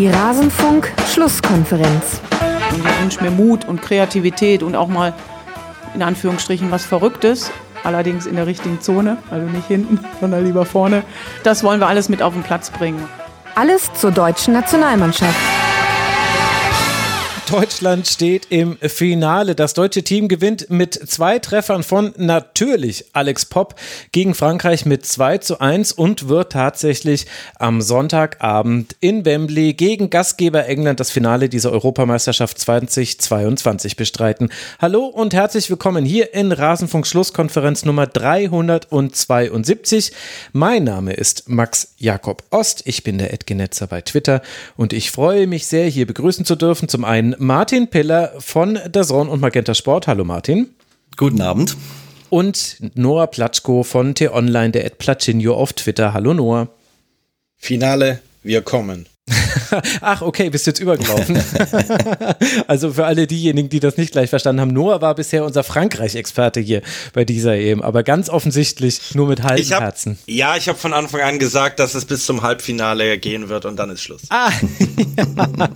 [0.00, 2.20] Die Rasenfunk-Schlusskonferenz.
[2.72, 5.12] Und ich wünsche mir Mut und Kreativität und auch mal
[5.94, 7.50] in Anführungsstrichen was Verrücktes.
[7.84, 11.02] Allerdings in der richtigen Zone, also nicht hinten, sondern lieber vorne.
[11.42, 13.06] Das wollen wir alles mit auf den Platz bringen.
[13.54, 15.36] Alles zur deutschen Nationalmannschaft.
[17.50, 19.56] Deutschland steht im Finale.
[19.56, 23.74] Das deutsche Team gewinnt mit zwei Treffern von natürlich Alex Popp
[24.12, 27.26] gegen Frankreich mit 2 zu 1 und wird tatsächlich
[27.58, 34.50] am Sonntagabend in Wembley gegen Gastgeber England das Finale dieser Europameisterschaft 2022 bestreiten.
[34.78, 40.12] Hallo und herzlich willkommen hier in Rasenfunk Schlusskonferenz Nummer 372.
[40.52, 42.82] Mein Name ist Max Jakob Ost.
[42.84, 44.40] Ich bin der Edgenetzer bei Twitter
[44.76, 46.88] und ich freue mich sehr, hier begrüßen zu dürfen.
[46.88, 50.06] Zum einen Martin Piller von der Zone und Magenta Sport.
[50.06, 50.74] Hallo Martin.
[51.16, 51.74] Guten Abend.
[52.28, 56.12] Und Noah Platschko von T-Online, der Ed Platschinho auf Twitter.
[56.12, 56.68] Hallo Noah.
[57.56, 59.06] Finale, wir kommen.
[60.00, 61.42] Ach, okay, bist jetzt übergelaufen.
[62.66, 66.60] also für alle diejenigen, die das nicht gleich verstanden haben, Noah war bisher unser Frankreich-Experte
[66.60, 70.18] hier bei dieser EM, aber ganz offensichtlich nur mit halben hab, Herzen.
[70.26, 73.76] Ja, ich habe von Anfang an gesagt, dass es bis zum Halbfinale gehen wird und
[73.76, 74.22] dann ist Schluss.
[74.30, 74.50] Ah,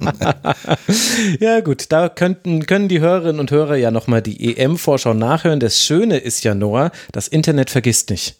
[1.40, 5.60] ja gut, da könnten, können die Hörerinnen und Hörer ja nochmal die EM-Vorschau nachhören.
[5.60, 8.36] Das Schöne ist ja, Noah, das Internet vergisst nicht.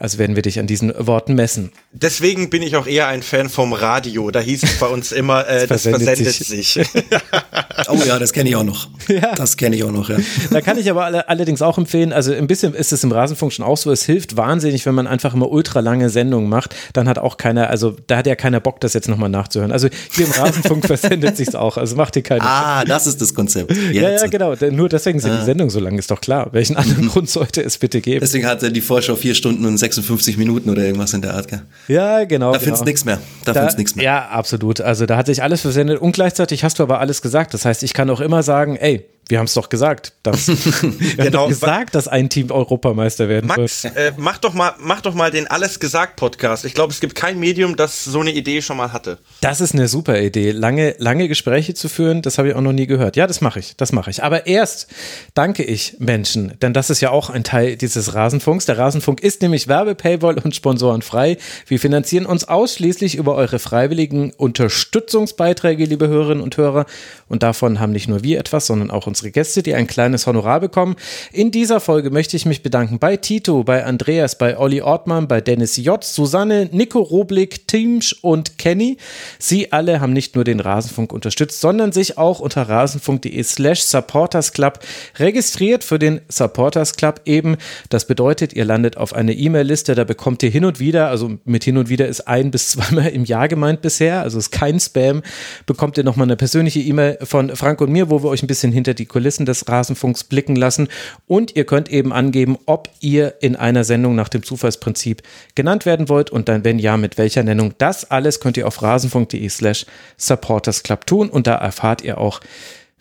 [0.00, 1.72] Also werden wir dich an diesen Worten messen.
[1.90, 4.30] Deswegen bin ich auch eher ein Fan vom Radio.
[4.30, 6.46] Da hieß es bei uns immer, äh, das, das versendet, sich.
[6.46, 6.88] sich.
[7.88, 8.88] oh ja, das kenne ich auch noch.
[9.08, 9.34] Ja.
[9.34, 10.18] Das kenne ich auch noch, ja.
[10.50, 13.52] Da kann ich aber alle, allerdings auch empfehlen, also ein bisschen ist es im Rasenfunk
[13.54, 17.08] schon auch so, es hilft wahnsinnig, wenn man einfach immer ultra lange Sendungen macht, dann
[17.08, 19.72] hat auch keiner, also da hat ja keiner Bock, das jetzt nochmal nachzuhören.
[19.72, 23.32] Also hier im Rasenfunk versendet sich's auch, also macht ihr keine Ah, das ist das
[23.32, 23.72] Konzept.
[23.72, 23.94] Jetzt.
[23.94, 24.54] Ja, ja, genau.
[24.70, 25.38] Nur deswegen sind ah.
[25.38, 26.48] die Sendungen so lang, ist doch klar.
[26.52, 28.20] Welchen anderen Grund sollte es bitte geben?
[28.20, 31.62] Deswegen hatte die Vorschau vier Stunden und 56 Minuten oder irgendwas in der Art, gell?
[31.88, 32.52] Ja, genau.
[32.52, 32.64] Da genau.
[32.64, 33.20] findest nichts mehr.
[33.44, 34.04] Da, da findest nichts mehr.
[34.04, 34.80] Ja, absolut.
[34.80, 37.54] Also da hat sich alles versendet und gleichzeitig hast du aber alles gesagt.
[37.54, 40.14] Das heißt, ich kann auch immer sagen, ey, wir haben es doch gesagt.
[40.22, 40.48] Dass,
[40.82, 41.42] wir genau.
[41.42, 43.96] haben gesagt, dass ein Team Europameister werden Max, wird.
[43.96, 46.64] Äh, mach, doch mal, mach doch mal den Alles gesagt Podcast.
[46.64, 49.18] Ich glaube, es gibt kein Medium, das so eine Idee schon mal hatte.
[49.40, 50.50] Das ist eine super Idee.
[50.52, 53.16] Lange, lange Gespräche zu führen, das habe ich auch noch nie gehört.
[53.16, 53.76] Ja, das mache ich.
[53.76, 54.22] Das mache ich.
[54.22, 54.88] Aber erst
[55.34, 58.64] danke ich Menschen, denn das ist ja auch ein Teil dieses Rasenfunks.
[58.64, 61.36] Der Rasenfunk ist nämlich Werbe, Paywall und Sponsoren frei.
[61.66, 66.86] Wir finanzieren uns ausschließlich über eure freiwilligen Unterstützungsbeiträge, liebe Hörerinnen und Hörer.
[67.28, 70.60] Und davon haben nicht nur wir etwas, sondern auch unsere Gäste, die ein kleines Honorar
[70.60, 70.96] bekommen.
[71.32, 75.40] In dieser Folge möchte ich mich bedanken bei Tito, bei Andreas, bei Olli Ortmann, bei
[75.40, 78.96] Dennis J., Susanne, Nico Roblick, Timsch und Kenny.
[79.38, 84.52] Sie alle haben nicht nur den Rasenfunk unterstützt, sondern sich auch unter rasenfunk.de slash Supporters
[84.52, 84.80] Club
[85.18, 87.56] registriert für den Supporters Club eben.
[87.90, 91.64] Das bedeutet, ihr landet auf eine E-Mail-Liste, da bekommt ihr hin und wieder, also mit
[91.64, 95.22] hin und wieder ist ein bis zweimal im Jahr gemeint bisher, also ist kein Spam,
[95.66, 98.72] bekommt ihr nochmal eine persönliche E-Mail von Frank und mir, wo wir euch ein bisschen
[98.72, 100.88] hinter die Kulissen des Rasenfunks blicken lassen.
[101.26, 105.22] Und ihr könnt eben angeben, ob ihr in einer Sendung nach dem Zufallsprinzip
[105.54, 107.74] genannt werden wollt und dann, wenn ja, mit welcher Nennung.
[107.78, 109.86] Das alles könnt ihr auf rasenfunk.de slash
[110.16, 112.40] supportersclub tun und da erfahrt ihr auch,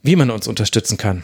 [0.04, 1.24] wie man uns unterstützen kann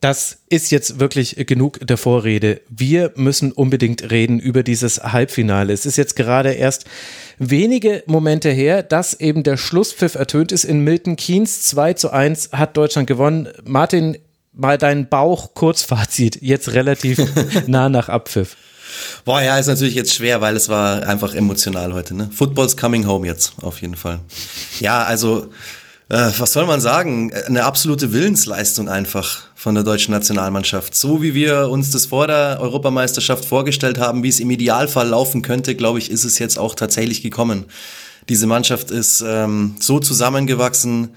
[0.00, 2.60] das ist jetzt wirklich genug der Vorrede.
[2.68, 5.72] Wir müssen unbedingt reden über dieses Halbfinale.
[5.72, 6.84] Es ist jetzt gerade erst
[7.38, 11.62] wenige Momente her, dass eben der Schlusspfiff ertönt ist in Milton Keynes.
[11.62, 13.48] 2 zu 1 hat Deutschland gewonnen.
[13.64, 14.18] Martin,
[14.52, 17.20] mal dein Bauch Kurzfazit, jetzt relativ
[17.66, 18.56] nah nach Abpfiff.
[19.24, 22.14] Boah, ja, ist natürlich jetzt schwer, weil es war einfach emotional heute.
[22.14, 22.30] Ne?
[22.32, 24.20] Football's coming home jetzt, auf jeden Fall.
[24.80, 25.48] Ja, also
[26.08, 27.32] äh, was soll man sagen?
[27.46, 30.94] Eine absolute Willensleistung einfach von der deutschen Nationalmannschaft.
[30.94, 35.40] So wie wir uns das vor der Europameisterschaft vorgestellt haben, wie es im Idealfall laufen
[35.40, 37.64] könnte, glaube ich, ist es jetzt auch tatsächlich gekommen.
[38.28, 41.08] Diese Mannschaft ist ähm, so zusammengewachsen,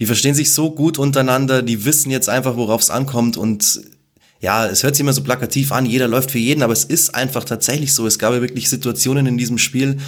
[0.00, 3.80] die verstehen sich so gut untereinander, die wissen jetzt einfach, worauf es ankommt und
[4.40, 7.14] ja, es hört sich immer so plakativ an, jeder läuft für jeden, aber es ist
[7.14, 8.06] einfach tatsächlich so.
[8.06, 9.98] Es gab ja wirklich Situationen in diesem Spiel,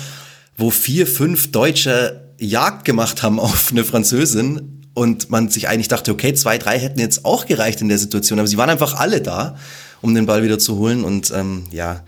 [0.56, 6.13] wo vier, fünf Deutsche Jagd gemacht haben auf eine Französin und man sich eigentlich dachte,
[6.13, 9.21] okay, zwei, drei hätten jetzt auch gereicht in der Situation, aber sie waren einfach alle
[9.21, 9.57] da,
[10.01, 12.03] um den Ball wieder zu holen und ähm, ja,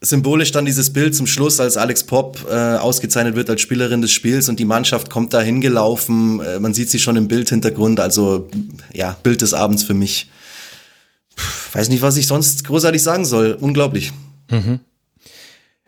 [0.00, 4.12] symbolisch dann dieses Bild zum Schluss, als Alex Pop äh, ausgezeichnet wird als Spielerin des
[4.12, 8.48] Spiels und die Mannschaft kommt da hingelaufen, äh, man sieht sie schon im Bildhintergrund, also
[8.92, 10.30] ja, Bild des Abends für mich.
[11.36, 14.12] Puh, weiß nicht, was ich sonst großartig sagen soll, unglaublich.
[14.50, 14.80] Mhm.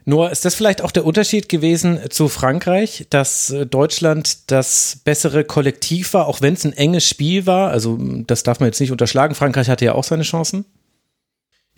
[0.04, 5.44] Nur ist das vielleicht auch der Unterschied gewesen zu Frankreich, dass äh, Deutschland das bessere
[5.44, 7.70] Kollektiv war, auch wenn es ein enges Spiel war.
[7.70, 9.34] Also das darf man jetzt nicht unterschlagen.
[9.34, 10.64] Frankreich hatte ja auch seine Chancen.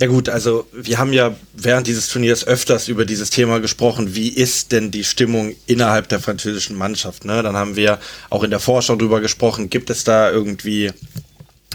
[0.01, 4.29] Ja gut, also wir haben ja während dieses Turniers öfters über dieses Thema gesprochen, wie
[4.29, 7.25] ist denn die Stimmung innerhalb der französischen Mannschaft.
[7.25, 7.45] Ne?
[7.45, 10.91] Dann haben wir auch in der Forschung drüber gesprochen, gibt es da irgendwie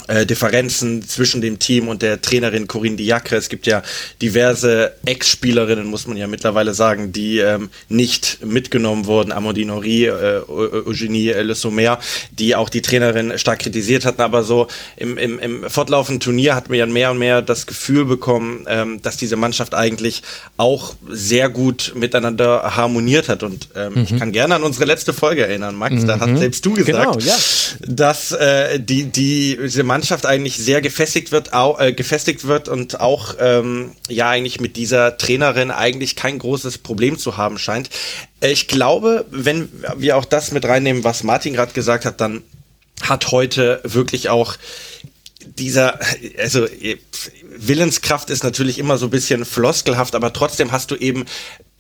[0.10, 3.36] äh, Differenzen zwischen dem Team und der Trainerin Corinne Diacre.
[3.36, 3.84] Es gibt ja
[4.22, 9.32] diverse Ex-Spielerinnen, muss man ja mittlerweile sagen, die ähm, nicht mitgenommen wurden.
[9.32, 12.00] Amandine Horry, äh, Eugenie Le Sommer,
[12.32, 14.22] die auch die Trainerin stark kritisiert hatten.
[14.22, 14.68] Aber so
[14.98, 19.02] im, im, im fortlaufenden Turnier hat man ja mehr und mehr das Gefühl bekommen, ähm,
[19.04, 20.24] dass diese Mannschaft eigentlich
[20.58, 23.44] auch sehr gut miteinander harmoniert hat.
[23.44, 24.02] Und ähm, mhm.
[24.02, 26.02] ich kann gerne an unsere letzte Folge erinnern, Max.
[26.02, 26.08] Mhm.
[26.08, 27.36] Da hast selbst du gesagt, genau, ja.
[27.88, 32.70] dass äh, die, die, diese Mannschaft Mannschaft eigentlich sehr gefestigt wird, auch, äh, gefestigt wird
[32.70, 37.90] und auch ähm, ja eigentlich mit dieser Trainerin eigentlich kein großes Problem zu haben scheint.
[38.40, 39.68] Ich glaube, wenn
[39.98, 42.44] wir auch das mit reinnehmen, was Martin gerade gesagt hat, dann
[43.02, 44.56] hat heute wirklich auch
[45.46, 46.00] dieser,
[46.38, 46.66] also
[47.58, 51.26] Willenskraft ist natürlich immer so ein bisschen floskelhaft, aber trotzdem hast du eben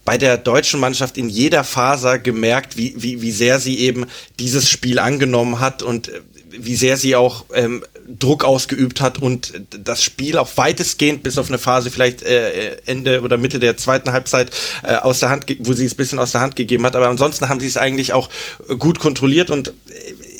[0.03, 4.07] bei der deutschen Mannschaft in jeder Faser gemerkt, wie, wie, wie sehr sie eben
[4.39, 6.11] dieses Spiel angenommen hat und
[6.51, 11.47] wie sehr sie auch ähm, Druck ausgeübt hat und das Spiel auch weitestgehend bis auf
[11.47, 14.51] eine Phase vielleicht äh, Ende oder Mitte der zweiten Halbzeit
[14.83, 16.95] äh, aus der Hand, wo sie es bisschen aus der Hand gegeben hat.
[16.95, 18.29] Aber ansonsten haben sie es eigentlich auch
[18.77, 19.73] gut kontrolliert und äh,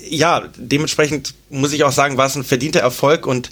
[0.09, 3.49] ja, dementsprechend muss ich auch sagen, war es ein verdienter Erfolg und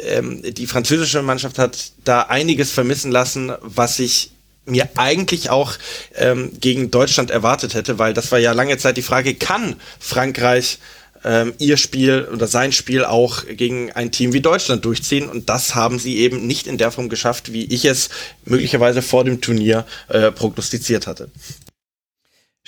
[0.00, 4.30] ähm, die französische Mannschaft hat da einiges vermissen lassen, was ich
[4.64, 5.74] mir eigentlich auch
[6.14, 10.78] ähm, gegen Deutschland erwartet hätte, weil das war ja lange Zeit die Frage, kann Frankreich
[11.24, 15.28] ähm, ihr Spiel oder sein Spiel auch gegen ein Team wie Deutschland durchziehen.
[15.28, 18.10] Und das haben sie eben nicht in der Form geschafft, wie ich es
[18.44, 21.30] möglicherweise vor dem Turnier äh, prognostiziert hatte.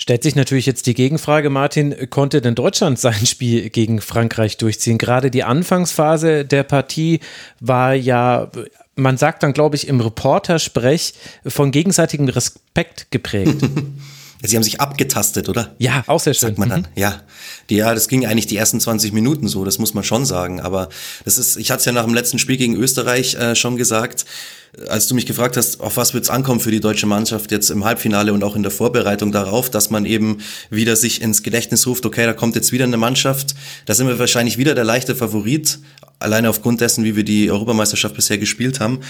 [0.01, 4.97] Stellt sich natürlich jetzt die Gegenfrage, Martin, konnte denn Deutschland sein Spiel gegen Frankreich durchziehen?
[4.97, 7.19] Gerade die Anfangsphase der Partie
[7.59, 8.49] war ja,
[8.95, 11.13] man sagt dann, glaube ich, im Reportersprech
[11.45, 13.61] von gegenseitigem Respekt geprägt.
[14.43, 15.75] Sie haben sich abgetastet, oder?
[15.77, 16.49] Ja, auch sehr schön.
[16.49, 16.81] Sagt man dann.
[16.81, 16.87] Mhm.
[16.95, 17.21] Ja.
[17.69, 20.59] Die, ja, das ging eigentlich die ersten 20 Minuten so, das muss man schon sagen.
[20.59, 20.89] Aber
[21.25, 24.25] das ist, ich hatte es ja nach dem letzten Spiel gegen Österreich äh, schon gesagt,
[24.87, 27.69] als du mich gefragt hast, auf was wird es ankommen für die deutsche Mannschaft jetzt
[27.69, 30.37] im Halbfinale und auch in der Vorbereitung darauf, dass man eben
[30.69, 33.53] wieder sich ins Gedächtnis ruft, okay, da kommt jetzt wieder eine Mannschaft,
[33.85, 35.79] da sind wir wahrscheinlich wieder der leichte Favorit,
[36.19, 39.01] alleine aufgrund dessen, wie wir die Europameisterschaft bisher gespielt haben.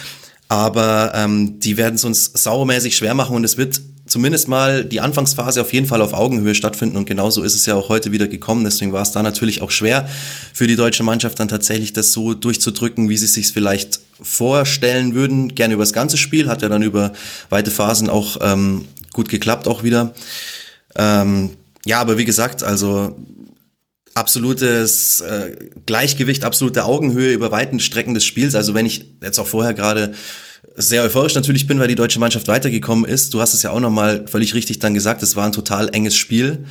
[0.47, 3.81] Aber ähm, die werden es uns saumäßig schwer machen und es wird
[4.11, 7.75] zumindest mal die Anfangsphase auf jeden Fall auf Augenhöhe stattfinden und genauso ist es ja
[7.75, 8.65] auch heute wieder gekommen.
[8.65, 10.07] Deswegen war es da natürlich auch schwer
[10.53, 15.55] für die deutsche Mannschaft dann tatsächlich das so durchzudrücken, wie sie sich vielleicht vorstellen würden.
[15.55, 17.13] Gerne über das ganze Spiel, hat ja dann über
[17.49, 20.13] weite Phasen auch ähm, gut geklappt auch wieder.
[20.95, 21.51] Ähm,
[21.85, 23.15] ja, aber wie gesagt, also
[24.13, 25.55] absolutes äh,
[25.85, 28.55] Gleichgewicht, absolute Augenhöhe über weiten Strecken des Spiels.
[28.55, 30.13] Also wenn ich jetzt auch vorher gerade
[30.75, 33.33] sehr euphorisch natürlich bin, weil die deutsche Mannschaft weitergekommen ist.
[33.33, 36.15] Du hast es ja auch nochmal völlig richtig dann gesagt, es war ein total enges
[36.15, 36.65] Spiel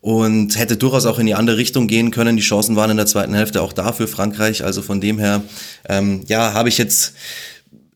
[0.00, 2.36] und hätte durchaus auch in die andere Richtung gehen können.
[2.36, 4.64] Die Chancen waren in der zweiten Hälfte auch da für Frankreich.
[4.64, 5.42] Also von dem her,
[5.88, 7.14] ähm, ja, habe ich jetzt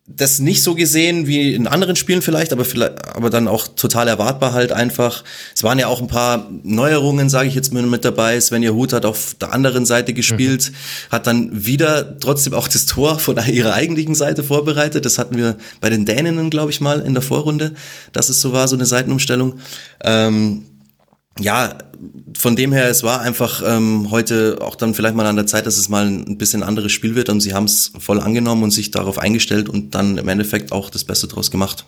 [0.06, 4.08] das nicht so gesehen wie in anderen Spielen vielleicht, aber vielleicht, aber dann auch total
[4.08, 5.23] erwartbar halt einfach.
[5.55, 8.41] Es waren ja auch ein paar Neuerungen, sage ich jetzt mit dabei.
[8.41, 11.12] Svenja Huth hat auf der anderen Seite gespielt, mhm.
[11.12, 15.05] hat dann wieder trotzdem auch das Tor von ihrer eigentlichen Seite vorbereitet.
[15.05, 17.73] Das hatten wir bei den Däninnen, glaube ich mal, in der Vorrunde,
[18.12, 19.61] dass es so war, so eine Seitenumstellung.
[20.02, 20.64] Ähm,
[21.38, 21.78] ja,
[22.37, 25.66] von dem her, es war einfach ähm, heute auch dann vielleicht mal an der Zeit,
[25.66, 28.71] dass es mal ein bisschen anderes Spiel wird und sie haben es voll angenommen und
[28.71, 31.85] sich darauf eingestellt und dann im Endeffekt auch das Beste draus gemacht.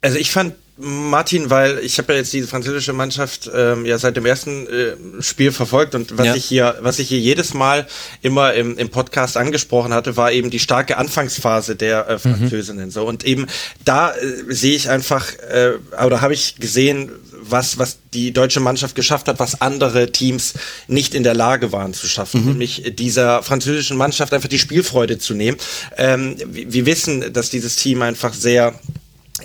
[0.00, 4.16] Also ich fand Martin, weil ich habe ja jetzt diese französische Mannschaft ähm, ja seit
[4.16, 6.34] dem ersten äh, Spiel verfolgt und was ja.
[6.36, 7.86] ich hier, was ich hier jedes Mal
[8.22, 12.18] immer im, im Podcast angesprochen hatte, war eben die starke Anfangsphase der äh, mhm.
[12.18, 12.86] Französinnen.
[12.86, 12.90] Mhm.
[12.92, 13.46] So und eben
[13.84, 15.72] da äh, sehe ich einfach äh,
[16.04, 17.10] oder habe ich gesehen,
[17.50, 20.54] was, was die deutsche Mannschaft geschafft hat, was andere Teams
[20.86, 22.48] nicht in der Lage waren zu schaffen, mhm.
[22.50, 25.56] nämlich dieser französischen Mannschaft einfach die Spielfreude zu nehmen.
[25.96, 28.74] Ähm, wir, wir wissen, dass dieses Team einfach sehr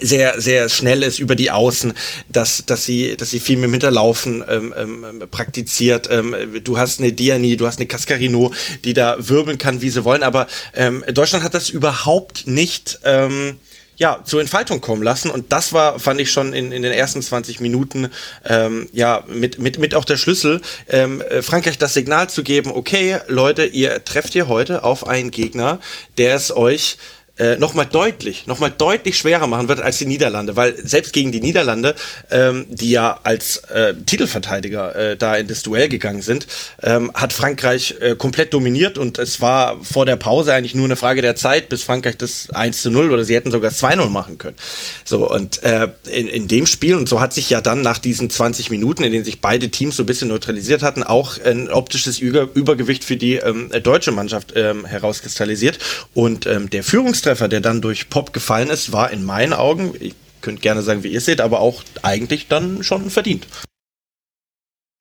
[0.02, 1.94] sehr sehr schnell ist über die Außen,
[2.30, 6.10] dass dass sie dass sie viel mit dem Hinterlaufen ähm, ähm, praktiziert.
[6.12, 10.04] Ähm, du hast eine Diani, du hast eine Cascarino, die da wirbeln kann, wie sie
[10.04, 10.24] wollen.
[10.24, 13.00] Aber ähm, Deutschland hat das überhaupt nicht.
[13.04, 13.58] Ähm,
[13.96, 15.30] ja, zur Entfaltung kommen lassen.
[15.30, 18.10] Und das war, fand ich schon in, in den ersten 20 Minuten,
[18.46, 22.72] ähm, ja, mit, mit, mit auch der Schlüssel, ähm, äh, Frankreich das Signal zu geben,
[22.74, 25.80] okay, Leute, ihr trefft hier heute auf einen Gegner,
[26.18, 26.98] der es euch
[27.38, 31.42] äh, nochmal deutlich, nochmal deutlich schwerer machen wird als die Niederlande, weil selbst gegen die
[31.42, 31.96] Niederlande,
[32.30, 36.46] ähm, die ja als äh, Titelverteidiger äh, da in das Duell gegangen sind,
[36.84, 40.96] ähm, hat Frankreich äh, komplett dominiert und es war vor der Pause eigentlich nur eine
[40.96, 44.38] Frage der Zeit, bis Frankreich das 1 zu 0 oder sie hätten sogar 2-0 machen
[44.38, 44.56] können.
[45.04, 48.30] So, und äh, in, in dem Spiel, und so hat sich ja dann nach diesen
[48.30, 52.20] 20 Minuten, in denen sich beide Teams so ein bisschen neutralisiert hatten, auch ein optisches
[52.20, 55.80] Über Übergewicht für die ähm, deutsche Mannschaft ähm, herauskristallisiert.
[56.14, 56.84] Und ähm, der
[57.24, 61.04] Führungstreffer, der dann durch Pop gefallen ist, war in meinen Augen, ich könnte gerne sagen,
[61.04, 63.48] wie ihr seht, aber auch eigentlich dann schon verdient.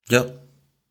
[0.09, 0.25] Ja,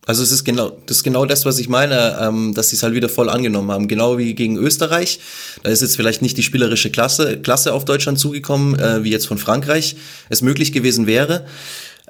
[0.04, 2.82] also es ist genau, das ist genau das, was ich meine, ähm, dass sie es
[2.82, 3.88] halt wieder voll angenommen haben.
[3.88, 5.20] Genau wie gegen Österreich.
[5.62, 9.26] Da ist jetzt vielleicht nicht die spielerische Klasse, Klasse auf Deutschland zugekommen, äh, wie jetzt
[9.26, 9.96] von Frankreich
[10.28, 11.46] es möglich gewesen wäre.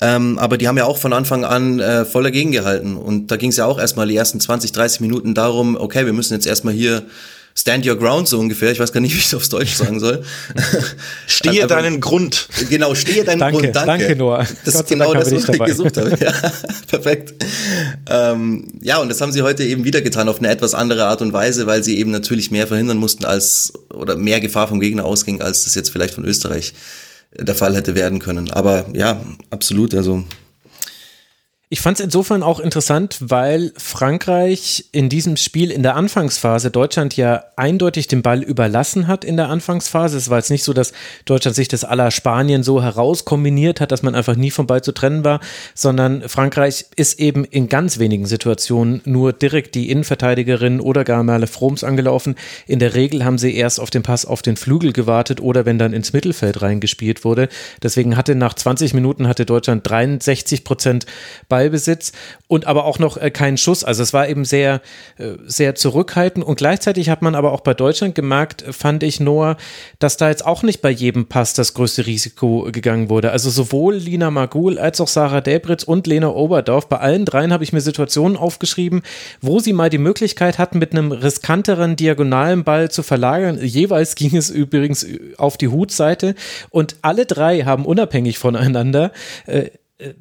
[0.00, 2.96] Ähm, aber die haben ja auch von Anfang an äh, voll dagegen gehalten.
[2.96, 6.14] Und da ging es ja auch erstmal die ersten 20, 30 Minuten darum, okay, wir
[6.14, 7.04] müssen jetzt erstmal hier
[7.54, 8.72] Stand your ground so ungefähr.
[8.72, 10.24] Ich weiß gar nicht, wie ich es aufs Deutsch sagen soll.
[11.26, 12.48] stehe also, deinen Grund.
[12.70, 13.76] Genau, stehe deinen danke, Grund.
[13.76, 14.46] Danke, danke Noah.
[14.64, 16.16] Das ist genau das, was ich gesucht habe.
[16.18, 16.32] Ja,
[16.86, 17.34] perfekt.
[18.08, 21.20] Ähm, ja, und das haben sie heute eben wieder getan auf eine etwas andere Art
[21.20, 25.04] und Weise, weil sie eben natürlich mehr verhindern mussten als oder mehr Gefahr vom Gegner
[25.04, 26.72] ausging, als das jetzt vielleicht von Österreich
[27.34, 28.50] der Fall hätte werden können.
[28.50, 29.94] Aber ja, absolut.
[29.94, 30.24] Also
[31.72, 37.16] ich fand es insofern auch interessant, weil Frankreich in diesem Spiel in der Anfangsphase Deutschland
[37.16, 40.18] ja eindeutig den Ball überlassen hat in der Anfangsphase.
[40.18, 40.92] Es war jetzt nicht so, dass
[41.24, 44.92] Deutschland sich das aller Spanien so herauskombiniert hat, dass man einfach nie vom Ball zu
[44.92, 45.40] trennen war,
[45.74, 51.46] sondern Frankreich ist eben in ganz wenigen Situationen nur direkt die Innenverteidigerin oder gar Merle
[51.46, 52.34] Froms angelaufen.
[52.66, 55.78] In der Regel haben sie erst auf den Pass auf den Flügel gewartet oder wenn
[55.78, 57.48] dann ins Mittelfeld reingespielt wurde.
[57.82, 61.06] Deswegen hatte nach 20 Minuten hatte Deutschland 63 Prozent
[61.48, 62.12] Ball Ballbesitz
[62.48, 63.84] und aber auch noch äh, keinen Schuss.
[63.84, 64.80] Also es war eben sehr,
[65.18, 69.56] äh, sehr zurückhaltend und gleichzeitig hat man aber auch bei Deutschland gemerkt, fand ich Noah,
[69.98, 73.30] dass da jetzt auch nicht bei jedem Pass das größte Risiko gegangen wurde.
[73.30, 77.64] Also sowohl Lina Magul als auch Sarah Delbritz und Lena Oberdorf, bei allen dreien habe
[77.64, 79.02] ich mir Situationen aufgeschrieben,
[79.40, 83.58] wo sie mal die Möglichkeit hatten, mit einem riskanteren diagonalen Ball zu verlagern.
[83.62, 85.06] Jeweils ging es übrigens
[85.38, 86.34] auf die Hutseite
[86.70, 89.12] und alle drei haben unabhängig voneinander
[89.46, 89.70] äh,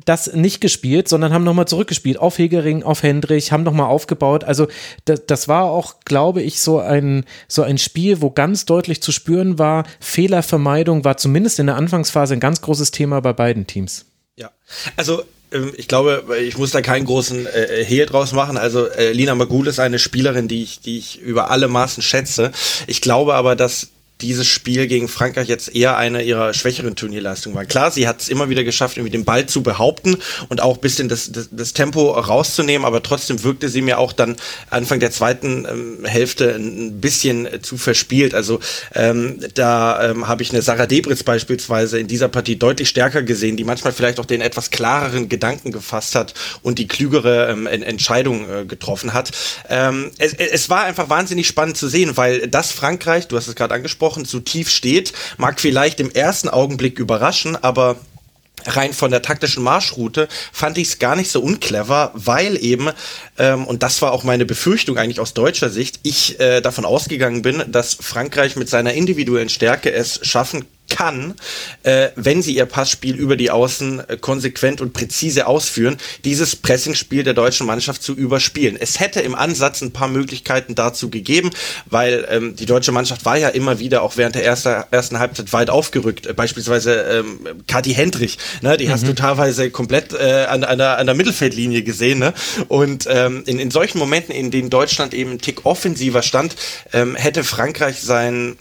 [0.05, 4.43] das nicht gespielt, sondern haben nochmal zurückgespielt auf Hegering, auf Hendrich, haben nochmal aufgebaut.
[4.43, 4.67] Also
[5.05, 9.11] das, das war auch, glaube ich, so ein, so ein Spiel, wo ganz deutlich zu
[9.11, 14.05] spüren war, Fehlervermeidung war zumindest in der Anfangsphase ein ganz großes Thema bei beiden Teams.
[14.35, 14.51] Ja,
[14.95, 18.57] also ähm, ich glaube, ich muss da keinen großen äh, Hehl draus machen.
[18.57, 22.51] Also äh, Lina Magul ist eine Spielerin, die ich, die ich über alle Maßen schätze.
[22.87, 23.89] Ich glaube aber, dass
[24.21, 27.65] dieses Spiel gegen Frankreich jetzt eher eine ihrer schwächeren Turnierleistungen war.
[27.65, 30.17] Klar, sie hat es immer wieder geschafft, irgendwie den Ball zu behaupten
[30.49, 34.13] und auch ein bisschen das, das, das, Tempo rauszunehmen, aber trotzdem wirkte sie mir auch
[34.13, 34.35] dann
[34.69, 38.33] Anfang der zweiten ähm, Hälfte ein bisschen zu verspielt.
[38.33, 38.59] Also
[38.93, 43.57] ähm, da ähm, habe ich eine Sarah Debritz beispielsweise in dieser Partie deutlich stärker gesehen,
[43.57, 48.49] die manchmal vielleicht auch den etwas klareren Gedanken gefasst hat und die klügere ähm, Entscheidung
[48.49, 49.31] äh, getroffen hat.
[49.69, 53.55] Ähm, es, es war einfach wahnsinnig spannend zu sehen, weil das Frankreich, du hast es
[53.55, 57.97] gerade angesprochen, ausgesprochen zu tief steht, mag vielleicht im ersten Augenblick überraschen, aber
[58.65, 62.89] rein von der taktischen Marschroute fand ich es gar nicht so unclever, weil eben,
[63.39, 67.41] ähm, und das war auch meine Befürchtung eigentlich aus deutscher Sicht, ich äh, davon ausgegangen
[67.41, 71.35] bin, dass Frankreich mit seiner individuellen Stärke es schaffen kann,
[71.83, 77.23] äh, wenn sie ihr Passspiel über die Außen äh, konsequent und präzise ausführen, dieses Pressingspiel
[77.23, 78.77] der deutschen Mannschaft zu überspielen.
[78.79, 81.49] Es hätte im Ansatz ein paar Möglichkeiten dazu gegeben,
[81.85, 85.53] weil ähm, die deutsche Mannschaft war ja immer wieder auch während der erster, ersten Halbzeit
[85.53, 86.27] weit aufgerückt.
[86.27, 88.91] Äh, beispielsweise ähm, Kathi Hendrich, ne, die mhm.
[88.91, 92.19] hast du teilweise komplett äh, an, an, der, an der Mittelfeldlinie gesehen.
[92.19, 92.33] Ne?
[92.67, 96.57] Und ähm, in, in solchen Momenten, in denen Deutschland eben einen Tick offensiver stand,
[96.91, 98.57] ähm, hätte Frankreich sein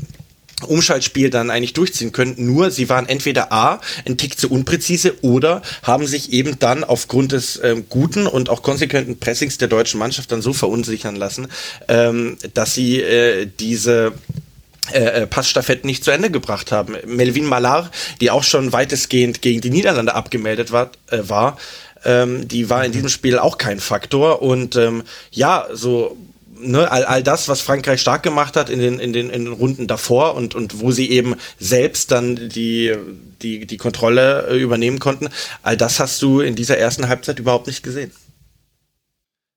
[0.66, 2.34] Umschaltspiel dann eigentlich durchziehen können.
[2.36, 7.32] Nur sie waren entweder A, ein Tick zu unpräzise oder haben sich eben dann aufgrund
[7.32, 11.48] des ähm, guten und auch konsequenten Pressings der deutschen Mannschaft dann so verunsichern lassen,
[11.88, 14.12] ähm, dass sie äh, diese
[14.92, 16.96] äh, äh Passstaffetten nicht zu Ende gebracht haben.
[17.06, 17.90] Melvin Malar,
[18.20, 21.56] die auch schon weitestgehend gegen die Niederlande abgemeldet war, äh, war
[22.04, 26.16] ähm, die war in diesem Spiel auch kein Faktor und ähm, ja, so
[26.60, 29.52] ne, all, all das, was Frankreich stark gemacht hat in den, in den, in den
[29.52, 32.94] Runden davor und, und wo sie eben selbst dann die,
[33.42, 35.28] die, die Kontrolle äh, übernehmen konnten,
[35.62, 38.12] all das hast du in dieser ersten Halbzeit überhaupt nicht gesehen.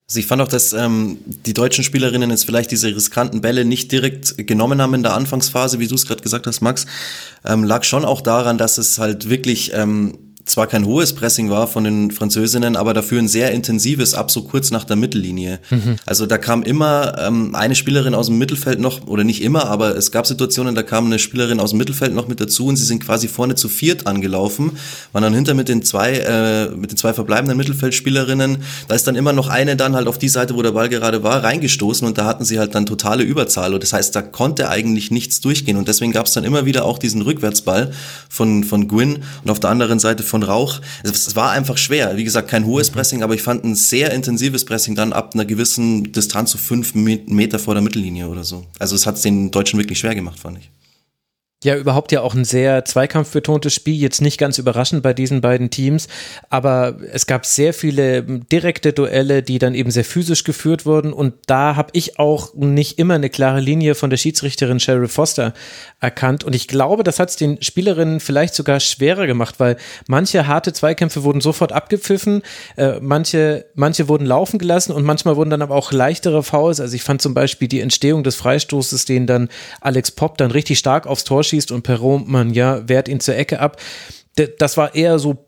[0.07, 3.91] Also ich fand auch, dass ähm, die deutschen Spielerinnen jetzt vielleicht diese riskanten Bälle nicht
[3.91, 6.85] direkt genommen haben in der Anfangsphase, wie du es gerade gesagt hast, Max,
[7.45, 11.67] ähm, lag schon auch daran, dass es halt wirklich ähm, zwar kein hohes Pressing war
[11.67, 15.59] von den Französinnen, aber dafür ein sehr intensives ab so kurz nach der Mittellinie.
[15.69, 15.95] Mhm.
[16.05, 19.95] Also da kam immer ähm, eine Spielerin aus dem Mittelfeld noch, oder nicht immer, aber
[19.95, 22.83] es gab Situationen, da kam eine Spielerin aus dem Mittelfeld noch mit dazu und sie
[22.83, 24.71] sind quasi vorne zu viert angelaufen,
[25.13, 28.57] waren dann hinter mit den zwei, äh, mit den zwei verbleibenden Mittelfeldspielerinnen.
[28.89, 31.23] Da ist dann immer noch eine dann halt auf die Seite, wo der Ball gerade
[31.23, 33.73] war, reingestoßen und da hatten sie halt dann totale Überzahl.
[33.73, 36.83] Und das heißt, da konnte eigentlich nichts durchgehen und deswegen gab es dann immer wieder
[36.83, 37.93] auch diesen Rückwärtsball
[38.27, 40.81] von, von Gwyn und auf der anderen Seite von Rauch.
[41.03, 42.17] Es war einfach schwer.
[42.17, 45.45] Wie gesagt, kein hohes Pressing, aber ich fand ein sehr intensives Pressing dann ab einer
[45.45, 48.65] gewissen Distanz, so fünf Meter vor der Mittellinie oder so.
[48.79, 50.71] Also es hat es den Deutschen wirklich schwer gemacht, fand ich.
[51.63, 55.69] Ja, überhaupt ja auch ein sehr zweikampfbetontes Spiel, jetzt nicht ganz überraschend bei diesen beiden
[55.69, 56.09] Teams,
[56.49, 61.13] aber es gab sehr viele direkte Duelle, die dann eben sehr physisch geführt wurden.
[61.13, 65.53] Und da habe ich auch nicht immer eine klare Linie von der Schiedsrichterin Sheryl Foster
[66.01, 66.43] erkannt.
[66.43, 69.77] Und ich glaube, das hat es den Spielerinnen vielleicht sogar schwerer gemacht, weil
[70.07, 72.41] manche harte Zweikämpfe wurden sofort abgepfiffen,
[72.75, 76.93] äh, manche, manche wurden laufen gelassen und manchmal wurden dann aber auch leichtere Fouls, also
[76.93, 79.47] ich fand zum Beispiel die Entstehung des Freistoßes, den dann
[79.79, 83.35] Alex Popp dann richtig stark aufs Tor schießt und Perron, man ja, wehrt ihn zur
[83.35, 83.79] Ecke ab.
[84.57, 85.45] Das war eher so,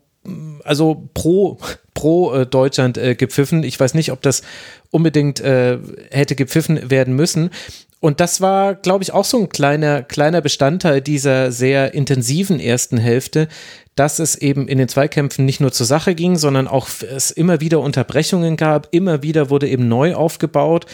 [0.64, 1.58] also pro,
[1.94, 3.64] pro äh, Deutschland äh, gepfiffen.
[3.64, 4.42] Ich weiß nicht, ob das
[4.90, 5.78] unbedingt äh,
[6.10, 7.50] hätte gepfiffen werden müssen.
[8.00, 12.98] Und das war, glaube ich, auch so ein kleiner, kleiner Bestandteil dieser sehr intensiven ersten
[12.98, 13.48] Hälfte,
[13.94, 17.60] dass es eben in den Zweikämpfen nicht nur zur Sache ging, sondern auch es immer
[17.60, 20.86] wieder Unterbrechungen gab, immer wieder wurde eben neu aufgebaut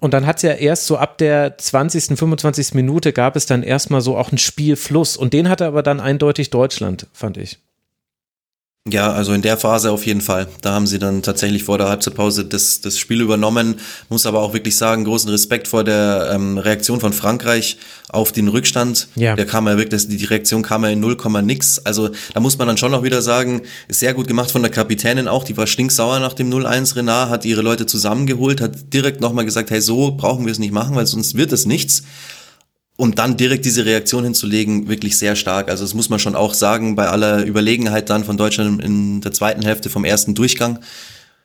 [0.00, 2.74] und dann hat es ja erst so ab der 20., 25.
[2.74, 5.16] Minute gab es dann erstmal so auch einen Spielfluss.
[5.16, 7.58] Und den hatte aber dann eindeutig Deutschland, fand ich.
[8.86, 10.48] Ja, also in der Phase auf jeden Fall.
[10.62, 13.76] Da haben sie dann tatsächlich vor der Halbzeitpause das, das Spiel übernommen.
[14.08, 17.76] Muss aber auch wirklich sagen, großen Respekt vor der ähm, Reaktion von Frankreich
[18.08, 19.08] auf den Rückstand.
[19.14, 19.36] Ja.
[19.36, 21.78] Der kam ja wirklich, die Reaktion kam ja in 0, nix.
[21.80, 24.70] Also da muss man dann schon noch wieder sagen, ist sehr gut gemacht von der
[24.70, 25.44] Kapitänin auch.
[25.44, 26.96] Die war stinksauer nach dem 0-1.
[26.96, 30.72] Renard hat ihre Leute zusammengeholt, hat direkt nochmal gesagt, hey, so brauchen wir es nicht
[30.72, 32.04] machen, weil sonst wird es nichts
[32.98, 35.70] und dann direkt diese Reaktion hinzulegen, wirklich sehr stark.
[35.70, 39.32] Also das muss man schon auch sagen, bei aller Überlegenheit dann von Deutschland in der
[39.32, 40.80] zweiten Hälfte vom ersten Durchgang,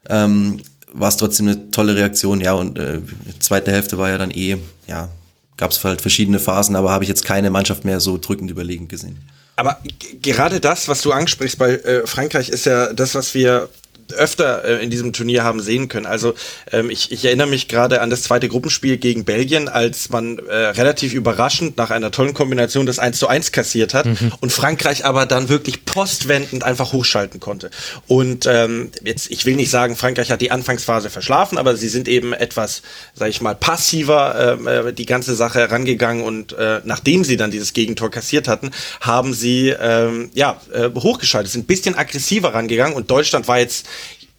[0.10, 0.62] ähm,
[0.94, 2.42] war es trotzdem eine tolle Reaktion.
[2.42, 3.02] Ja, und äh,
[3.40, 4.58] zweite Hälfte war ja dann eh,
[4.88, 5.10] ja,
[5.56, 8.90] gab es halt verschiedene Phasen, aber habe ich jetzt keine Mannschaft mehr so drückend überlegend
[8.90, 9.20] gesehen.
[9.56, 9.78] Aber
[10.24, 13.70] gerade das, was du ansprichst bei äh, Frankreich, ist ja das, was wir
[14.12, 16.06] öfter äh, in diesem Turnier haben sehen können.
[16.06, 16.34] Also
[16.72, 20.56] ähm, ich, ich erinnere mich gerade an das zweite Gruppenspiel gegen Belgien, als man äh,
[20.56, 24.32] relativ überraschend nach einer tollen Kombination das 1 zu 1 kassiert hat mhm.
[24.42, 27.70] und Frankreich aber dann wirklich postwendend einfach hochschalten konnte.
[28.08, 32.08] Und ähm, jetzt, ich will nicht sagen, Frankreich hat die Anfangsphase verschlafen, aber sie sind
[32.08, 32.82] eben etwas,
[33.14, 37.52] sag ich mal, passiver ähm, äh, die ganze Sache herangegangen und äh, nachdem sie dann
[37.52, 42.96] dieses Gegentor kassiert hatten, haben sie ähm, ja äh, hochgeschaltet, sind ein bisschen aggressiver rangegangen
[42.96, 43.88] und Deutschland war jetzt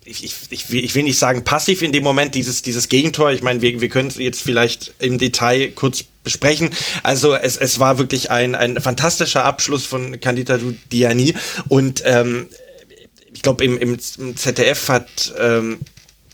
[0.05, 3.33] ich, ich, ich, will, ich will nicht sagen passiv in dem Moment, dieses, dieses Gegentor.
[3.33, 6.71] Ich meine, wir, wir können es jetzt vielleicht im Detail kurz besprechen.
[7.03, 10.59] Also es, es war wirklich ein, ein fantastischer Abschluss von Candida
[10.93, 11.35] Diani.
[11.69, 12.47] Und ähm,
[13.33, 15.79] ich glaube, im, im ZDF hat ähm,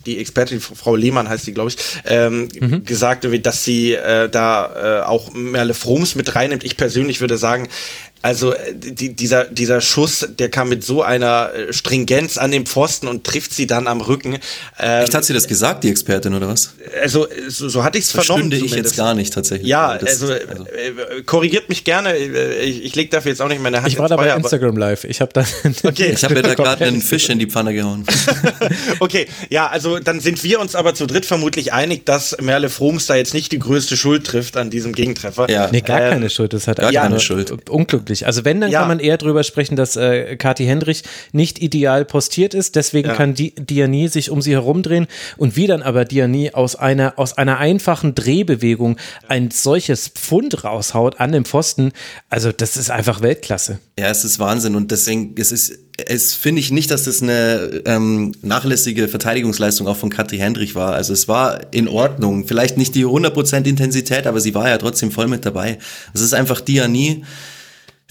[0.06, 2.84] die Expertin, Frau Lehmann heißt sie, glaube ich, ähm, mhm.
[2.84, 6.64] gesagt, dass sie äh, da äh, auch Merle Froms mit reinnimmt.
[6.64, 7.68] Ich persönlich würde sagen,
[8.22, 12.66] also äh, die, dieser, dieser Schuss, der kam mit so einer äh, Stringenz an den
[12.66, 14.38] Pfosten und trifft sie dann am Rücken.
[14.78, 16.74] Ähm, Echt, hat sie das gesagt, die Expertin, oder was?
[17.00, 18.52] Also so, so hatte ich es vernommen.
[18.52, 19.68] ich jetzt gar nicht tatsächlich.
[19.68, 22.16] Ja, das, also, also, äh, korrigiert mich gerne.
[22.16, 25.04] Ich, ich lege dafür jetzt auch nicht meine Hand Ich war da bei Instagram live.
[25.04, 25.44] Ich habe da
[25.84, 26.12] okay.
[26.12, 28.04] Ich habe mir da gerade einen Fisch in die Pfanne gehauen.
[29.00, 33.06] okay, ja, also dann sind wir uns aber zu dritt vermutlich einig, dass Merle Froms
[33.06, 35.48] da jetzt nicht die größte Schuld trifft an diesem Gegentreffer.
[35.50, 35.70] Ja.
[35.72, 36.52] Nee, gar ähm, keine Schuld.
[36.52, 37.70] Das hat gar keine Schuld.
[37.70, 38.26] Unglück unglücklich.
[38.26, 38.80] Also wenn, dann ja.
[38.80, 42.76] kann man eher drüber sprechen, dass äh, Kathi Hendrich nicht ideal postiert ist.
[42.76, 43.14] Deswegen ja.
[43.14, 47.36] kann die Diani sich um sie herumdrehen und wie dann aber Diani aus einer, aus
[47.38, 48.96] einer einfachen Drehbewegung
[49.28, 51.92] ein solches Pfund raushaut an dem Pfosten.
[52.28, 53.78] Also das ist einfach Weltklasse.
[53.98, 57.82] Ja, es ist Wahnsinn und deswegen, es ist, es finde ich nicht, dass das eine
[57.84, 60.94] ähm, nachlässige Verteidigungsleistung auch von Katri Hendrich war.
[60.94, 62.46] Also es war in Ordnung.
[62.46, 65.78] Vielleicht nicht die 100% Intensität, aber sie war ja trotzdem voll mit dabei.
[66.14, 67.24] Es ist einfach Diani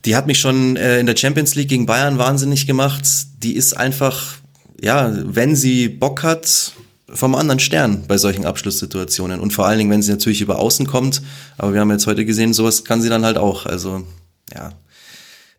[0.06, 3.04] die hat mich schon äh, in der Champions League gegen Bayern wahnsinnig gemacht.
[3.44, 4.36] Die ist einfach,
[4.82, 6.74] ja, wenn sie Bock hat,
[7.12, 9.40] vom anderen Stern bei solchen Abschlusssituationen.
[9.40, 11.22] Und vor allen Dingen, wenn sie natürlich über Außen kommt.
[11.58, 13.66] Aber wir haben jetzt heute gesehen, sowas kann sie dann halt auch.
[13.66, 14.04] Also,
[14.54, 14.74] ja.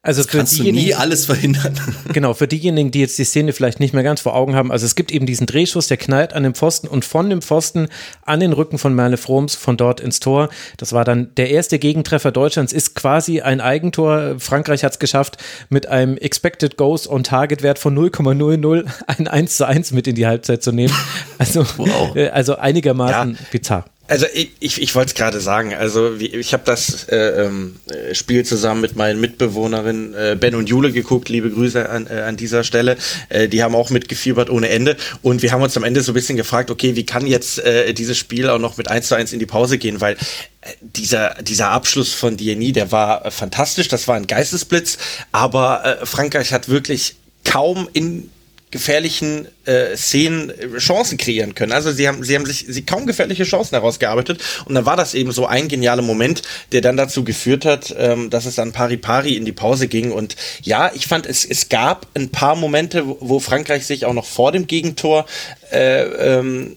[0.03, 1.79] Also das kannst du nie alles verhindern.
[2.13, 4.87] Genau, für diejenigen, die jetzt die Szene vielleicht nicht mehr ganz vor Augen haben, also
[4.87, 7.89] es gibt eben diesen Drehschuss, der knallt an dem Pfosten und von dem Pfosten
[8.25, 10.49] an den Rücken von Merle Froms von dort ins Tor.
[10.79, 14.37] Das war dann der erste Gegentreffer Deutschlands, ist quasi ein Eigentor.
[14.39, 15.37] Frankreich hat es geschafft,
[15.69, 20.15] mit einem Expected Goals on Target Wert von 0,00 ein 1 zu 1 mit in
[20.15, 20.95] die Halbzeit zu nehmen.
[21.39, 22.17] Also, wow.
[22.17, 23.39] Äh, also einigermaßen ja.
[23.53, 23.85] bizarr.
[24.11, 27.77] Also ich, ich, ich wollte es gerade sagen, also ich habe das äh, ähm,
[28.13, 32.37] Spiel zusammen mit meinen Mitbewohnerinnen äh, Ben und Jule geguckt, liebe Grüße an, äh, an
[32.37, 32.97] dieser Stelle.
[33.29, 34.97] Äh, die haben auch mitgefiebert ohne Ende.
[35.23, 37.95] Und wir haben uns am Ende so ein bisschen gefragt, okay, wie kann jetzt äh,
[37.95, 41.37] dieses Spiel auch noch mit 1 zu 1 in die Pause gehen, weil äh, dieser,
[41.41, 44.99] dieser Abschluss von Dieni, der war äh, fantastisch, das war ein Geistesblitz,
[45.31, 48.29] aber äh, Frankreich hat wirklich kaum in
[48.71, 51.73] gefährlichen äh, Szenen äh, Chancen kreieren können.
[51.73, 55.15] Also sie haben, sie haben sich sie kaum gefährliche Chancen herausgearbeitet und dann war das
[55.15, 58.97] eben so ein genialer Moment, der dann dazu geführt hat, ähm, dass es dann pari
[58.97, 63.05] pari in die Pause ging und ja, ich fand es es gab ein paar Momente,
[63.21, 65.27] wo Frankreich sich auch noch vor dem Gegentor
[65.73, 66.77] äh, ähm,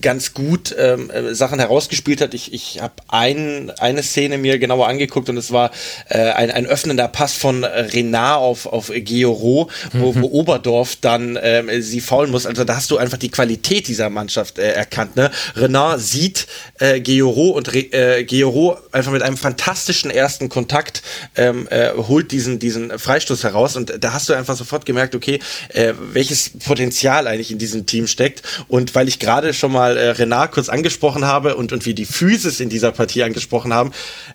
[0.00, 2.34] ganz gut ähm, äh, Sachen herausgespielt hat.
[2.34, 5.70] Ich, ich habe ein, eine Szene mir genauer angeguckt und es war
[6.08, 10.22] äh, ein, ein öffnender Pass von Renard auf, auf Georo, wo, mhm.
[10.22, 12.46] wo Oberdorf dann ähm, sie faulen muss.
[12.46, 15.16] Also da hast du einfach die Qualität dieser Mannschaft äh, erkannt.
[15.16, 15.30] Ne?
[15.56, 16.46] Renard sieht
[16.78, 21.02] äh, Georo und Re, äh, Georo einfach mit einem fantastischen ersten Kontakt
[21.36, 25.40] ähm, äh, holt diesen, diesen Freistoß heraus und da hast du einfach sofort gemerkt, okay,
[25.68, 28.42] äh, welches Potenzial eigentlich in diesem Team steckt.
[28.68, 32.06] Und weil ich gerade schon mal äh, Renard kurz angesprochen habe und, und wie die
[32.06, 33.92] Physis in dieser Partie angesprochen haben,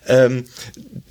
[0.08, 0.44] ähm,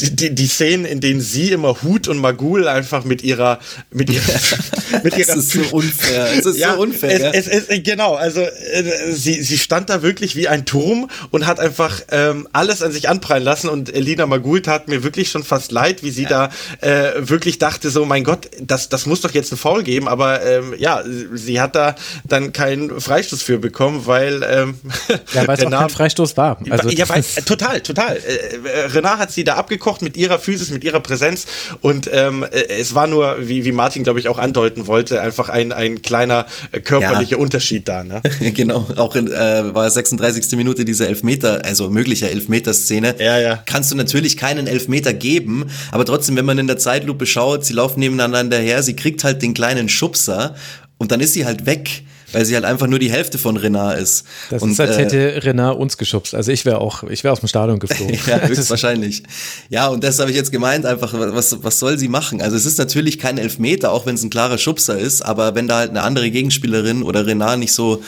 [0.01, 3.59] die, die, die Szenen, in denen sie immer Hut und Magul einfach mit ihrer
[3.91, 4.23] mit ihrer
[5.03, 8.15] mit ihrer es ist so unfair es ist ja, so unfair es, es, es, genau
[8.15, 12.81] also äh, sie sie stand da wirklich wie ein Turm und hat einfach ähm, alles
[12.81, 16.23] an sich anprallen lassen und Elina Magul tat mir wirklich schon fast leid wie sie
[16.23, 16.49] ja.
[16.81, 20.07] da äh, wirklich dachte so mein Gott das das muss doch jetzt ein Foul geben
[20.07, 21.95] aber ähm, ja sie hat da
[22.25, 24.75] dann keinen Freistoß für bekommen weil ähm,
[25.33, 26.57] ja, weil es auch kein Freistoß war.
[26.69, 28.17] Also, ja, weil, äh, total, total.
[28.17, 31.45] Äh, äh, Renard hat sie da abgekocht mit ihrer Physis, mit ihrer Präsenz
[31.81, 35.49] und ähm, äh, es war nur, wie, wie Martin, glaube ich, auch andeuten wollte, einfach
[35.49, 36.45] ein, ein kleiner
[36.83, 37.37] körperlicher ja.
[37.37, 38.03] Unterschied da.
[38.03, 38.21] Ne?
[38.53, 40.57] genau, auch in äh, war 36.
[40.57, 43.15] Minute diese Elfmeter, also möglicher Elfmeter-Szene.
[43.19, 43.63] Ja, ja.
[43.65, 47.73] Kannst du natürlich keinen Elfmeter geben, aber trotzdem, wenn man in der Zeitlupe schaut, sie
[47.73, 50.55] laufen nebeneinander her, sie kriegt halt den kleinen Schubser
[50.97, 53.99] und dann ist sie halt weg weil sie halt einfach nur die Hälfte von Renard
[53.99, 54.25] ist.
[54.49, 56.35] Das und, ist, als hätte äh, Renard uns geschubst.
[56.35, 58.17] Also ich wäre auch, ich wäre aus dem Stadion geflogen.
[58.27, 59.23] ja, höchstwahrscheinlich.
[59.69, 62.41] Ja, und das habe ich jetzt gemeint, einfach, was, was soll sie machen?
[62.41, 65.67] Also es ist natürlich kein Elfmeter, auch wenn es ein klarer Schubser ist, aber wenn
[65.67, 68.01] da halt eine andere Gegenspielerin oder Renard nicht so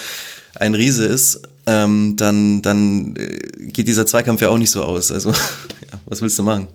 [0.55, 5.11] ein Riese ist, ähm, dann, dann äh, geht dieser Zweikampf ja auch nicht so aus.
[5.11, 6.67] Also, ja, was willst du machen?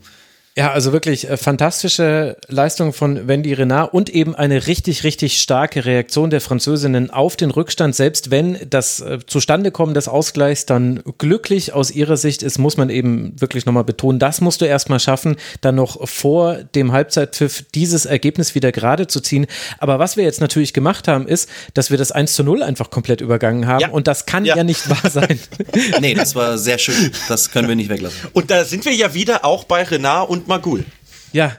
[0.55, 5.87] Ja, also wirklich äh, fantastische Leistung von Wendy Renard und eben eine richtig, richtig starke
[5.87, 7.97] Reaktion der Französinnen auf den Rückstand.
[7.97, 12.91] Selbst wenn das äh, Zustandekommen des Ausgleichs dann glücklich aus ihrer Sicht ist, muss man
[12.91, 18.05] eben wirklich nochmal betonen, das musst du erstmal schaffen, dann noch vor dem Halbzeitpfiff dieses
[18.05, 19.47] Ergebnis wieder gerade zu ziehen.
[19.79, 22.91] Aber was wir jetzt natürlich gemacht haben, ist, dass wir das 1 zu 0 einfach
[22.91, 23.81] komplett übergangen haben.
[23.81, 23.89] Ja.
[23.89, 24.55] Und das kann ja.
[24.55, 25.41] ja nicht wahr sein.
[26.03, 27.11] nee, das war sehr schön.
[27.29, 28.19] Das können wir nicht weglassen.
[28.35, 30.85] Und da sind wir ja wieder auch bei Renard und und Magul.
[31.33, 31.53] Ja,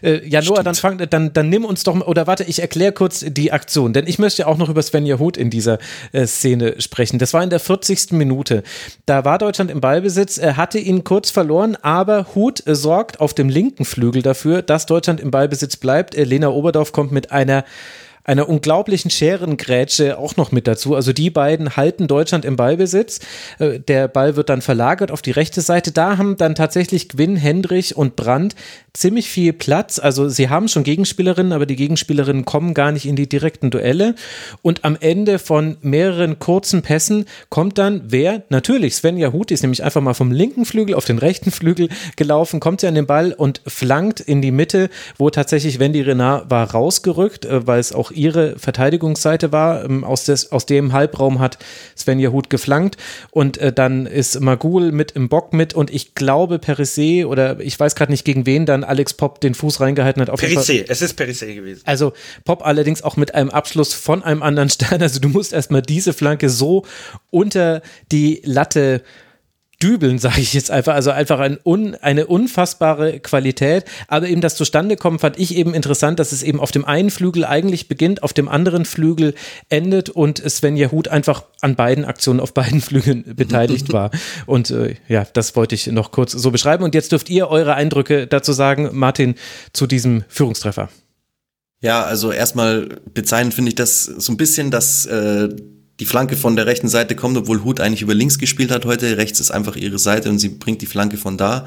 [0.00, 3.24] äh, ja, Noah, dann, fang, dann, dann nimm uns doch, oder warte, ich erkläre kurz
[3.26, 5.78] die Aktion, denn ich möchte auch noch über Svenja Huth in dieser
[6.12, 7.18] äh, Szene sprechen.
[7.18, 8.12] Das war in der 40.
[8.12, 8.62] Minute.
[9.06, 13.34] Da war Deutschland im Ballbesitz, er hatte ihn kurz verloren, aber Huth äh, sorgt auf
[13.34, 16.14] dem linken Flügel dafür, dass Deutschland im Ballbesitz bleibt.
[16.14, 17.64] Äh, Lena Oberdorf kommt mit einer
[18.28, 20.94] einer unglaublichen Scherengrätsche auch noch mit dazu.
[20.94, 23.20] Also die beiden halten Deutschland im Ballbesitz.
[23.58, 25.92] Äh, der Ball wird dann verlagert auf die rechte Seite.
[25.92, 28.54] Da haben dann tatsächlich Gwyn, Hendrich und Brandt
[28.92, 29.98] ziemlich viel Platz.
[29.98, 34.14] Also sie haben schon Gegenspielerinnen, aber die Gegenspielerinnen kommen gar nicht in die direkten Duelle.
[34.60, 38.42] Und am Ende von mehreren kurzen Pässen kommt dann wer?
[38.50, 42.60] Natürlich Svenja Huth, ist nämlich einfach mal vom linken Flügel auf den rechten Flügel gelaufen,
[42.60, 46.70] kommt sie an den Ball und flankt in die Mitte, wo tatsächlich Wendy Renard war
[46.70, 49.84] rausgerückt, äh, weil es auch ihre Verteidigungsseite war.
[49.84, 51.58] Ähm, aus, des, aus dem Halbraum hat
[51.96, 52.96] Svenja Huth geflankt
[53.30, 57.78] und äh, dann ist Magul mit im Bock mit und ich glaube Perisset oder ich
[57.78, 60.34] weiß gerade nicht gegen wen dann Alex Pop den Fuß reingehalten hat.
[60.36, 61.82] Perisset, es ist Perisset gewesen.
[61.84, 62.12] Also
[62.44, 64.98] Pop allerdings auch mit einem Abschluss von einem anderen Stern.
[65.08, 66.84] Also du musst erstmal diese Flanke so
[67.30, 69.02] unter die Latte
[69.82, 70.94] Dübeln, sage ich jetzt einfach.
[70.94, 73.84] Also einfach ein un, eine unfassbare Qualität.
[74.08, 77.44] Aber eben das Zustandekommen fand ich eben interessant, dass es eben auf dem einen Flügel
[77.44, 79.34] eigentlich beginnt, auf dem anderen Flügel
[79.68, 84.10] endet und Sven Hut einfach an beiden Aktionen auf beiden Flügeln beteiligt war.
[84.46, 86.84] Und äh, ja, das wollte ich noch kurz so beschreiben.
[86.84, 89.34] Und jetzt dürft ihr eure Eindrücke dazu sagen, Martin,
[89.72, 90.88] zu diesem Führungstreffer.
[91.80, 95.48] Ja, also erstmal bezeichnend finde ich das so ein bisschen, dass äh,
[96.00, 99.16] die Flanke von der rechten Seite kommt, obwohl Hut eigentlich über links gespielt hat heute.
[99.16, 101.66] Rechts ist einfach ihre Seite und sie bringt die Flanke von da.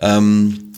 [0.00, 0.74] Ähm,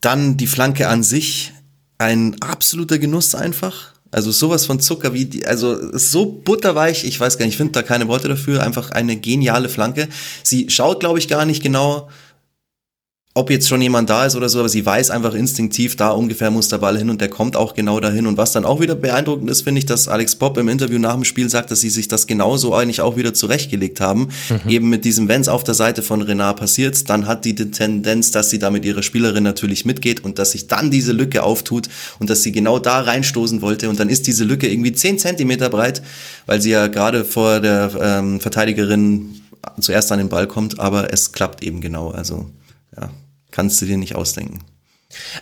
[0.00, 1.52] dann die Flanke an sich,
[1.98, 3.94] ein absoluter Genuss einfach.
[4.12, 7.72] Also sowas von Zucker wie die, also so butterweich, ich weiß gar nicht, ich finde
[7.72, 10.08] da keine Worte dafür, einfach eine geniale Flanke.
[10.44, 12.08] Sie schaut, glaube ich, gar nicht genau,
[13.36, 16.50] ob jetzt schon jemand da ist oder so, aber sie weiß einfach instinktiv, da ungefähr
[16.50, 18.26] muss der Ball hin und der kommt auch genau dahin.
[18.26, 21.12] Und was dann auch wieder beeindruckend ist, finde ich, dass Alex Pop im Interview nach
[21.12, 24.28] dem Spiel sagt, dass sie sich das genauso eigentlich auch wieder zurechtgelegt haben.
[24.48, 24.70] Mhm.
[24.70, 28.30] Eben mit diesem, wenn es auf der Seite von Renard passiert, dann hat die Tendenz,
[28.30, 31.90] dass sie da mit ihrer Spielerin natürlich mitgeht und dass sich dann diese Lücke auftut
[32.18, 33.90] und dass sie genau da reinstoßen wollte.
[33.90, 36.00] Und dann ist diese Lücke irgendwie zehn Zentimeter breit,
[36.46, 39.42] weil sie ja gerade vor der ähm, Verteidigerin
[39.78, 42.12] zuerst an den Ball kommt, aber es klappt eben genau.
[42.12, 42.46] Also
[42.96, 43.10] ja,
[43.56, 44.60] kannst du dir nicht ausdenken.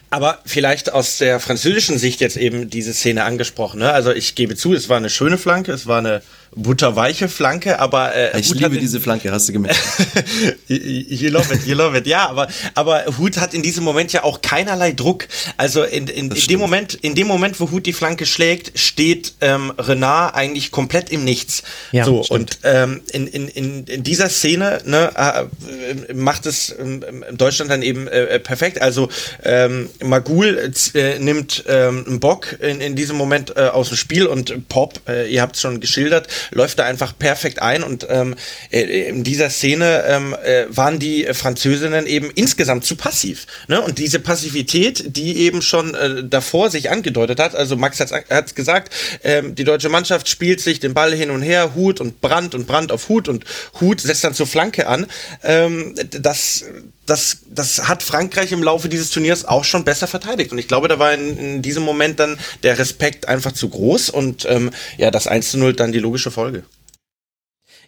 [0.08, 3.80] Aber vielleicht aus der französischen Sicht jetzt eben diese Szene angesprochen.
[3.80, 3.90] Ne?
[3.90, 6.22] Also ich gebe zu, es war eine schöne Flanke, es war eine
[6.56, 9.78] butterweiche Flanke, aber äh, ich Hut liebe diese Flanke, hast du gemerkt?
[10.68, 12.06] you love it, you love it.
[12.06, 15.28] Ja, aber aber Hut hat in diesem Moment ja auch keinerlei Druck.
[15.56, 19.34] Also in, in, in dem Moment, in dem Moment, wo Hut die Flanke schlägt, steht
[19.40, 21.62] ähm, Renard eigentlich komplett im Nichts.
[21.92, 22.40] Ja, so stimmt.
[22.40, 26.84] und ähm, in, in, in, in dieser Szene ne, äh, macht es äh,
[27.32, 28.80] Deutschland dann eben äh, perfekt.
[28.80, 29.08] Also
[29.42, 34.26] ähm, Magul äh, nimmt ähm, einen Bock in, in diesem Moment äh, aus dem Spiel
[34.26, 38.34] und Pop, äh, ihr habt es schon geschildert, läuft da einfach perfekt ein und ähm,
[38.70, 43.46] äh, in dieser Szene ähm, äh, waren die Französinnen eben insgesamt zu passiv.
[43.68, 43.80] Ne?
[43.80, 48.54] Und diese Passivität, die eben schon äh, davor sich angedeutet hat, also Max hat es
[48.54, 52.54] gesagt, ähm, die deutsche Mannschaft spielt sich den Ball hin und her, Hut und Brand
[52.54, 53.44] und Brand auf Hut und
[53.80, 55.06] Hut setzt dann zur Flanke an.
[55.42, 56.64] Ähm, das
[57.06, 60.52] das, das hat Frankreich im Laufe dieses Turniers auch schon besser verteidigt.
[60.52, 64.10] Und ich glaube, da war in, in diesem Moment dann der Respekt einfach zu groß
[64.10, 66.64] und ähm, ja, das 1 zu 0 dann die logische Folge.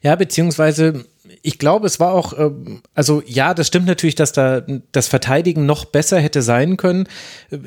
[0.02, 1.06] Ja, beziehungsweise
[1.42, 2.32] ich glaube, es war auch,
[2.94, 7.08] also ja, das stimmt natürlich, dass da das Verteidigen noch besser hätte sein können.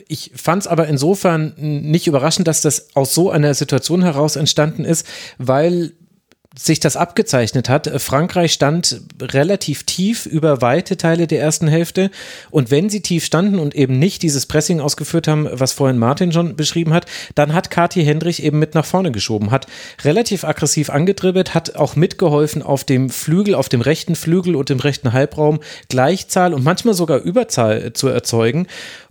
[0.07, 4.85] Ich fand es aber insofern nicht überraschend, dass das aus so einer Situation heraus entstanden
[4.85, 5.07] ist,
[5.37, 5.93] weil
[6.57, 7.87] sich das abgezeichnet hat.
[8.01, 12.09] Frankreich stand relativ tief über weite Teile der ersten Hälfte.
[12.49, 16.31] Und wenn sie tief standen und eben nicht dieses Pressing ausgeführt haben, was vorhin Martin
[16.31, 19.67] schon beschrieben hat, dann hat Kathi Hendrich eben mit nach vorne geschoben, hat
[20.03, 24.79] relativ aggressiv angedribbelt, hat auch mitgeholfen auf dem Flügel, auf dem rechten Flügel und im
[24.79, 28.67] rechten Halbraum Gleichzahl und manchmal sogar Überzahl zu erzeugen.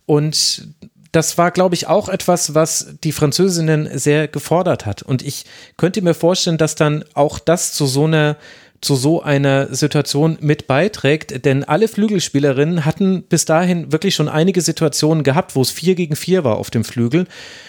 [0.07, 0.67] Und
[1.13, 5.03] das war, glaube ich, auch etwas, was die Französinnen sehr gefordert hat.
[5.03, 5.45] Und ich
[5.77, 8.37] könnte mir vorstellen, dass dann auch das zu so einer
[8.81, 14.61] zu so einer Situation mit beiträgt, denn alle Flügelspielerinnen hatten bis dahin wirklich schon einige
[14.61, 17.27] Situationen gehabt, wo es vier gegen vier war auf dem Flügel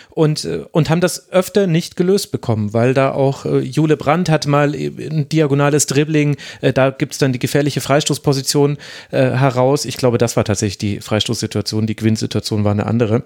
[0.10, 4.30] und, äh, und haben das öfter nicht gelöst bekommen, weil da auch äh, Jule Brandt
[4.30, 8.78] hat mal ein diagonales Dribbling, äh, da gibt es dann die gefährliche Freistoßposition
[9.12, 9.86] äh, heraus.
[9.86, 13.24] Ich glaube, das war tatsächlich die Freistoßsituation, die Gewinnsituation war eine andere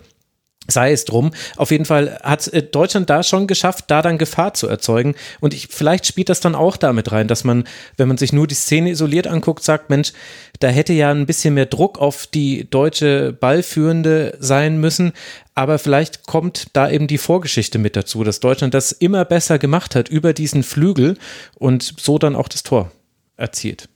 [0.68, 1.32] sei es drum.
[1.58, 5.16] Auf jeden Fall hat äh, Deutschland da schon geschafft, da dann Gefahr zu erzeugen.
[5.40, 7.66] Und ich, vielleicht spielt das dann auch damit rein, dass man,
[7.98, 10.14] wenn man sich nur die Szene isoliert anguckt, sagt, Mensch,
[10.60, 15.14] da hätte ja ein bisschen mehr Druck auf die deutsche Ballführende sein müssen.
[15.56, 19.96] Aber vielleicht kommt da eben die Vorgeschichte mit dazu, dass Deutschland das immer besser gemacht
[19.96, 21.18] hat über diesen Flügel
[21.56, 22.92] und so dann auch das Tor
[23.36, 23.90] erzielt.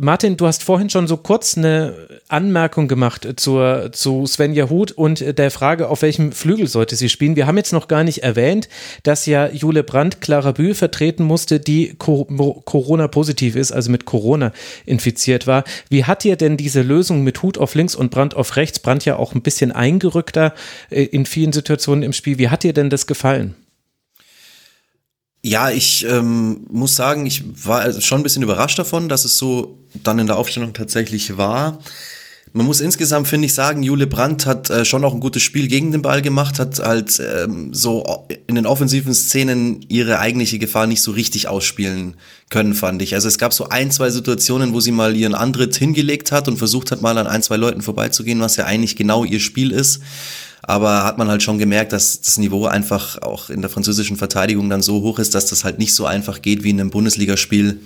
[0.00, 1.94] Martin, du hast vorhin schon so kurz eine
[2.26, 7.36] Anmerkung gemacht zur, zu Svenja Huth und der Frage, auf welchem Flügel sollte sie spielen.
[7.36, 8.68] Wir haben jetzt noch gar nicht erwähnt,
[9.04, 14.50] dass ja Jule Brandt Clara Bühl vertreten musste, die Corona-positiv ist, also mit Corona
[14.84, 15.62] infiziert war.
[15.90, 19.04] Wie hat dir denn diese Lösung mit Hut auf links und Brandt auf rechts, Brandt
[19.04, 20.54] ja auch ein bisschen eingerückter
[20.90, 23.54] äh, in vielen Situationen im Spiel, wie hat dir denn das gefallen?
[25.46, 29.36] Ja, ich ähm, muss sagen, ich war also schon ein bisschen überrascht davon, dass es
[29.36, 31.80] so dann in der Aufstellung tatsächlich war.
[32.54, 35.68] Man muss insgesamt, finde ich, sagen, Jule Brandt hat äh, schon auch ein gutes Spiel
[35.68, 40.86] gegen den Ball gemacht, hat halt ähm, so in den offensiven Szenen ihre eigentliche Gefahr
[40.86, 42.14] nicht so richtig ausspielen
[42.48, 43.14] können, fand ich.
[43.14, 46.56] Also es gab so ein, zwei Situationen, wo sie mal ihren Antritt hingelegt hat und
[46.56, 50.00] versucht hat, mal an ein, zwei Leuten vorbeizugehen, was ja eigentlich genau ihr Spiel ist
[50.66, 54.70] aber hat man halt schon gemerkt, dass das Niveau einfach auch in der französischen Verteidigung
[54.70, 57.80] dann so hoch ist, dass das halt nicht so einfach geht wie in einem Bundesligaspiel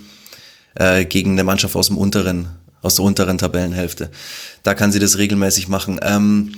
[0.77, 2.49] äh, gegen eine Mannschaft aus dem unteren,
[2.81, 4.11] aus der unteren Tabellenhälfte.
[4.63, 5.99] Da kann sie das regelmäßig machen.
[6.03, 6.53] Ähm,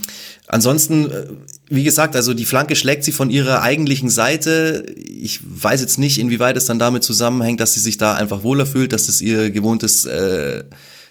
[0.47, 1.27] ansonsten, äh,
[1.71, 4.85] wie gesagt, also die Flanke schlägt sie von ihrer eigentlichen Seite.
[4.97, 8.67] Ich weiß jetzt nicht, inwieweit es dann damit zusammenhängt, dass sie sich da einfach wohler
[8.67, 10.65] fühlt, dass es ihr gewohntes äh,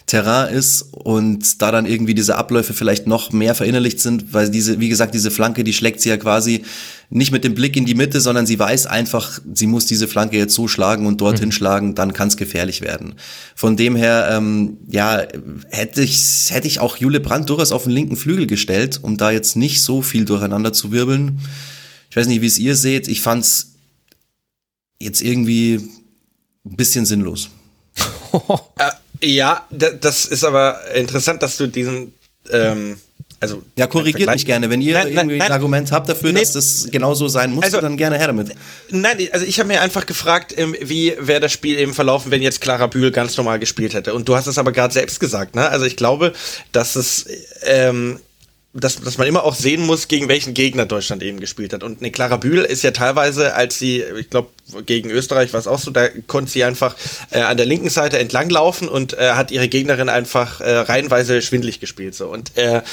[0.09, 4.79] Terrain ist und da dann irgendwie diese Abläufe vielleicht noch mehr verinnerlicht sind, weil diese,
[4.79, 6.63] wie gesagt, diese Flanke, die schlägt sie ja quasi
[7.11, 10.35] nicht mit dem Blick in die Mitte, sondern sie weiß einfach, sie muss diese Flanke
[10.35, 11.53] jetzt so schlagen und dorthin mhm.
[11.53, 13.15] schlagen, dann kann es gefährlich werden.
[13.53, 15.21] Von dem her, ähm, ja,
[15.69, 19.29] hätte ich, hätte ich auch Jule Brandt durchaus auf den linken Flügel gestellt, um da
[19.29, 21.39] jetzt nicht so viel durcheinander zu wirbeln.
[22.09, 23.07] Ich weiß nicht, wie es ihr seht.
[23.07, 23.73] Ich fand's
[24.99, 25.87] jetzt irgendwie
[26.65, 27.49] ein bisschen sinnlos.
[29.21, 32.13] Ja, das ist aber interessant, dass du diesen,
[32.51, 32.97] ähm,
[33.39, 33.63] also.
[33.77, 34.69] Ja, korrigiert mich gerne.
[34.69, 37.63] Wenn ihr nein, irgendwie nein, ein Argument habt dafür, nee, dass das genauso sein muss,
[37.63, 38.51] also, dann gerne her damit.
[38.89, 42.41] Nein, also ich habe mir einfach gefragt, ähm, wie wäre das Spiel eben verlaufen, wenn
[42.41, 44.13] jetzt Clara Bühl ganz normal gespielt hätte.
[44.13, 45.69] Und du hast es aber gerade selbst gesagt, ne?
[45.69, 46.33] Also ich glaube,
[46.71, 47.25] dass es
[47.63, 48.19] ähm,
[48.73, 51.83] dass, dass man immer auch sehen muss, gegen welchen Gegner Deutschland eben gespielt hat.
[51.83, 54.49] Und eine Clara Bühl ist ja teilweise, als sie, ich glaube,
[54.85, 56.95] gegen Österreich war es auch so, da konnte sie einfach
[57.31, 61.41] äh, an der linken Seite entlang laufen und äh, hat ihre Gegnerin einfach äh, reihenweise
[61.41, 62.13] schwindlig gespielt.
[62.13, 62.27] So.
[62.27, 62.83] Und äh,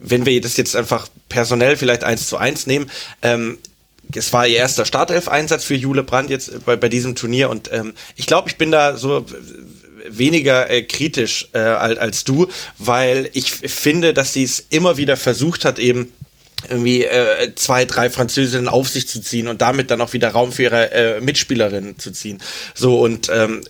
[0.00, 2.90] wenn wir das jetzt einfach personell vielleicht eins zu eins nehmen,
[3.22, 3.58] ähm,
[4.14, 7.94] es war ihr erster Startelf-Einsatz für Jule Brandt jetzt bei, bei diesem Turnier und ähm,
[8.16, 9.24] ich glaube, ich bin da so
[10.08, 15.64] weniger äh, kritisch äh, als, du, weil ich finde, dass sie es immer wieder versucht
[15.64, 16.12] hat, eben
[16.68, 20.52] irgendwie äh, zwei, drei Französinnen auf sich zu ziehen und damit dann auch wieder Raum
[20.52, 22.40] für ihre äh, Mitspielerinnen zu ziehen.
[22.74, 23.62] So und ähm,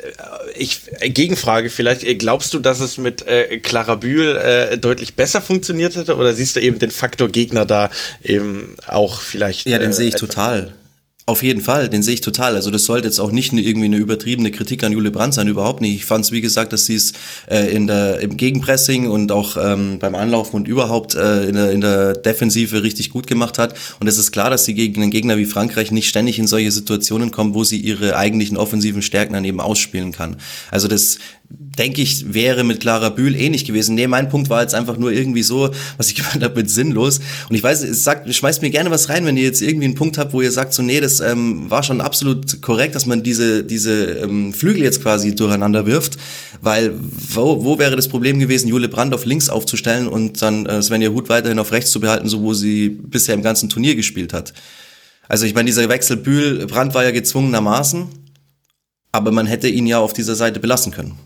[0.57, 5.14] ich äh, Gegenfrage vielleicht, äh, glaubst du, dass es mit äh, Clara Bühl äh, deutlich
[5.14, 7.90] besser funktioniert hätte oder siehst du eben den Faktor Gegner da
[8.23, 9.66] eben auch vielleicht?
[9.66, 10.75] Ja, den äh, sehe ich total.
[11.25, 12.57] Auf jeden Fall, den sehe ich total.
[12.57, 15.81] Also das sollte jetzt auch nicht irgendwie eine übertriebene Kritik an Jule Brandt sein, überhaupt
[15.81, 15.95] nicht.
[15.95, 17.13] Ich fand es, wie gesagt, dass sie es
[17.49, 21.71] äh, in der, im Gegenpressing und auch ähm, beim Anlaufen und überhaupt äh, in, der,
[21.71, 23.77] in der Defensive richtig gut gemacht hat.
[24.01, 26.73] Und es ist klar, dass sie gegen einen Gegner wie Frankreich nicht ständig in solche
[26.73, 30.39] Situationen kommt, wo sie ihre eigentlichen offensiven Stärken dann eben ausspielen kann.
[30.73, 31.19] Also das
[31.59, 33.95] denke ich, wäre mit Clara Bühl ähnlich gewesen.
[33.95, 37.21] Nee, mein Punkt war jetzt einfach nur irgendwie so, was ich gemeint habe, mit sinnlos.
[37.49, 39.95] Und ich weiß, es sagt, schmeißt mir gerne was rein, wenn ihr jetzt irgendwie einen
[39.95, 43.23] Punkt habt, wo ihr sagt, so, nee, das ähm, war schon absolut korrekt, dass man
[43.23, 46.19] diese, diese ähm, Flügel jetzt quasi durcheinander wirft.
[46.61, 46.93] Weil,
[47.33, 51.11] wo, wo wäre das Problem gewesen, Jule Brandt auf links aufzustellen und dann äh, Svenja
[51.11, 54.53] Huth weiterhin auf rechts zu behalten, so wo sie bisher im ganzen Turnier gespielt hat?
[55.29, 58.07] Also ich meine, dieser Wechsel Bühl-Brandt war ja gezwungenermaßen,
[59.12, 61.17] aber man hätte ihn ja auf dieser Seite belassen können.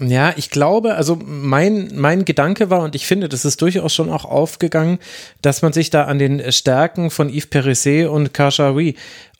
[0.00, 4.10] Ja, ich glaube, also mein, mein Gedanke war, und ich finde, das ist durchaus schon
[4.10, 4.98] auch aufgegangen,
[5.40, 8.96] dass man sich da an den Stärken von Yves Perisset und Kachaoui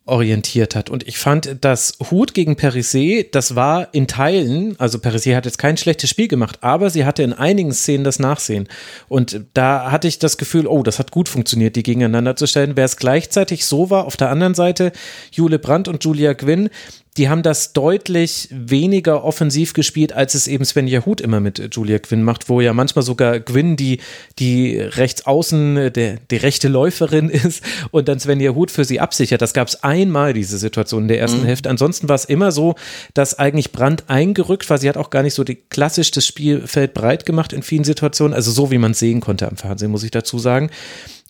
[0.06, 0.90] orientiert hat.
[0.90, 5.58] Und ich fand, das Hut gegen Perisset, das war in Teilen, also Perisset hat jetzt
[5.58, 8.68] kein schlechtes Spiel gemacht, aber sie hatte in einigen Szenen das Nachsehen.
[9.08, 12.76] Und da hatte ich das Gefühl, oh, das hat gut funktioniert, die gegeneinander zu stellen.
[12.76, 14.92] Wer es gleichzeitig so war, auf der anderen Seite
[15.32, 16.68] Jule Brandt und Julia Gwynn,
[17.16, 22.00] die haben das deutlich weniger offensiv gespielt, als es eben Sven Hut immer mit Julia
[22.00, 24.00] Quinn macht, wo ja manchmal sogar Quinn die,
[24.40, 29.42] die rechts außen, der, die rechte Läuferin ist und dann Sven Hut für sie absichert.
[29.42, 31.46] Das gab es einmal, diese Situation in der ersten mhm.
[31.46, 31.70] Hälfte.
[31.70, 32.74] Ansonsten war es immer so,
[33.14, 34.78] dass eigentlich Brand eingerückt war.
[34.78, 38.34] Sie hat auch gar nicht so die, klassisch das Spielfeld breit gemacht in vielen Situationen,
[38.34, 40.70] also so wie man es sehen konnte am Fernsehen, muss ich dazu sagen.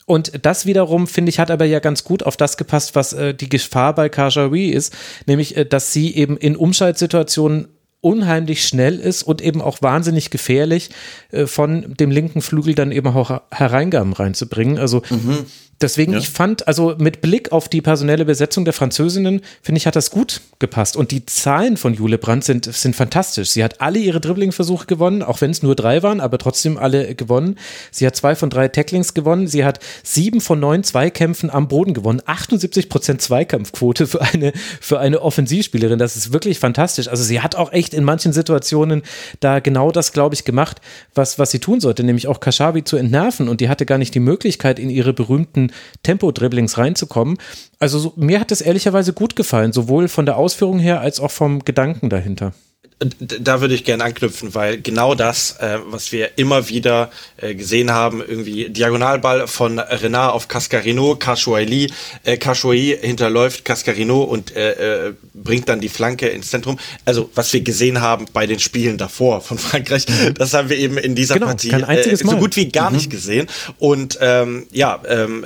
[0.07, 3.35] Und das wiederum, finde ich, hat aber ja ganz gut auf das gepasst, was äh,
[3.35, 4.95] die Gefahr bei Kajawi ist,
[5.27, 7.69] nämlich, äh, dass sie eben in Umschaltsituationen
[8.01, 10.90] unheimlich schnell ist und eben auch wahnsinnig gefährlich
[11.31, 14.79] äh, von dem linken Flügel dann eben auch Hereingaben reinzubringen.
[14.79, 15.47] Also mhm.
[15.85, 16.18] Deswegen, ja.
[16.18, 20.11] ich fand, also mit Blick auf die personelle Besetzung der Französinnen, finde ich, hat das
[20.11, 20.97] gut gepasst.
[20.97, 23.51] Und die Zahlen von Jule Brandt sind, sind fantastisch.
[23.51, 27.14] Sie hat alle ihre Dribbling-Versuche gewonnen, auch wenn es nur drei waren, aber trotzdem alle
[27.14, 27.59] gewonnen.
[27.90, 29.47] Sie hat zwei von drei Tacklings gewonnen.
[29.47, 32.23] Sie hat sieben von neun Zweikämpfen am Boden gewonnen.
[32.25, 35.99] 78 Prozent Zweikampfquote für eine, für eine Offensivspielerin.
[35.99, 37.09] Das ist wirklich fantastisch.
[37.09, 39.03] Also sie hat auch echt in manchen Situationen
[39.40, 40.81] da genau das, glaube ich, gemacht,
[41.14, 43.51] was, was sie tun sollte, nämlich auch Kashabi zu entnerven.
[43.51, 47.39] Und die hatte gar nicht die Möglichkeit, in ihre berühmten Tempo-Dribblings reinzukommen.
[47.79, 51.31] Also so, mir hat das ehrlicherweise gut gefallen, sowohl von der Ausführung her als auch
[51.31, 52.53] vom Gedanken dahinter
[53.01, 57.91] da würde ich gerne anknüpfen, weil genau das, äh, was wir immer wieder äh, gesehen
[57.91, 65.15] haben, irgendwie Diagonalball von Renard auf Cascarino, Cachoili, äh, Cachoui hinterläuft Cascarino und äh, äh,
[65.35, 66.79] bringt dann die Flanke ins Zentrum.
[67.05, 70.97] Also was wir gesehen haben bei den Spielen davor von Frankreich, das haben wir eben
[70.97, 72.97] in dieser genau, Partie äh, so gut wie gar mhm.
[72.97, 73.49] nicht gesehen.
[73.79, 75.45] Und ähm, ja, ähm,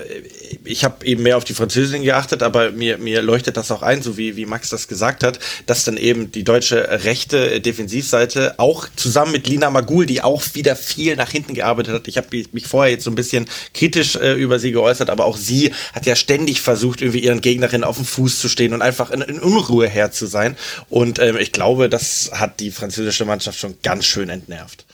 [0.65, 4.03] ich habe eben mehr auf die Französin geachtet, aber mir, mir leuchtet das auch ein,
[4.03, 8.55] so wie, wie Max das gesagt hat, dass dann eben die deutsche Rechte gute Defensivseite,
[8.59, 12.09] auch zusammen mit Lina Magul, die auch wieder viel nach hinten gearbeitet hat.
[12.09, 15.37] Ich habe mich vorher jetzt so ein bisschen kritisch äh, über sie geäußert, aber auch
[15.37, 19.10] sie hat ja ständig versucht, irgendwie ihren Gegnerin auf dem Fuß zu stehen und einfach
[19.10, 20.56] in, in Unruhe her zu sein.
[20.88, 24.85] Und ähm, ich glaube, das hat die französische Mannschaft schon ganz schön entnervt.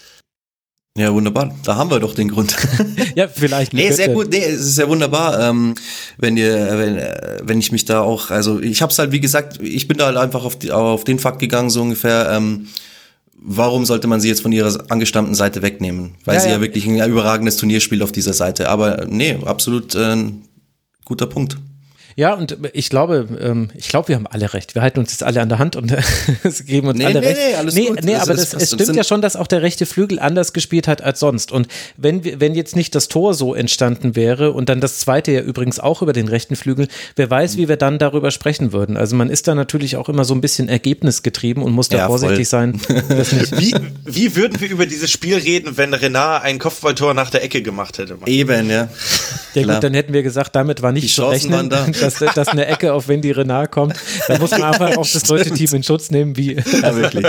[0.96, 1.52] Ja, wunderbar.
[1.64, 2.56] Da haben wir doch den Grund.
[3.16, 3.72] ja, vielleicht.
[3.72, 4.30] Nee, sehr gut.
[4.30, 5.74] Nee, es ist sehr wunderbar, ähm,
[6.18, 9.60] wenn ihr, wenn, äh, wenn ich mich da auch, also ich hab's halt, wie gesagt,
[9.60, 12.68] ich bin da halt einfach auf, die, auf den Fakt gegangen, so ungefähr, ähm,
[13.34, 16.14] warum sollte man sie jetzt von ihrer angestammten Seite wegnehmen?
[16.24, 16.54] Weil ja, sie ja.
[16.54, 18.68] ja wirklich ein überragendes Turnier spielt auf dieser Seite.
[18.68, 20.16] Aber nee, absolut äh,
[21.04, 21.56] guter Punkt.
[22.16, 24.74] Ja, und ich glaube, ähm, ich glaube, wir haben alle recht.
[24.74, 25.88] Wir halten uns jetzt alle an der Hand und
[26.66, 27.38] geben uns nee, alle nee, recht.
[27.38, 28.04] Nee, alles nee, gut.
[28.04, 31.02] nee aber das, es stimmt ja schon, dass auch der rechte Flügel anders gespielt hat
[31.02, 31.50] als sonst.
[31.50, 35.40] Und wenn, wenn jetzt nicht das Tor so entstanden wäre und dann das zweite ja
[35.40, 38.96] übrigens auch über den rechten Flügel, wer weiß, wie wir dann darüber sprechen würden.
[38.96, 42.06] Also man ist da natürlich auch immer so ein bisschen ergebnisgetrieben und muss da ja,
[42.06, 42.80] vorsichtig sein.
[43.58, 47.62] wie, wie würden wir über dieses Spiel reden, wenn Renard ein Kopfballtor nach der Ecke
[47.62, 48.16] gemacht hätte?
[48.26, 48.88] Eben, ja.
[49.54, 51.70] Ja gut, dann hätten wir gesagt, damit war nicht Die zu rechnen.
[51.70, 53.96] Da dass, dass eine Ecke auf Wendy Renard kommt.
[54.28, 56.54] Da muss man einfach auch das deutsche Team in Schutz nehmen, wie.
[56.54, 57.26] Ja, wirklich.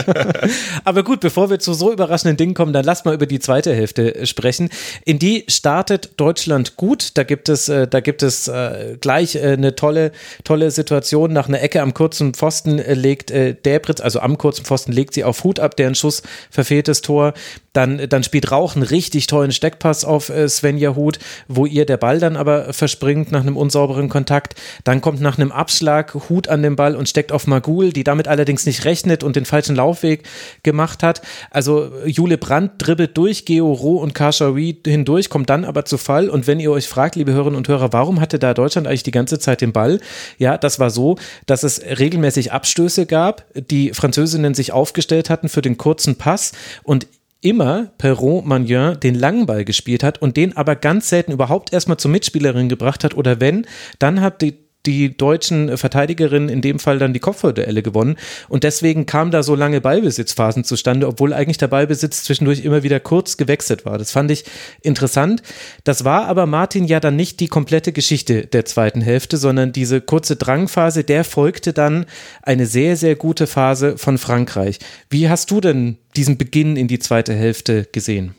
[0.83, 3.73] Aber gut, bevor wir zu so überraschenden Dingen kommen, dann lass mal über die zweite
[3.73, 4.69] Hälfte sprechen.
[5.05, 7.17] In die startet Deutschland gut.
[7.17, 10.11] Da gibt es, äh, da gibt es äh, gleich äh, eine tolle,
[10.43, 11.33] tolle Situation.
[11.33, 15.43] Nach einer Ecke am kurzen Pfosten legt Däbritz, also am kurzen Pfosten legt sie auf
[15.43, 17.33] Hut ab, deren Schuss verfehltes Tor.
[17.73, 22.19] Dann, dann spielt Rauch einen richtig tollen Steckpass auf Svenja Hut, wo ihr der Ball
[22.19, 24.55] dann aber verspringt nach einem unsauberen Kontakt.
[24.83, 28.27] Dann kommt nach einem Abschlag Hut an den Ball und steckt auf Magul, die damit
[28.27, 30.23] allerdings nicht rechnet und den falschen Laufweg
[30.63, 31.21] gemacht hat.
[31.51, 36.29] Also Jule Brandt dribbelt durch Geo Roh und Kashawi hindurch, kommt dann aber zu Fall.
[36.29, 39.11] Und wenn ihr euch fragt, liebe Hörerinnen und Hörer, warum hatte da Deutschland eigentlich die
[39.11, 39.99] ganze Zeit den Ball?
[40.37, 45.61] Ja, das war so, dass es regelmäßig Abstöße gab, die Französinnen sich aufgestellt hatten für
[45.61, 46.53] den kurzen Pass
[46.83, 47.07] und
[47.45, 51.97] immer Perron Magnin den langen Ball gespielt hat und den aber ganz selten überhaupt erstmal
[51.97, 53.67] zur Mitspielerin gebracht hat oder wenn,
[53.99, 58.17] dann hat die die deutschen Verteidigerinnen in dem Fall dann die Kopfballduelle gewonnen.
[58.49, 62.99] Und deswegen kam da so lange Ballbesitzphasen zustande, obwohl eigentlich der Ballbesitz zwischendurch immer wieder
[62.99, 63.97] kurz gewechselt war.
[63.97, 64.45] Das fand ich
[64.81, 65.41] interessant.
[65.83, 70.01] Das war aber Martin ja dann nicht die komplette Geschichte der zweiten Hälfte, sondern diese
[70.01, 72.05] kurze Drangphase, der folgte dann
[72.41, 74.79] eine sehr, sehr gute Phase von Frankreich.
[75.09, 78.35] Wie hast du denn diesen Beginn in die zweite Hälfte gesehen?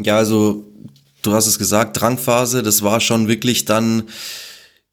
[0.00, 0.64] Ja, also
[1.22, 4.04] du hast es gesagt, Drangphase, das war schon wirklich dann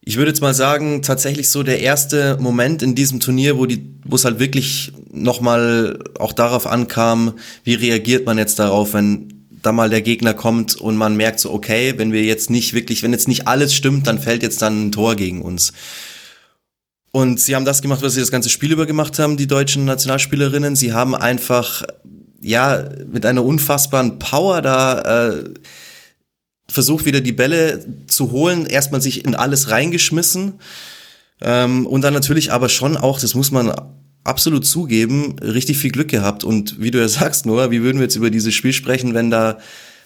[0.05, 3.89] ich würde jetzt mal sagen, tatsächlich so der erste Moment in diesem Turnier, wo die,
[4.05, 7.33] wo es halt wirklich nochmal auch darauf ankam,
[7.63, 11.51] wie reagiert man jetzt darauf, wenn da mal der Gegner kommt und man merkt so,
[11.51, 14.87] okay, wenn wir jetzt nicht wirklich, wenn jetzt nicht alles stimmt, dann fällt jetzt dann
[14.87, 15.73] ein Tor gegen uns.
[17.11, 19.85] Und sie haben das gemacht, was sie das ganze Spiel über gemacht haben, die deutschen
[19.85, 20.75] Nationalspielerinnen.
[20.75, 21.81] Sie haben einfach,
[22.41, 25.43] ja, mit einer unfassbaren Power da, äh,
[26.75, 30.59] versucht wieder die Bälle zu holen, erstmal sich in alles reingeschmissen
[31.41, 33.73] ähm, und dann natürlich aber schon auch, das muss man
[34.25, 38.03] absolut zugeben, richtig viel Glück gehabt und wie du ja sagst, Noah, wie würden wir
[38.03, 39.57] jetzt über dieses Spiel sprechen, wenn da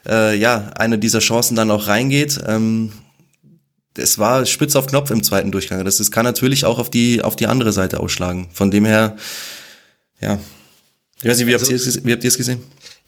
[0.08, 2.40] äh, ja eine dieser Chancen dann auch reingeht?
[2.46, 2.92] Ähm,
[3.98, 5.84] es war spitz auf Knopf im zweiten Durchgang.
[5.84, 8.48] Das, das kann natürlich auch auf die auf die andere Seite ausschlagen.
[8.54, 9.18] Von dem her,
[10.22, 10.40] ja.
[11.22, 12.62] Ich weiß nicht, wie habt also, ihr es gesehen?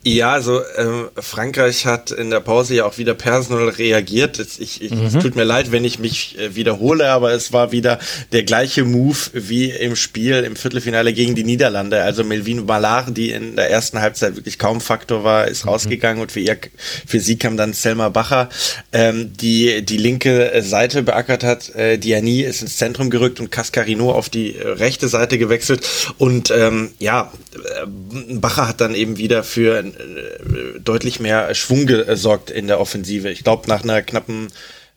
[0.03, 4.39] Ja, also ähm, Frankreich hat in der Pause ja auch wieder personal reagiert.
[4.39, 5.05] Ich, ich, mhm.
[5.05, 7.99] Es tut mir leid, wenn ich mich äh, wiederhole, aber es war wieder
[8.31, 12.01] der gleiche Move wie im Spiel im Viertelfinale gegen die Niederlande.
[12.01, 15.69] Also Melvin Ballard, die in der ersten Halbzeit wirklich kaum Faktor war, ist mhm.
[15.69, 16.57] rausgegangen und für ihr,
[17.05, 18.49] für sie kam dann Selma Bacher,
[18.93, 21.75] ähm, die die linke Seite beackert hat.
[21.75, 25.87] Äh, Diani ist ins Zentrum gerückt und Cascarino auf die äh, rechte Seite gewechselt.
[26.17, 27.85] Und ähm, ja, äh,
[28.33, 33.29] Bacher hat dann eben wieder für äh, deutlich mehr Schwung gesorgt in der Offensive.
[33.29, 34.47] Ich glaube, nach einer knappen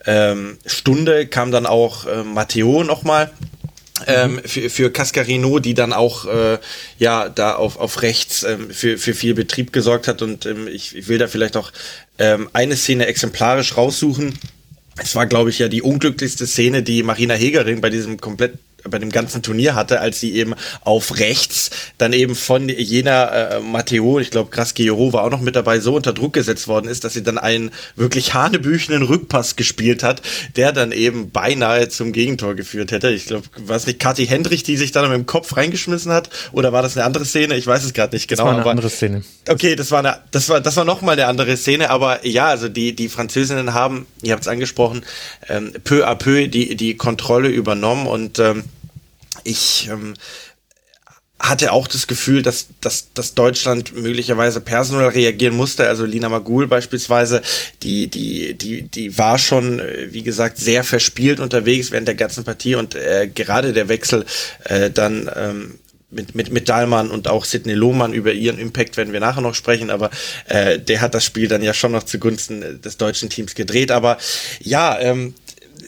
[0.06, 3.30] ähm, Stunde kam dann auch äh, Matteo nochmal.
[4.08, 6.58] Ähm, für, für Cascarino, die dann auch äh,
[6.98, 10.96] ja da auf, auf rechts ähm, für, für viel Betrieb gesorgt hat und ähm, ich,
[10.96, 11.70] ich will da vielleicht auch
[12.18, 14.36] ähm, eine Szene exemplarisch raussuchen.
[14.96, 18.58] Es war, glaube ich, ja die unglücklichste Szene, die Marina Hegering bei diesem komplett
[18.88, 23.60] bei dem ganzen Turnier hatte, als sie eben auf rechts dann eben von jener äh,
[23.60, 27.04] Matteo, ich glaube Grasquero war auch noch mit dabei, so unter Druck gesetzt worden ist,
[27.04, 30.22] dass sie dann einen wirklich hanebüchenen Rückpass gespielt hat,
[30.56, 33.10] der dann eben beinahe zum Gegentor geführt hätte.
[33.10, 36.30] Ich glaube, war es nicht Kathi Hendrich, die sich dann mit dem Kopf reingeschmissen hat
[36.52, 37.56] oder war das eine andere Szene?
[37.56, 38.44] Ich weiß es gerade nicht genau.
[38.44, 39.22] Das war eine andere Szene.
[39.48, 42.46] Okay, das war eine, das war das war noch mal eine andere Szene, aber ja,
[42.46, 45.04] also die die Französinnen haben, ihr habt es angesprochen,
[45.48, 48.64] ähm, peu à peu die die Kontrolle übernommen und ähm,
[49.44, 50.14] ich ähm,
[51.38, 55.88] hatte auch das Gefühl, dass, dass, dass Deutschland möglicherweise personell reagieren musste.
[55.88, 57.42] Also Lina Magul beispielsweise,
[57.82, 62.44] die, die, die, die war schon, äh, wie gesagt, sehr verspielt unterwegs während der ganzen
[62.44, 64.24] Partie und äh, gerade der Wechsel
[64.64, 65.78] äh, dann ähm,
[66.14, 69.54] mit, mit, mit Dahlmann und auch Sidney Lohmann über ihren Impact werden wir nachher noch
[69.54, 70.10] sprechen, aber
[70.46, 73.90] äh, der hat das Spiel dann ja schon noch zugunsten des deutschen Teams gedreht.
[73.90, 74.18] Aber
[74.60, 75.34] ja, ähm,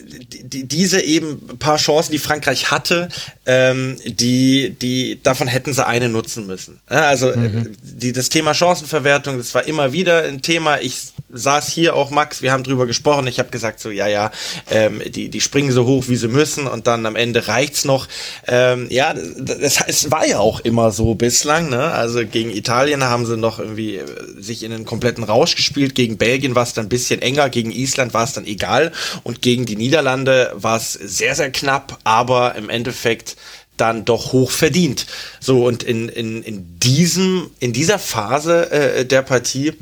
[0.09, 3.09] die, diese eben paar Chancen, die Frankreich hatte,
[3.45, 6.79] ähm, die, die, davon hätten sie eine nutzen müssen.
[6.87, 7.75] Also mhm.
[7.81, 10.79] die, das Thema Chancenverwertung, das war immer wieder ein Thema.
[10.79, 13.27] Ich saß hier auch, Max, wir haben drüber gesprochen.
[13.27, 14.31] Ich habe gesagt so, ja, ja,
[14.69, 18.07] ähm, die, die springen so hoch, wie sie müssen und dann am Ende reicht's noch.
[18.47, 21.69] Ähm, ja, das, es war ja auch immer so bislang.
[21.69, 21.91] Ne?
[21.91, 24.05] Also gegen Italien haben sie noch irgendwie äh,
[24.37, 25.95] sich in einen kompletten Rausch gespielt.
[25.95, 28.91] Gegen Belgien war es dann ein bisschen enger, gegen Island war es dann egal
[29.23, 33.35] und gegen die Niederlande war es sehr, sehr knapp, aber im Endeffekt
[33.77, 35.05] dann doch hoch verdient.
[35.39, 39.73] So, und in, in, in diesem, in dieser Phase äh, der Partie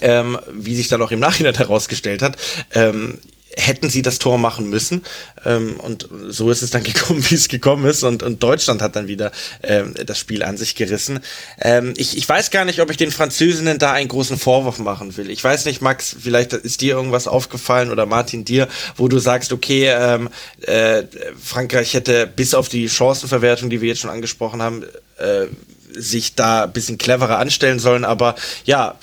[0.00, 2.36] ähm, wie sich dann auch im Nachhinein herausgestellt hat,
[2.72, 3.18] ähm,
[3.56, 5.02] hätten sie das Tor machen müssen.
[5.44, 8.02] Ähm, und so ist es dann gekommen, wie es gekommen ist.
[8.02, 9.30] Und, und Deutschland hat dann wieder
[9.62, 11.20] ähm, das Spiel an sich gerissen.
[11.60, 15.16] Ähm, ich, ich weiß gar nicht, ob ich den Französinnen da einen großen Vorwurf machen
[15.16, 15.30] will.
[15.30, 19.52] Ich weiß nicht, Max, vielleicht ist dir irgendwas aufgefallen oder Martin dir, wo du sagst,
[19.52, 20.28] okay, ähm,
[20.62, 21.04] äh,
[21.40, 24.84] Frankreich hätte bis auf die Chancenverwertung, die wir jetzt schon angesprochen haben,
[25.18, 25.46] äh,
[25.94, 28.06] sich da ein bisschen cleverer anstellen sollen.
[28.06, 28.34] Aber
[28.64, 28.98] ja,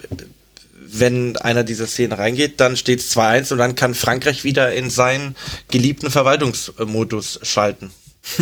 [0.91, 4.89] wenn einer dieser Szenen reingeht, dann steht es 2-1 und dann kann Frankreich wieder in
[4.89, 5.35] seinen
[5.69, 7.91] geliebten Verwaltungsmodus schalten.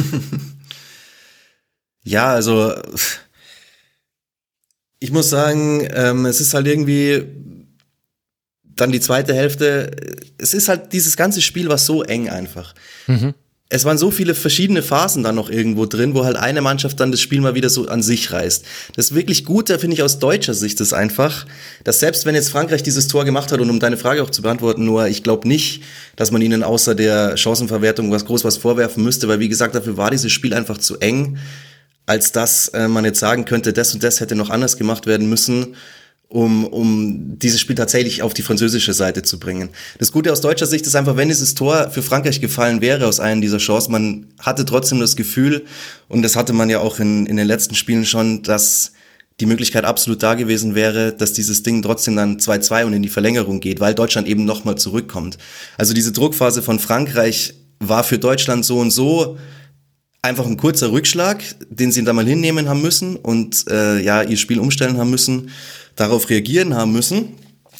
[2.03, 2.73] ja, also
[4.99, 7.25] ich muss sagen, ähm, es ist halt irgendwie
[8.63, 9.91] dann die zweite Hälfte.
[10.37, 12.73] Es ist halt dieses ganze Spiel war so eng einfach.
[13.07, 13.33] Mhm
[13.69, 17.11] es waren so viele verschiedene Phasen dann noch irgendwo drin, wo halt eine Mannschaft dann
[17.11, 18.63] das Spiel mal wieder so an sich reißt.
[18.95, 21.45] Das wirklich Gute, finde ich aus deutscher Sicht, ist einfach,
[21.83, 24.41] dass selbst wenn jetzt Frankreich dieses Tor gemacht hat, und um deine Frage auch zu
[24.41, 25.83] beantworten, nur ich glaube nicht,
[26.15, 29.97] dass man ihnen außer der Chancenverwertung was groß was vorwerfen müsste, weil wie gesagt, dafür
[29.97, 31.37] war dieses Spiel einfach zu eng,
[32.05, 35.29] als dass äh, man jetzt sagen könnte, das und das hätte noch anders gemacht werden
[35.29, 35.75] müssen
[36.29, 39.69] um, um dieses Spiel tatsächlich auf die französische Seite zu bringen.
[39.97, 43.19] Das Gute aus deutscher Sicht ist einfach, wenn dieses Tor für Frankreich gefallen wäre aus
[43.19, 45.65] einer dieser Chancen, man hatte trotzdem das Gefühl,
[46.09, 48.91] und das hatte man ja auch in, in den letzten Spielen schon, dass
[49.39, 53.09] die Möglichkeit absolut da gewesen wäre, dass dieses Ding trotzdem dann 2-2 und in die
[53.09, 55.37] Verlängerung geht, weil Deutschland eben nochmal zurückkommt.
[55.77, 59.37] Also diese Druckphase von Frankreich war für Deutschland so und so
[60.21, 64.37] einfach ein kurzer Rückschlag, den sie da mal hinnehmen haben müssen und äh, ja ihr
[64.37, 65.49] Spiel umstellen haben müssen
[65.97, 67.33] darauf reagieren haben müssen.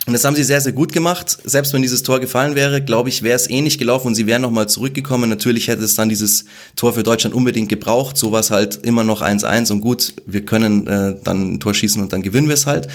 [0.05, 1.38] Und das haben sie sehr, sehr gut gemacht.
[1.43, 4.41] Selbst wenn dieses Tor gefallen wäre, glaube ich, wäre es ähnlich gelaufen und sie wären
[4.41, 5.29] nochmal zurückgekommen.
[5.29, 6.45] Natürlich hätte es dann dieses
[6.77, 8.15] Tor für Deutschland unbedingt gebraucht.
[8.15, 11.73] So war es halt immer noch 1-1 und gut, wir können äh, dann ein Tor
[11.73, 12.88] schießen und dann gewinnen wir es halt.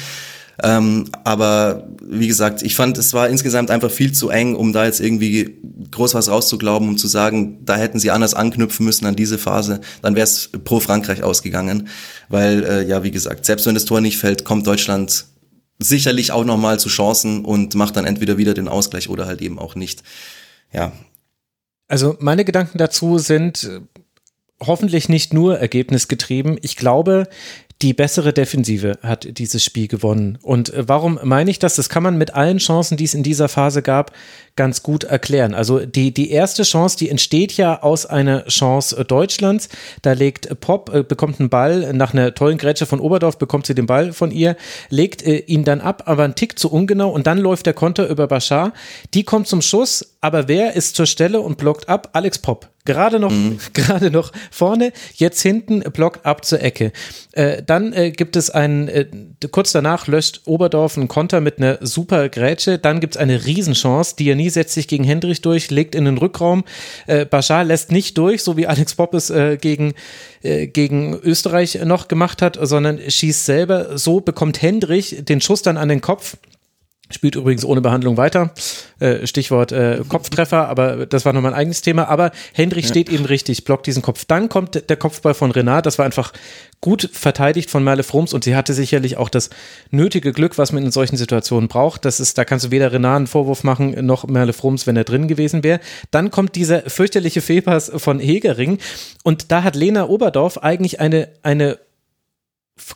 [0.62, 4.84] Ähm, aber wie gesagt, ich fand, es war insgesamt einfach viel zu eng, um da
[4.84, 5.58] jetzt irgendwie
[5.90, 9.80] groß was rauszuglauben, um zu sagen, da hätten sie anders anknüpfen müssen an diese Phase.
[10.02, 11.88] Dann wäre es pro Frankreich ausgegangen.
[12.28, 15.26] Weil, äh, ja, wie gesagt, selbst wenn das Tor nicht fällt, kommt Deutschland
[15.78, 19.58] sicherlich auch nochmal zu Chancen und macht dann entweder wieder den Ausgleich oder halt eben
[19.58, 20.02] auch nicht.
[20.72, 20.92] Ja.
[21.88, 23.80] Also meine Gedanken dazu sind äh,
[24.66, 26.58] hoffentlich nicht nur ergebnisgetrieben.
[26.62, 27.28] Ich glaube,
[27.82, 30.38] die bessere Defensive hat dieses Spiel gewonnen.
[30.42, 31.74] Und äh, warum meine ich das?
[31.74, 34.12] Das kann man mit allen Chancen, die es in dieser Phase gab,
[34.54, 35.52] ganz gut erklären.
[35.54, 39.68] Also die, die erste Chance, die entsteht ja aus einer Chance äh, Deutschlands.
[40.02, 43.74] Da legt Pop, äh, bekommt einen Ball nach einer tollen Grätsche von Oberdorf, bekommt sie
[43.74, 44.56] den Ball von ihr,
[44.88, 48.26] legt ihn dann ab, aber ein Tick zu ungenau und dann läuft der Konter über
[48.26, 48.72] Bashar.
[49.14, 52.10] Die kommt zum Schuss, aber wer ist zur Stelle und blockt ab?
[52.12, 52.71] Alex Pop.
[52.84, 53.58] Gerade noch, mhm.
[53.74, 56.92] gerade noch vorne, jetzt hinten blockt ab zur Ecke.
[57.30, 59.06] Äh, dann äh, gibt es einen, äh,
[59.52, 62.78] kurz danach löscht Oberdorf einen Konter mit einer super Grätsche.
[62.78, 64.16] Dann gibt es eine Riesenchance.
[64.16, 66.64] Diani setzt sich gegen Hendrich durch, legt in den Rückraum.
[67.06, 69.94] Äh, Bashar lässt nicht durch, so wie Alex Popp es äh, gegen,
[70.42, 73.96] äh, gegen Österreich noch gemacht hat, sondern schießt selber.
[73.96, 76.36] So bekommt Hendrich den Schuss dann an den Kopf
[77.12, 78.52] Spielt übrigens ohne Behandlung weiter.
[78.98, 82.08] Äh, Stichwort äh, Kopftreffer, aber das war nochmal ein eigenes Thema.
[82.08, 82.90] Aber Hendrich ja.
[82.90, 84.24] steht eben richtig, blockt diesen Kopf.
[84.24, 85.86] Dann kommt der Kopfball von Renat.
[85.86, 86.32] Das war einfach
[86.80, 89.50] gut verteidigt von Merle Frums und sie hatte sicherlich auch das
[89.90, 92.04] nötige Glück, was man in solchen Situationen braucht.
[92.04, 95.04] Das ist, da kannst du weder Renat einen Vorwurf machen, noch Merle Frums, wenn er
[95.04, 95.80] drin gewesen wäre.
[96.10, 98.78] Dann kommt dieser fürchterliche Fehlpass von Hegering
[99.22, 101.78] und da hat Lena Oberdorf eigentlich eine, eine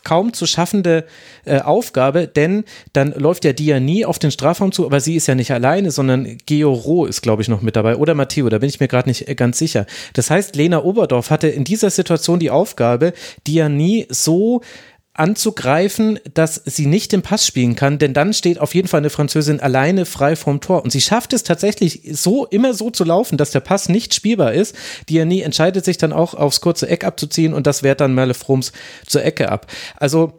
[0.04, 1.04] kaum zu schaffende
[1.44, 5.34] äh, Aufgabe, denn dann läuft ja Diani auf den Strafraum zu, aber sie ist ja
[5.34, 8.68] nicht alleine, sondern Geo Roh ist, glaube ich, noch mit dabei oder Matteo, da bin
[8.68, 9.86] ich mir gerade nicht äh, ganz sicher.
[10.14, 13.12] Das heißt, Lena Oberdorf hatte in dieser Situation die Aufgabe,
[13.46, 14.62] Diani so
[15.16, 19.10] anzugreifen, dass sie nicht den Pass spielen kann, denn dann steht auf jeden Fall eine
[19.10, 20.82] Französin alleine frei vom Tor.
[20.82, 24.52] Und sie schafft es tatsächlich so, immer so zu laufen, dass der Pass nicht spielbar
[24.52, 24.76] ist.
[25.08, 28.72] Diani entscheidet sich dann auch aufs kurze Eck abzuziehen und das wehrt dann Merle Frums
[29.06, 29.66] zur Ecke ab.
[29.96, 30.34] Also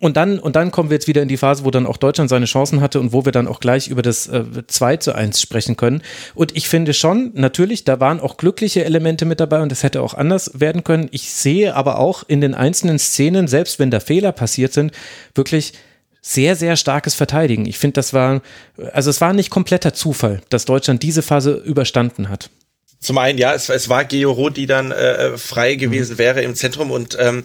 [0.00, 2.30] und dann, und dann kommen wir jetzt wieder in die Phase, wo dann auch Deutschland
[2.30, 5.40] seine Chancen hatte und wo wir dann auch gleich über das äh, 2 zu 1
[5.40, 6.02] sprechen können.
[6.34, 10.02] Und ich finde schon, natürlich, da waren auch glückliche Elemente mit dabei und das hätte
[10.02, 11.08] auch anders werden können.
[11.12, 14.92] Ich sehe aber auch in den einzelnen Szenen, selbst wenn da Fehler passiert sind,
[15.34, 15.74] wirklich
[16.22, 17.66] sehr, sehr starkes Verteidigen.
[17.66, 18.42] Ich finde, das war,
[18.92, 22.48] also es war nicht kompletter Zufall, dass Deutschland diese Phase überstanden hat.
[23.02, 26.18] Zum einen, ja, es, es war Geo Roth, die dann äh, frei gewesen mhm.
[26.18, 27.44] wäre im Zentrum und ähm,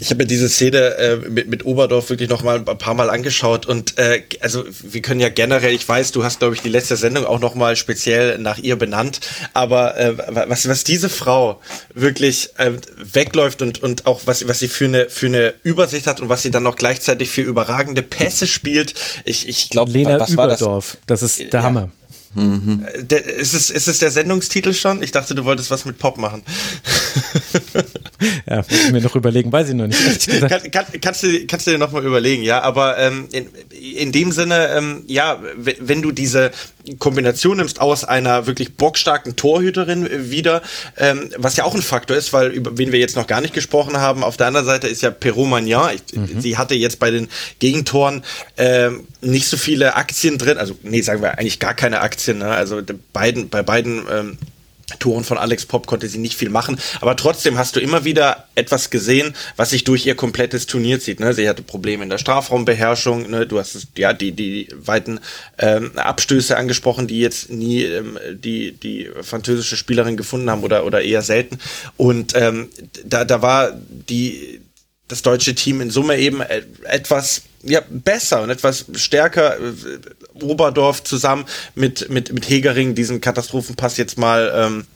[0.00, 3.10] ich habe mir diese Szene äh, mit, mit Oberdorf wirklich noch mal ein paar Mal
[3.10, 6.70] angeschaut und äh, also wir können ja generell, ich weiß, du hast glaube ich die
[6.70, 9.20] letzte Sendung auch noch mal speziell nach ihr benannt,
[9.52, 10.14] aber äh,
[10.48, 11.60] was was diese Frau
[11.92, 16.22] wirklich äh, wegläuft und und auch was was sie für eine für eine Übersicht hat
[16.22, 18.94] und was sie dann noch gleichzeitig für überragende Pässe spielt,
[19.26, 20.98] ich ich glaube, was Überdorf, war das?
[21.06, 21.90] Das ist der ja.
[22.34, 22.86] Mhm.
[23.00, 25.02] Der, ist, es, ist es der Sendungstitel schon?
[25.02, 26.42] Ich dachte, du wolltest was mit Pop machen.
[28.48, 30.28] ja, muss ich mir noch überlegen, weiß ich noch nicht.
[30.48, 34.12] Kann, kann, kannst, du, kannst du dir noch mal überlegen, ja, aber ähm, in, in
[34.12, 36.50] dem Sinne, ähm, ja, wenn du diese
[36.98, 40.62] Kombination nimmst aus einer wirklich bockstarken Torhüterin wieder,
[40.96, 43.54] ähm, was ja auch ein Faktor ist, weil über wen wir jetzt noch gar nicht
[43.54, 46.40] gesprochen haben, auf der anderen Seite ist ja Perrault Magnan, mhm.
[46.40, 47.28] sie hatte jetzt bei den
[47.58, 48.22] Gegentoren
[48.56, 52.48] ähm, nicht so viele Aktien drin, also nee, sagen wir eigentlich gar keine Aktien, ne?
[52.48, 52.80] also
[53.12, 54.38] beiden, bei beiden ähm,
[54.98, 58.44] Toren von Alex Pop konnte sie nicht viel machen, aber trotzdem hast du immer wieder
[58.54, 61.20] etwas gesehen, was sich durch ihr komplettes Turnier zieht.
[61.20, 61.32] Ne?
[61.34, 63.46] Sie hatte Probleme in der Strafraumbeherrschung, ne?
[63.46, 65.20] du hast ja die die weiten
[65.58, 71.02] ähm, Abstöße angesprochen, die jetzt nie ähm, die die französische Spielerin gefunden haben oder oder
[71.02, 71.58] eher selten.
[71.96, 72.68] Und ähm,
[73.04, 73.72] da da war
[74.08, 74.60] die
[75.10, 79.58] das deutsche Team in Summe eben äh, etwas ja, besser und etwas stärker.
[79.58, 79.72] Äh,
[80.42, 81.44] Oberdorf zusammen
[81.74, 84.86] mit, mit, mit Hegering diesen Katastrophenpass jetzt mal ähm,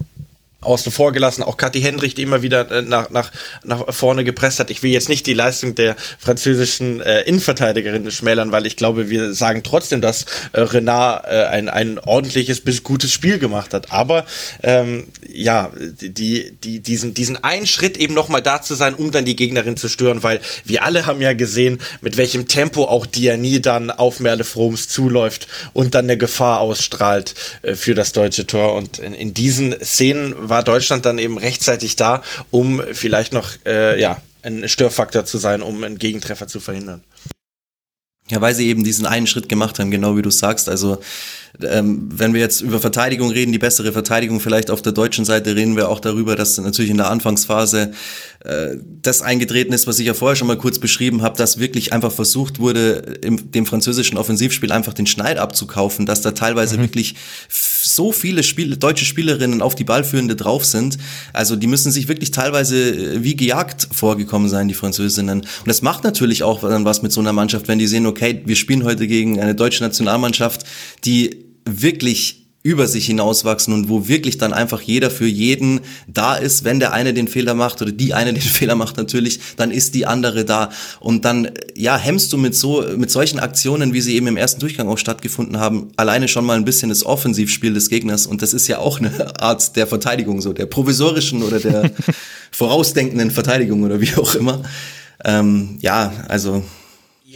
[0.65, 1.43] außen vor gelassen.
[1.43, 3.31] Auch Kathi Hendrich, die immer wieder äh, nach, nach,
[3.62, 4.71] nach vorne gepresst hat.
[4.71, 9.35] Ich will jetzt nicht die Leistung der französischen äh, Innenverteidigerin schmälern, weil ich glaube, wir
[9.35, 13.93] sagen trotzdem, dass äh, Renard äh, ein, ein ordentliches bis gutes Spiel gemacht hat.
[13.93, 14.25] Aber
[14.62, 19.25] ähm, ja, die, die, diesen, diesen einen Schritt eben nochmal da zu sein, um dann
[19.25, 23.61] die Gegnerin zu stören, weil wir alle haben ja gesehen, mit welchem Tempo auch Diani
[23.61, 28.75] dann auf Merle Froms zuläuft und dann eine Gefahr ausstrahlt äh, für das deutsche Tor.
[28.75, 33.51] Und in, in diesen Szenen war war Deutschland dann eben rechtzeitig da, um vielleicht noch
[33.67, 37.03] äh, ja, ein Störfaktor zu sein, um einen Gegentreffer zu verhindern.
[38.31, 40.69] Ja, weil sie eben diesen einen Schritt gemacht haben, genau wie du sagst.
[40.69, 41.01] Also
[41.63, 45.55] ähm, wenn wir jetzt über Verteidigung reden, die bessere Verteidigung vielleicht auf der deutschen Seite,
[45.55, 47.93] reden wir auch darüber, dass natürlich in der Anfangsphase
[48.45, 51.93] äh, das eingetreten ist, was ich ja vorher schon mal kurz beschrieben habe, dass wirklich
[51.93, 56.83] einfach versucht wurde, im dem französischen Offensivspiel einfach den Schneid abzukaufen, dass da teilweise mhm.
[56.83, 57.15] wirklich
[57.49, 60.99] so viele Spiel deutsche Spielerinnen auf die Ballführende drauf sind.
[61.33, 65.41] Also die müssen sich wirklich teilweise äh, wie gejagt vorgekommen sein, die Französinnen.
[65.41, 68.43] Und das macht natürlich auch dann was mit so einer Mannschaft, wenn die sehen, okay,
[68.45, 70.65] wir spielen heute gegen eine deutsche Nationalmannschaft,
[71.05, 76.65] die wirklich über sich hinauswachsen und wo wirklich dann einfach jeder für jeden da ist.
[76.65, 79.95] Wenn der eine den Fehler macht oder die eine den Fehler macht natürlich, dann ist
[79.95, 80.71] die andere da.
[80.99, 84.61] Und dann, ja, hemmst du mit so, mit solchen Aktionen, wie sie eben im ersten
[84.61, 88.27] Durchgang auch stattgefunden haben, alleine schon mal ein bisschen das Offensivspiel des Gegners.
[88.27, 91.91] Und das ist ja auch eine Art der Verteidigung, so der provisorischen oder der
[92.51, 94.62] vorausdenkenden Verteidigung oder wie auch immer.
[95.23, 96.65] Ähm, ja, also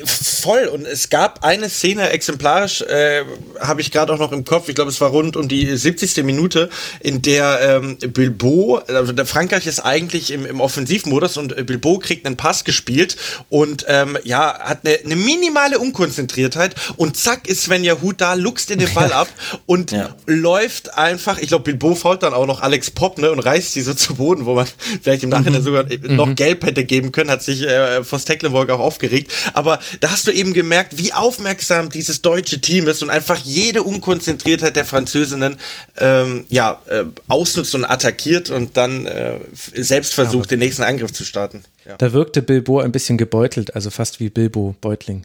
[0.07, 0.67] Voll.
[0.67, 3.25] Und es gab eine Szene exemplarisch, äh,
[3.61, 6.25] habe ich gerade auch noch im Kopf, ich glaube, es war rund um die 70.
[6.25, 6.71] Minute,
[7.01, 11.99] in der ähm, Bilbo, also der Frankreich ist eigentlich im, im Offensivmodus und äh, Bilbo
[11.99, 13.17] kriegt einen Pass gespielt
[13.49, 18.71] und ähm, ja, hat eine, eine minimale Unkonzentriertheit und zack ist Svenja Hut da, luchst
[18.71, 19.29] in den Ball ab
[19.67, 20.15] und ja.
[20.27, 23.81] läuft einfach, ich glaube, Bilbo fault dann auch noch Alex Pop, ne, und reißt sie
[23.81, 24.67] so zu Boden, wo man
[25.03, 25.65] vielleicht im Nachhinein mhm.
[25.65, 26.35] sogar äh, noch mhm.
[26.35, 30.33] gelb hätte geben können, hat sich äh, Vos Tecklenburg auch aufgeregt, aber da hast du
[30.33, 35.57] eben gemerkt, wie aufmerksam dieses deutsche Team ist und einfach jede Unkonzentriertheit der Französinnen
[35.99, 39.39] ähm, ja, äh, ausnutzt und attackiert und dann äh,
[39.75, 41.65] selbst versucht, den nächsten Angriff zu starten.
[41.89, 41.97] Ja.
[41.97, 45.23] Da wirkte Bilbo ein bisschen gebeutelt, also fast wie Bilbo Beutling.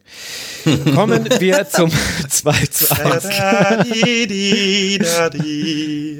[0.95, 3.25] Kommen wir zum 2 zu 1.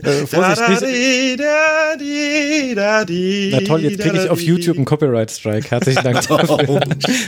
[0.03, 0.83] Äh, Vorsicht,
[3.53, 5.71] Na toll, jetzt kriege ich auf YouTube einen Copyright-Strike.
[5.71, 6.81] Herzlichen Dank dafür.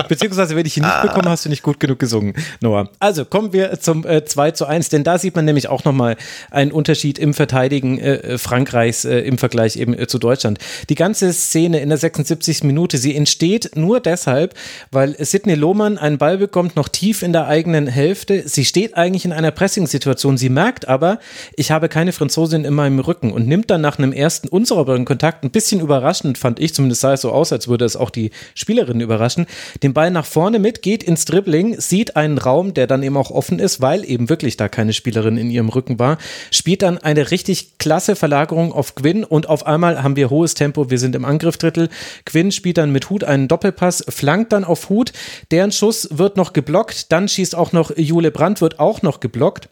[0.09, 2.89] Beziehungsweise, wenn ich ihn nicht bekomme, hast du nicht gut genug gesungen, Noah.
[2.99, 6.17] Also kommen wir zum äh, 2 zu 1, denn da sieht man nämlich auch nochmal
[6.51, 10.59] einen Unterschied im Verteidigen äh, Frankreichs äh, im Vergleich eben äh, zu Deutschland.
[10.89, 12.65] Die ganze Szene in der 76.
[12.65, 14.55] Minute, sie entsteht nur deshalb,
[14.89, 18.47] weil Sidney Lohmann einen Ball bekommt, noch tief in der eigenen Hälfte.
[18.47, 20.37] Sie steht eigentlich in einer Pressing-Situation.
[20.37, 21.19] Sie merkt aber,
[21.55, 25.43] ich habe keine Franzosin in meinem Rücken und nimmt dann nach einem ersten unsauberen Kontakt,
[25.43, 28.31] ein bisschen überraschend fand ich, zumindest sah es so aus, als würde es auch die
[28.55, 29.45] Spielerin überraschen,
[29.83, 33.29] den Ball nach vorne mit, geht ins Dribbling, sieht einen Raum, der dann eben auch
[33.29, 36.17] offen ist, weil eben wirklich da keine Spielerin in ihrem Rücken war,
[36.49, 40.89] spielt dann eine richtig klasse Verlagerung auf Quinn und auf einmal haben wir hohes Tempo,
[40.89, 41.89] wir sind im Angriffdrittel.
[42.25, 45.11] Quinn spielt dann mit Hut einen Doppelpass, flankt dann auf Hut,
[45.51, 49.69] deren Schuss wird noch geblockt, dann schießt auch noch Jule Brandt, wird auch noch geblockt.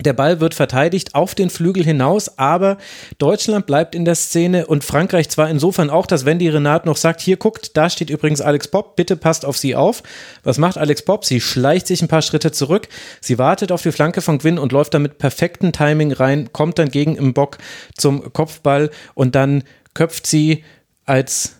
[0.00, 2.78] Der Ball wird verteidigt auf den Flügel hinaus, aber
[3.18, 7.20] Deutschland bleibt in der Szene und Frankreich zwar insofern auch, dass Wendy Renat noch sagt,
[7.20, 10.02] hier guckt, da steht übrigens Alex Popp, bitte passt auf sie auf.
[10.44, 11.26] Was macht Alex Popp?
[11.26, 12.88] Sie schleicht sich ein paar Schritte zurück,
[13.20, 16.78] sie wartet auf die Flanke von Gwyn und läuft dann mit perfektem Timing rein, kommt
[16.78, 17.58] dann gegen im Bock
[17.96, 19.62] zum Kopfball und dann
[19.94, 20.64] köpft sie
[21.04, 21.56] als,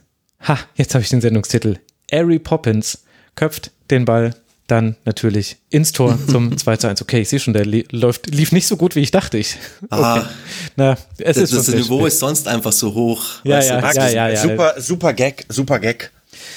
[0.47, 1.76] ha, jetzt habe ich den Sendungstitel,
[2.11, 4.34] Harry Poppins köpft den Ball
[4.66, 7.03] dann natürlich ins Tor zum 2 zu 1.
[7.03, 9.38] Okay, ich sehe schon, der li läuft, lief nicht so gut, wie ich dachte.
[9.38, 9.57] Ich.
[9.90, 10.03] Okay.
[10.03, 10.28] Ah,
[10.76, 13.22] Na, es das, ist das Niveau sehr ist sonst einfach so hoch.
[13.45, 13.74] Ja, weißt du?
[13.74, 14.36] ja, ja, ja, ja.
[14.43, 16.11] Super, super Gag, super Gag.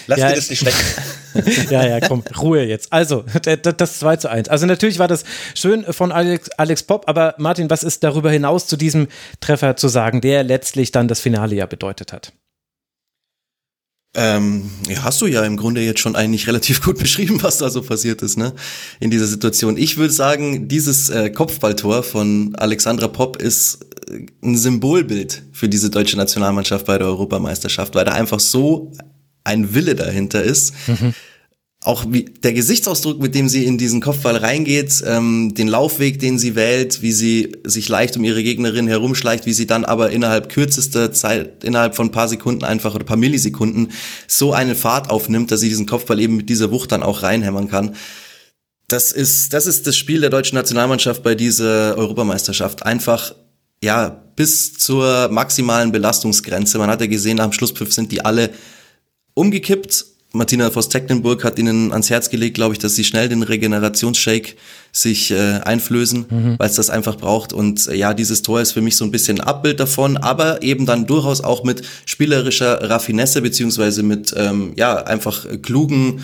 [0.08, 0.30] Lass Ja.
[0.30, 0.78] dir das nicht schlecht.
[1.70, 2.94] ja, ja, komm, Ruhe jetzt.
[2.94, 4.48] Also, das 2 zu 1.
[4.50, 8.68] Also natürlich war das schön von Alex, Alex Popp, aber Martin, was ist darüber hinaus
[8.68, 9.08] zu diesem
[9.42, 12.32] Treffer zu sagen, der letztlich dann das Finale ja bedeutet hat?
[14.16, 17.70] Ähm, ja, hast du ja im Grunde jetzt schon eigentlich relativ gut beschrieben, was da
[17.70, 18.54] so passiert ist, ne?
[19.00, 19.78] In dieser Situation.
[19.78, 25.90] Ich würde sagen, dieses äh, Kopfballtor von Alexandra Popp ist äh, ein Symbolbild für diese
[25.90, 28.92] deutsche Nationalmannschaft bei der Europameisterschaft, weil da einfach so
[29.44, 30.74] ein Wille dahinter ist.
[31.86, 36.40] Auch wie der Gesichtsausdruck, mit dem sie in diesen Kopfball reingeht, ähm, den Laufweg, den
[36.40, 40.50] sie wählt, wie sie sich leicht um ihre Gegnerin herumschleicht, wie sie dann aber innerhalb
[40.50, 43.92] kürzester Zeit, innerhalb von paar Sekunden einfach oder paar Millisekunden
[44.28, 47.68] so eine Fahrt aufnimmt, dass sie diesen Kopfball eben mit dieser Wucht dann auch reinhämmern
[47.68, 47.96] kann.
[48.88, 52.84] Das ist, das ist das Spiel der deutschen Nationalmannschaft bei dieser Europameisterschaft.
[52.84, 53.36] Einfach,
[53.84, 56.80] ja, bis zur maximalen Belastungsgrenze.
[56.80, 58.50] Man hat ja gesehen, nach dem Schlusspfiff sind die alle
[59.36, 60.15] umgekippt.
[60.36, 64.56] Martina Voss-Tecklenburg hat ihnen ans Herz gelegt, glaube ich, dass sie schnell den Regenerationsshake
[64.92, 66.26] sich äh, einflößen,
[66.58, 67.54] weil es das einfach braucht.
[67.54, 70.62] Und äh, ja, dieses Tor ist für mich so ein bisschen ein Abbild davon, aber
[70.62, 76.22] eben dann durchaus auch mit spielerischer Raffinesse beziehungsweise mit ähm, ja einfach klugen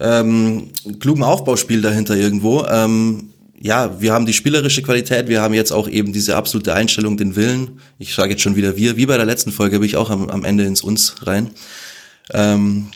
[0.00, 2.64] ähm, klugen Aufbauspiel dahinter irgendwo.
[2.66, 3.30] Ähm,
[3.60, 7.34] ja, wir haben die spielerische Qualität, wir haben jetzt auch eben diese absolute Einstellung, den
[7.34, 7.80] Willen.
[7.98, 10.28] Ich sage jetzt schon wieder wir, wie bei der letzten Folge bin ich auch am,
[10.28, 11.50] am Ende ins Uns rein.
[12.32, 12.88] Ähm,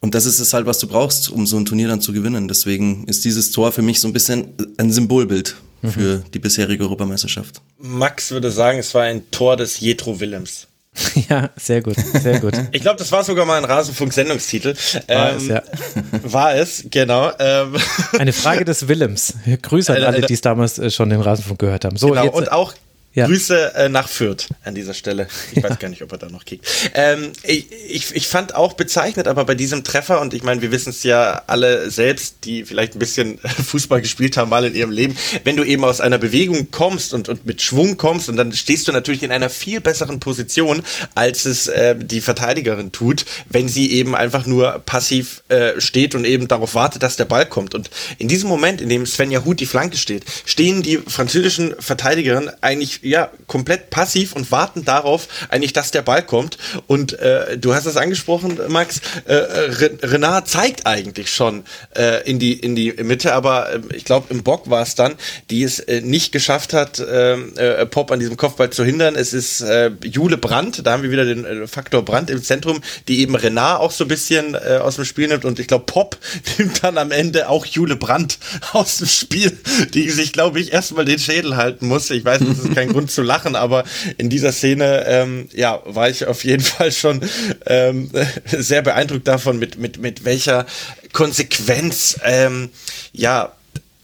[0.00, 2.48] und das ist es halt, was du brauchst, um so ein Turnier dann zu gewinnen.
[2.48, 7.62] Deswegen ist dieses Tor für mich so ein bisschen ein Symbolbild für die bisherige Europameisterschaft.
[7.78, 10.66] Max würde sagen, es war ein Tor des Jethro Willems.
[11.28, 12.54] ja, sehr gut, sehr gut.
[12.72, 14.74] Ich glaube, das war sogar mal ein Rasenfunk-Sendungstitel.
[15.06, 15.62] War Ähm, es, ja.
[16.24, 17.30] War es, genau.
[17.38, 17.76] Ähm,
[18.18, 19.34] Eine Frage des Willems.
[19.62, 21.96] Grüße an alle, die es damals äh, schon den Rasenfunk gehört haben.
[21.96, 22.74] So, genau, jetzt, und auch
[23.12, 23.26] Ja.
[23.26, 25.26] Grüße äh, nach Fürth an dieser Stelle.
[25.52, 26.64] Ich weiß gar nicht, ob er da noch kickt.
[26.94, 30.70] Ähm, ich, ich, ich fand auch bezeichnet, aber bei diesem Treffer, und ich meine, wir
[30.70, 34.92] wissen es ja alle selbst, die vielleicht ein bisschen Fußball gespielt haben, mal in ihrem
[34.92, 38.52] Leben, wenn du eben aus einer Bewegung kommst und, und mit Schwung kommst, und dann
[38.52, 40.82] stehst du natürlich in einer viel besseren Position,
[41.16, 46.24] als es äh, die Verteidigerin tut, wenn sie eben einfach nur passiv äh, steht und
[46.24, 47.74] eben darauf wartet, dass der Ball kommt.
[47.74, 52.52] Und in diesem Moment, in dem Svenja Huth die Flanke steht, stehen die französischen Verteidigerinnen
[52.60, 56.58] eigentlich ja komplett passiv und warten darauf, eigentlich, dass der Ball kommt.
[56.86, 59.00] Und äh, du hast es angesprochen, Max.
[59.24, 61.64] Äh, Re Renard zeigt eigentlich schon
[61.96, 65.14] äh, in die in die Mitte, aber äh, ich glaube im Bock war es dann,
[65.50, 69.16] die es äh, nicht geschafft hat, äh, äh, Pop an diesem Kopfball zu hindern.
[69.16, 72.80] Es ist äh, Jule Brandt, da haben wir wieder den äh, Faktor Brandt im Zentrum,
[73.08, 75.84] die eben Renard auch so ein bisschen äh, aus dem Spiel nimmt und ich glaube
[75.86, 76.18] Pop
[76.58, 78.38] nimmt dann am Ende auch Jule Brandt
[78.72, 79.56] aus dem Spiel,
[79.94, 82.10] die sich glaube ich erstmal den Schädel halten muss.
[82.10, 83.84] Ich weiß, das ist kein Grund zu lachen, aber
[84.18, 87.20] in dieser Szene ähm, ja war ich auf jeden Fall schon
[87.66, 88.10] ähm,
[88.46, 90.66] sehr beeindruckt davon, mit mit mit welcher
[91.12, 92.70] Konsequenz ähm,
[93.12, 93.52] ja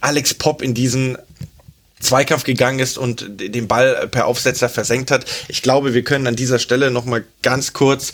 [0.01, 1.19] Alex Pop in diesen
[2.01, 5.25] Zweikampf gegangen ist und den Ball per Aufsetzer versenkt hat.
[5.49, 8.13] Ich glaube, wir können an dieser Stelle noch mal ganz kurz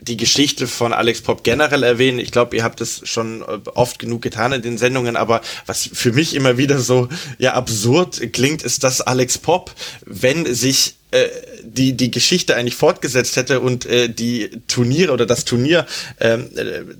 [0.00, 2.18] die Geschichte von Alex Pop generell erwähnen.
[2.18, 5.88] Ich glaube, ihr habt es schon äh, oft genug getan in den Sendungen, aber was
[5.92, 9.72] für mich immer wieder so ja absurd klingt, ist, dass Alex Pop,
[10.04, 11.26] wenn sich äh,
[11.64, 15.86] die die Geschichte eigentlich fortgesetzt hätte und äh, die Turniere oder das Turnier
[16.20, 16.48] ähm,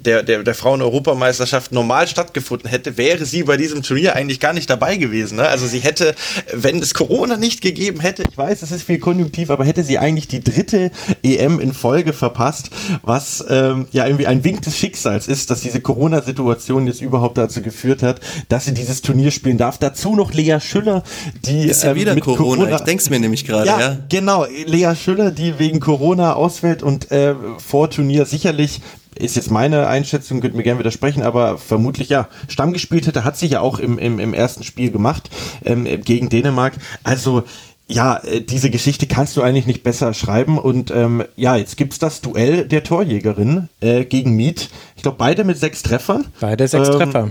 [0.05, 4.69] der der der Frauen-Europameisterschaft normal stattgefunden hätte, wäre sie bei diesem Turnier eigentlich gar nicht
[4.69, 5.37] dabei gewesen.
[5.37, 5.49] Ne?
[5.49, 6.15] Also sie hätte,
[6.53, 9.99] wenn es Corona nicht gegeben hätte, ich weiß, das ist viel konjunktiv, aber hätte sie
[9.99, 10.91] eigentlich die dritte
[11.23, 12.71] EM in Folge verpasst,
[13.03, 17.63] was ähm, ja irgendwie ein Wink des Schicksals ist, dass diese Corona-Situation jetzt überhaupt dazu
[17.63, 19.79] geführt hat, dass sie dieses Turnier spielen darf.
[19.79, 21.03] Dazu noch Lea Schüller,
[21.45, 22.65] die ist ja ähm, wieder Corona.
[22.65, 22.77] Corona.
[22.77, 23.67] Ich denke es mir nämlich gerade.
[23.67, 24.47] Ja, ja, genau.
[24.67, 28.81] Lea Schüller, die wegen Corona ausfällt und äh, vor Turnier sicherlich
[29.17, 33.37] ist jetzt meine Einschätzung, könnt mir gerne widersprechen, aber vermutlich ja, Stamm gespielt hätte, hat
[33.37, 35.31] sie ja auch im, im, im ersten Spiel gemacht
[35.65, 36.75] ähm, gegen Dänemark.
[37.03, 37.45] Also
[37.91, 40.59] ja, äh, diese Geschichte kannst du eigentlich nicht besser schreiben.
[40.59, 44.71] Und ähm, ja, jetzt gibt's das Duell der Torjägerin äh, gegen Miet.
[44.97, 46.27] Ich glaube, beide mit sechs Treffern.
[46.41, 47.31] Beide sechs ähm, Treffer.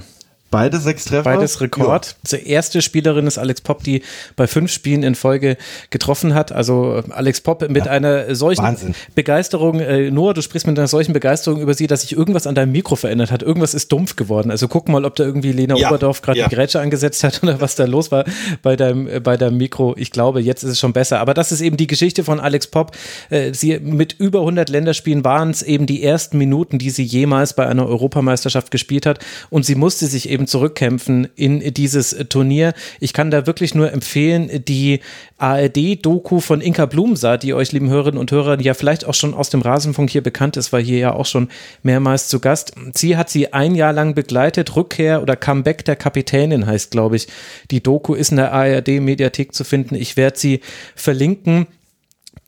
[0.52, 1.24] Beide sechs Treffer.
[1.24, 2.16] Beides Rekord.
[2.30, 2.38] Ja.
[2.38, 4.02] Die erste Spielerin ist Alex Popp, die
[4.36, 5.58] bei fünf Spielen in Folge
[5.92, 6.52] getroffen hat.
[6.52, 7.92] Also Alex Popp mit ja.
[7.92, 8.96] einer solchen Wahnsinn.
[9.14, 9.80] Begeisterung.
[9.80, 12.72] Äh, Noah, du sprichst mit einer solchen Begeisterung über sie, dass sich irgendwas an deinem
[12.72, 13.44] Mikro verändert hat.
[13.44, 14.50] Irgendwas ist dumpf geworden.
[14.50, 15.88] Also guck mal, ob da irgendwie Lena ja.
[15.88, 18.26] Oberdorf gerade die Grätsche angesetzt hat oder was da los war
[18.64, 19.96] bei deinem, äh, bei deinem Mikro.
[19.98, 21.20] Ich glaube, jetzt ist es schon besser.
[21.20, 22.92] Aber das ist eben die Geschichte von Alex Popp.
[23.30, 27.54] Äh, sie mit über 100 Länderspielen waren es eben die ersten Minuten, die sie jemals
[27.54, 29.20] bei einer Europameisterschaft gespielt hat.
[29.50, 32.74] Und sie musste sich eben zurückkämpfen in dieses Turnier.
[33.00, 35.00] Ich kann da wirklich nur empfehlen, die
[35.38, 39.50] ARD-Doku von Inka Blumsa, die euch, lieben Hörerinnen und Hörer, ja vielleicht auch schon aus
[39.50, 41.50] dem Rasenfunk hier bekannt ist, war hier ja auch schon
[41.84, 42.74] mehrmals zu Gast.
[42.94, 44.76] Sie hat sie ein Jahr lang begleitet.
[44.76, 47.28] Rückkehr oder Comeback der Kapitänin heißt, glaube ich.
[47.72, 49.96] Die Doku ist in der ARD-Mediathek zu finden.
[49.96, 50.62] Ich werde sie
[50.96, 51.68] verlinken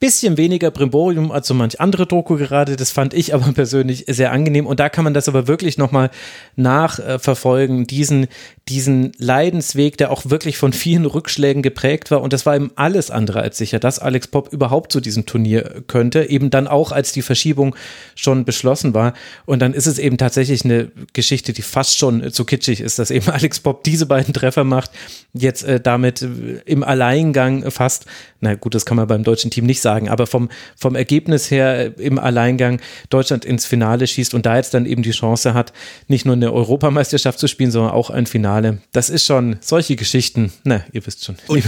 [0.02, 2.76] bisschen weniger Brimborium als so manch andere Doku gerade.
[2.76, 4.66] Das fand ich aber persönlich sehr angenehm.
[4.66, 6.10] Und da kann man das aber wirklich nochmal
[6.56, 8.28] nachverfolgen, diesen,
[8.68, 12.22] diesen Leidensweg, der auch wirklich von vielen Rückschlägen geprägt war.
[12.22, 15.84] Und das war eben alles andere als sicher, dass Alex Pop überhaupt zu diesem Turnier
[15.86, 16.28] könnte.
[16.28, 17.76] Eben dann auch, als die Verschiebung
[18.16, 19.14] schon beschlossen war.
[19.46, 23.12] Und dann ist es eben tatsächlich eine Geschichte, die fast schon zu kitschig ist, dass
[23.12, 24.90] eben Alex Pop diese beiden Treffer macht,
[25.32, 26.26] jetzt äh, damit
[26.66, 28.08] im Alleingang fast.
[28.40, 31.52] Na gut, das kann man beim deutschen Team nicht sagen sagen, aber vom, vom Ergebnis
[31.52, 32.80] her im Alleingang
[33.10, 35.74] Deutschland ins Finale schießt und da jetzt dann eben die Chance hat,
[36.08, 38.78] nicht nur eine Europameisterschaft zu spielen, sondern auch ein Finale.
[38.94, 41.36] Das ist schon solche Geschichten, na, ihr wisst schon.
[41.48, 41.64] Und,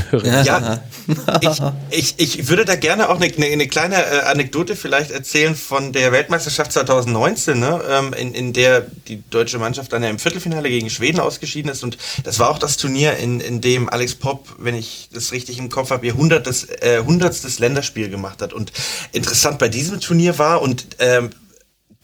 [0.45, 0.81] ja,
[1.41, 5.91] ich, ich, ich würde da gerne auch eine, eine kleine äh, Anekdote vielleicht erzählen von
[5.91, 10.69] der Weltmeisterschaft 2019, ne, ähm, in, in der die deutsche Mannschaft dann ja im Viertelfinale
[10.69, 11.83] gegen Schweden ausgeschieden ist.
[11.83, 15.59] Und das war auch das Turnier, in, in dem Alex Popp, wenn ich das richtig
[15.59, 18.53] im Kopf habe, ihr hundertstes, äh, hundertstes Länderspiel gemacht hat.
[18.53, 18.71] Und
[19.11, 21.31] interessant bei diesem Turnier war und ähm,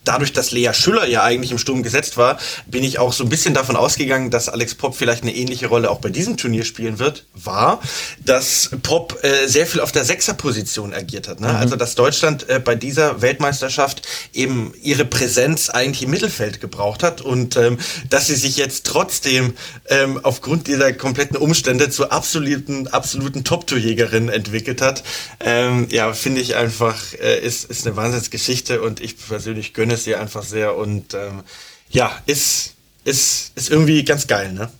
[0.04, 3.28] dadurch, dass Lea Schüller ja eigentlich im Sturm gesetzt war, bin ich auch so ein
[3.28, 6.98] bisschen davon ausgegangen, dass Alex Pop vielleicht eine ähnliche Rolle auch bei diesem Turnier spielen
[6.98, 7.80] wird, war,
[8.24, 11.40] dass Pop äh, sehr viel auf der Sechserposition agiert hat.
[11.40, 11.48] Ne?
[11.48, 11.56] Mhm.
[11.56, 17.20] Also, dass Deutschland äh, bei dieser Weltmeisterschaft eben ihre Präsenz eigentlich im Mittelfeld gebraucht hat
[17.20, 17.78] und ähm,
[18.08, 19.54] dass sie sich jetzt trotzdem
[19.88, 25.02] ähm, aufgrund dieser kompletten Umstände zur absoluten, absoluten Top-Torjägerin entwickelt hat.
[25.40, 29.98] Ähm, ja, finde ich einfach, äh, ist, ist eine Wahnsinnsgeschichte und ich persönlich gönne gönne
[29.98, 31.42] es ihr einfach sehr und ähm,
[31.90, 32.74] ja, ist,
[33.04, 34.70] ist, ist irgendwie ganz geil, ne?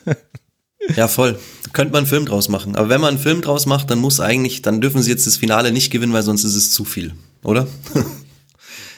[0.96, 1.38] ja, voll.
[1.74, 2.76] Könnte man einen Film draus machen.
[2.76, 5.36] Aber wenn man einen Film draus macht, dann muss eigentlich, dann dürfen sie jetzt das
[5.36, 7.12] Finale nicht gewinnen, weil sonst ist es zu viel,
[7.42, 7.66] oder?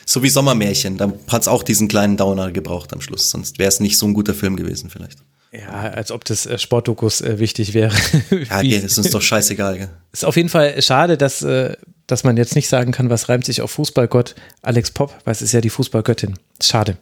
[0.06, 0.98] so wie Sommermärchen.
[0.98, 3.30] Da hat es auch diesen kleinen Downer gebraucht am Schluss.
[3.30, 5.18] Sonst wäre es nicht so ein guter Film gewesen, vielleicht.
[5.50, 7.96] Ja, als ob das äh, Sportdokus äh, wichtig wäre.
[8.30, 9.78] ja, das ist uns doch scheißegal.
[9.78, 9.90] Gell?
[10.12, 11.74] Ist auf jeden Fall schade, dass, äh,
[12.08, 15.42] dass man jetzt nicht sagen kann, was reimt sich auf Fußballgott Alex Pop, weil es
[15.42, 16.34] ist ja die Fußballgöttin.
[16.60, 16.96] Schade.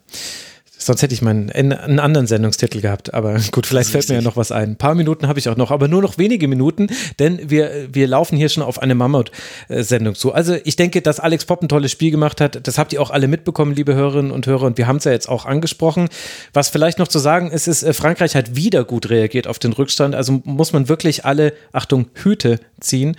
[0.87, 3.13] Sonst hätte ich meinen einen anderen Sendungstitel gehabt.
[3.13, 4.71] Aber gut, vielleicht fällt mir ja noch was ein.
[4.71, 6.87] Ein paar Minuten habe ich auch noch, aber nur noch wenige Minuten,
[7.19, 10.33] denn wir, wir laufen hier schon auf eine Mammut-Sendung zu.
[10.33, 12.69] Also ich denke, dass Alex Popp ein tolles Spiel gemacht hat.
[12.69, 14.63] Das habt ihr auch alle mitbekommen, liebe Hörerinnen und Hörer.
[14.63, 16.09] Und wir haben es ja jetzt auch angesprochen.
[16.53, 19.73] Was vielleicht noch zu sagen ist, ist, äh, Frankreich hat wieder gut reagiert auf den
[19.73, 20.15] Rückstand.
[20.15, 23.17] Also muss man wirklich alle, Achtung, Hüte ziehen.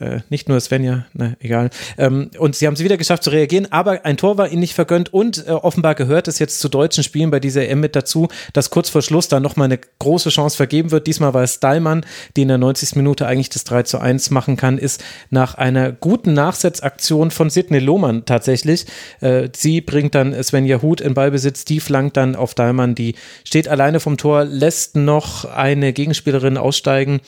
[0.00, 1.70] Äh, nicht nur Svenja, na egal.
[1.96, 4.74] Ähm, und sie haben es wieder geschafft zu reagieren, aber ein Tor war ihnen nicht
[4.74, 8.28] vergönnt und äh, offenbar gehört es jetzt zu deutschen Spielen bei dieser EM mit dazu,
[8.52, 11.06] dass kurz vor Schluss dann nochmal eine große Chance vergeben wird.
[11.06, 12.04] Diesmal war es Dahlmann,
[12.36, 12.94] die in der 90.
[12.96, 17.78] Minute eigentlich das 3 zu 1 machen kann, ist nach einer guten Nachsetzaktion von Sidney
[17.78, 18.86] Lohmann tatsächlich.
[19.20, 23.68] Äh, sie bringt dann Svenja Huth in Ballbesitz, die flankt dann auf Dahlmann, die steht
[23.68, 27.20] alleine vom Tor, lässt noch eine Gegenspielerin aussteigen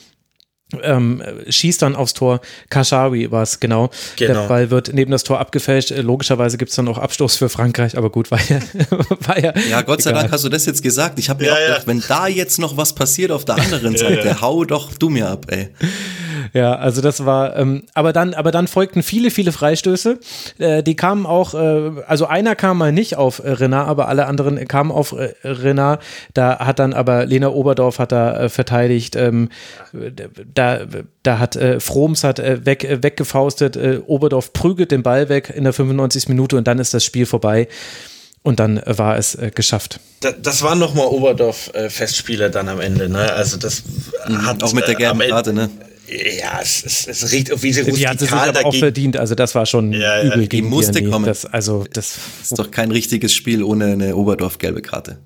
[0.81, 2.41] ähm, schießt dann aufs Tor.
[2.69, 3.89] Kashawi war es, genau.
[4.17, 4.33] genau.
[4.33, 5.91] Der Ball wird neben das Tor abgefälscht.
[5.91, 8.59] Äh, logischerweise gibt es dann auch Abstoß für Frankreich, aber gut, war ja.
[9.27, 10.23] war ja, ja, Gott sei egal.
[10.23, 11.19] Dank hast du das jetzt gesagt.
[11.19, 11.87] Ich habe mir ja, auch gedacht, ja.
[11.87, 15.45] wenn da jetzt noch was passiert auf der anderen Seite, hau doch du mir ab,
[15.49, 15.69] ey.
[16.53, 20.19] Ja, also das war, ähm, aber dann, aber dann folgten viele, viele Freistöße.
[20.57, 24.25] Äh, die kamen auch, äh, also einer kam mal nicht auf äh, Renard, aber alle
[24.25, 26.01] anderen kamen auf äh, Renard.
[26.33, 29.15] Da hat dann aber Lena Oberdorf hat da äh, verteidigt.
[29.15, 29.49] Ähm,
[30.53, 30.60] da,
[31.23, 33.75] da hat äh, Froms hat äh, weg, äh, weggefaustet.
[33.75, 36.29] Äh, Oberdorf prügelt den Ball weg in der 95.
[36.29, 37.67] Minute und dann ist das Spiel vorbei.
[38.43, 39.99] Und dann äh, war es äh, geschafft.
[40.21, 43.31] Da, das waren nochmal Oberdorf-Festspiele dann am Ende, ne?
[43.33, 43.83] Also das
[44.27, 45.69] mhm, hat auch mit der gelben Karte, ne?
[46.11, 48.19] ja, es, es, es riecht irgendwie so rustikal Die hat
[48.55, 51.25] sich auch verdient, also das war schon ja, ja, übel gegen die musste kommen.
[51.25, 55.19] Das, also, das, das ist doch kein richtiges Spiel ohne eine Oberdorf-gelbe Karte.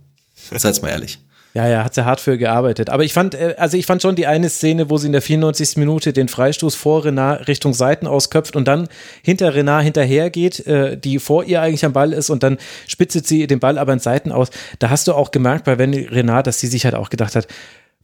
[0.51, 1.19] Seid mal ehrlich.
[1.55, 2.89] Ja, ja, hat sie hart für gearbeitet.
[2.89, 5.21] Aber ich fand, äh, also ich fand schon die eine Szene, wo sie in der
[5.21, 5.77] 94.
[5.77, 8.89] Minute den Freistoß vor Renard Richtung Seiten ausköpft und dann
[9.23, 13.47] hinter Renard hinterhergeht, äh, die vor ihr eigentlich am Ball ist und dann spitzet sie
[13.47, 14.49] den Ball aber in Seiten aus.
[14.79, 17.47] Da hast du auch gemerkt bei Wendy Renard, dass sie sich halt auch gedacht hat,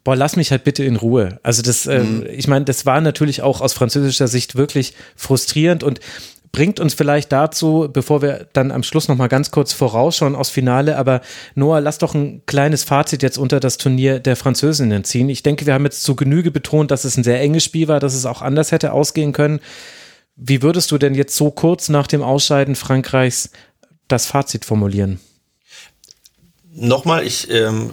[0.05, 1.37] boah, lass mich halt bitte in Ruhe.
[1.43, 2.25] Also das, äh, mhm.
[2.31, 5.99] ich meine, das war natürlich auch aus französischer Sicht wirklich frustrierend und
[6.51, 10.49] bringt uns vielleicht dazu, bevor wir dann am Schluss noch mal ganz kurz vorausschauen aus
[10.49, 11.21] Finale, aber
[11.55, 15.29] Noah, lass doch ein kleines Fazit jetzt unter das Turnier der Französinnen ziehen.
[15.29, 17.99] Ich denke, wir haben jetzt zu Genüge betont, dass es ein sehr enges Spiel war,
[17.99, 19.59] dass es auch anders hätte ausgehen können.
[20.35, 23.51] Wie würdest du denn jetzt so kurz nach dem Ausscheiden Frankreichs
[24.07, 25.19] das Fazit formulieren?
[26.73, 27.91] Nochmal, ich ähm,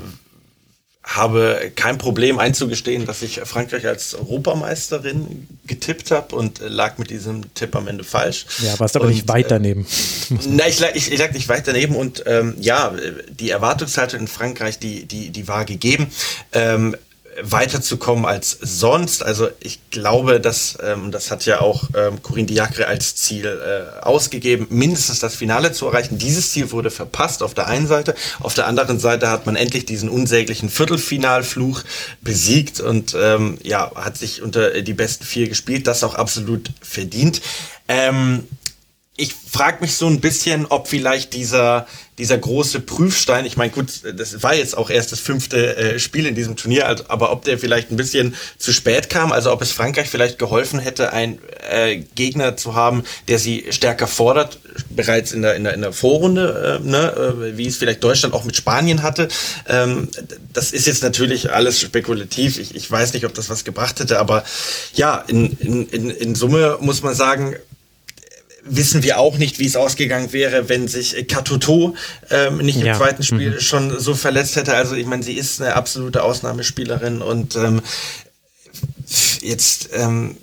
[1.09, 7.55] habe kein Problem einzugestehen, dass ich Frankreich als Europameisterin getippt habe und lag mit diesem
[7.55, 8.45] Tipp am Ende falsch.
[8.63, 9.87] Ja, warst aber und, nicht weit äh, daneben.
[10.29, 12.93] Äh, nein, ich lag, ich, ich lag nicht weit daneben und ähm, ja,
[13.31, 16.09] die Erwartungshaltung in Frankreich, die, die, die war gegeben.
[16.53, 16.95] Ähm,
[17.43, 19.23] weiterzukommen als sonst.
[19.23, 24.05] Also ich glaube, dass, ähm, das hat ja auch ähm, Corinne Diacre als Ziel äh,
[24.05, 26.19] ausgegeben, mindestens das Finale zu erreichen.
[26.19, 28.15] Dieses Ziel wurde verpasst auf der einen Seite.
[28.41, 31.83] Auf der anderen Seite hat man endlich diesen unsäglichen Viertelfinalfluch
[32.21, 35.87] besiegt und ähm, ja, hat sich unter die besten vier gespielt.
[35.87, 37.41] Das auch absolut verdient.
[37.89, 38.45] Ähm,
[39.17, 41.87] ich frage mich so ein bisschen, ob vielleicht dieser,
[42.19, 46.27] dieser große Prüfstein, ich meine, gut, das war jetzt auch erst das fünfte äh, Spiel
[46.27, 49.63] in diesem Turnier, also, aber ob der vielleicht ein bisschen zu spät kam, also ob
[49.63, 51.39] es Frankreich vielleicht geholfen hätte, einen
[51.71, 54.59] äh, Gegner zu haben, der sie stärker fordert,
[54.91, 58.35] bereits in der, in der, in der Vorrunde, äh, ne, äh, wie es vielleicht Deutschland
[58.35, 59.29] auch mit Spanien hatte.
[59.69, 60.09] Ähm,
[60.53, 62.59] das ist jetzt natürlich alles spekulativ.
[62.59, 64.45] Ich, ich weiß nicht, ob das was gebracht hätte, aber
[64.95, 67.57] ja, in, in, in, in Summe muss man sagen,
[68.69, 71.95] wissen wir auch nicht, wie es ausgegangen wäre, wenn sich Katoto
[72.31, 72.93] ähm, nicht ja.
[72.93, 73.61] im zweiten Spiel mhm.
[73.61, 74.75] schon so verletzt hätte.
[74.75, 77.81] Also ich meine, sie ist eine absolute Ausnahmespielerin und ähm,
[79.41, 80.37] jetzt ähm,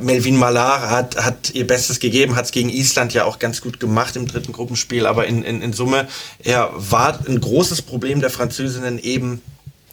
[0.00, 3.80] Melvin Malar hat, hat ihr Bestes gegeben, hat es gegen Island ja auch ganz gut
[3.80, 6.08] gemacht im dritten Gruppenspiel, aber in, in, in Summe
[6.42, 9.42] ja, war ein großes Problem der Französinnen eben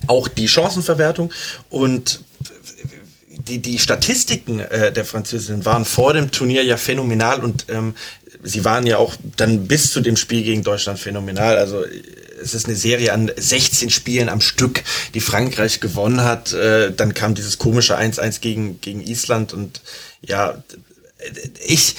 [0.08, 1.32] auch die Chancenverwertung
[1.70, 2.22] und
[3.48, 7.96] die, die Statistiken äh, der Französinnen waren vor dem Turnier ja phänomenal und ähm,
[8.44, 11.58] sie waren ja auch dann bis zu dem Spiel gegen Deutschland phänomenal.
[11.58, 11.84] Also
[12.42, 14.84] es ist eine Serie an 16 Spielen am Stück,
[15.14, 16.54] die Frankreich gewonnen hat.
[16.54, 19.82] Äh, dann kam dieses komische 1-1 gegen, gegen Island und
[20.22, 20.64] ja,
[21.66, 21.96] ich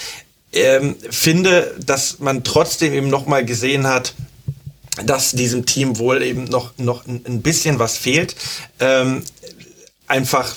[0.52, 4.14] ähm, finde, dass man trotzdem eben nochmal gesehen hat,
[5.04, 8.36] dass diesem Team wohl eben noch, noch ein bisschen was fehlt.
[8.78, 9.22] Ähm,
[10.06, 10.54] einfach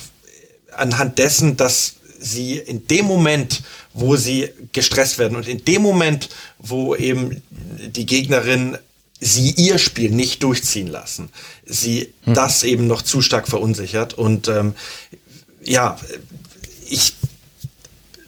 [0.76, 3.62] anhand dessen, dass sie in dem Moment,
[3.92, 8.78] wo sie gestresst werden und in dem Moment, wo eben die Gegnerin
[9.20, 11.30] sie ihr Spiel nicht durchziehen lassen,
[11.64, 12.34] sie hm.
[12.34, 14.14] das eben noch zu stark verunsichert.
[14.14, 14.74] Und ähm,
[15.64, 15.98] ja,
[16.88, 17.14] ich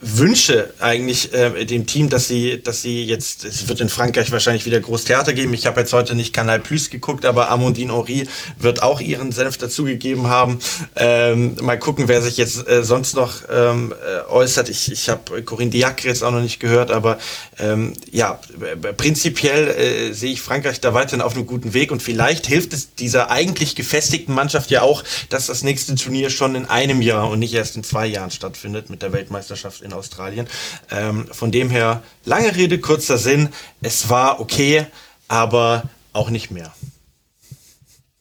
[0.01, 4.65] wünsche eigentlich äh, dem Team, dass sie, dass sie jetzt, es wird in Frankreich wahrscheinlich
[4.65, 5.53] wieder groß Theater geben.
[5.53, 8.27] Ich habe jetzt heute nicht Canal Plus geguckt, aber Amandine Henry
[8.57, 10.59] wird auch ihren Senf dazugegeben haben.
[10.95, 14.69] Ähm, mal gucken, wer sich jetzt äh, sonst noch ähm, äh, äußert.
[14.69, 17.17] Ich, ich habe Corinne Diacre jetzt auch noch nicht gehört, aber
[17.57, 18.39] ähm, ja,
[18.97, 22.95] prinzipiell äh, sehe ich Frankreich da weiterhin auf einem guten Weg und vielleicht hilft es
[22.95, 27.39] dieser eigentlich gefestigten Mannschaft ja auch, dass das nächste Turnier schon in einem Jahr und
[27.39, 30.47] nicht erst in zwei Jahren stattfindet mit der Weltmeisterschaft in Australien.
[30.91, 33.49] Ähm, von dem her, lange Rede, kurzer Sinn.
[33.81, 34.85] Es war okay,
[35.27, 35.83] aber
[36.13, 36.73] auch nicht mehr.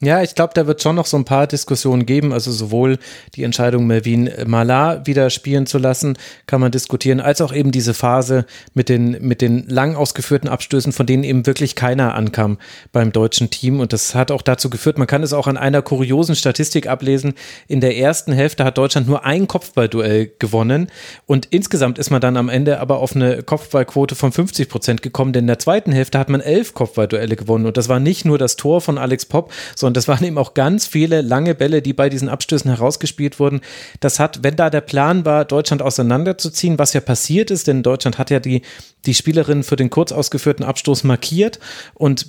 [0.00, 2.32] Ja, ich glaube, da wird schon noch so ein paar Diskussionen geben.
[2.32, 2.98] Also sowohl
[3.34, 7.94] die Entscheidung, Melvin Malar wieder spielen zu lassen, kann man diskutieren, als auch eben diese
[7.94, 12.58] Phase mit den, mit den lang ausgeführten Abstößen, von denen eben wirklich keiner ankam
[12.92, 13.80] beim deutschen Team.
[13.80, 17.34] Und das hat auch dazu geführt, man kann es auch an einer kuriosen Statistik ablesen.
[17.66, 20.92] In der ersten Hälfte hat Deutschland nur ein Kopfballduell gewonnen.
[21.26, 25.32] Und insgesamt ist man dann am Ende aber auf eine Kopfballquote von 50 Prozent gekommen.
[25.32, 27.66] Denn in der zweiten Hälfte hat man elf Kopfballduelle gewonnen.
[27.66, 30.38] Und das war nicht nur das Tor von Alex Popp, sondern und das waren eben
[30.38, 33.60] auch ganz viele lange Bälle, die bei diesen Abstößen herausgespielt wurden.
[33.98, 38.18] Das hat, wenn da der Plan war, Deutschland auseinanderzuziehen, was ja passiert ist, denn Deutschland
[38.18, 38.62] hat ja die,
[39.06, 41.58] die Spielerin für den kurz ausgeführten Abstoß markiert
[41.94, 42.26] und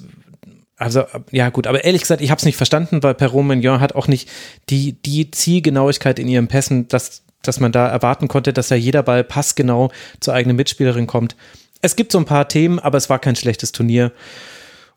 [0.78, 3.96] also, ja gut, aber ehrlich gesagt, ich habe es nicht verstanden, weil Perron Mignon hat
[3.96, 4.30] auch nicht
[4.70, 9.04] die, die Zielgenauigkeit in ihren Pässen, dass, dass man da erwarten konnte, dass ja jeder
[9.04, 9.92] Ball passgenau
[10.22, 11.36] zur eigenen Mitspielerin kommt.
[11.82, 14.14] Es gibt so ein paar Themen, aber es war kein schlechtes Turnier.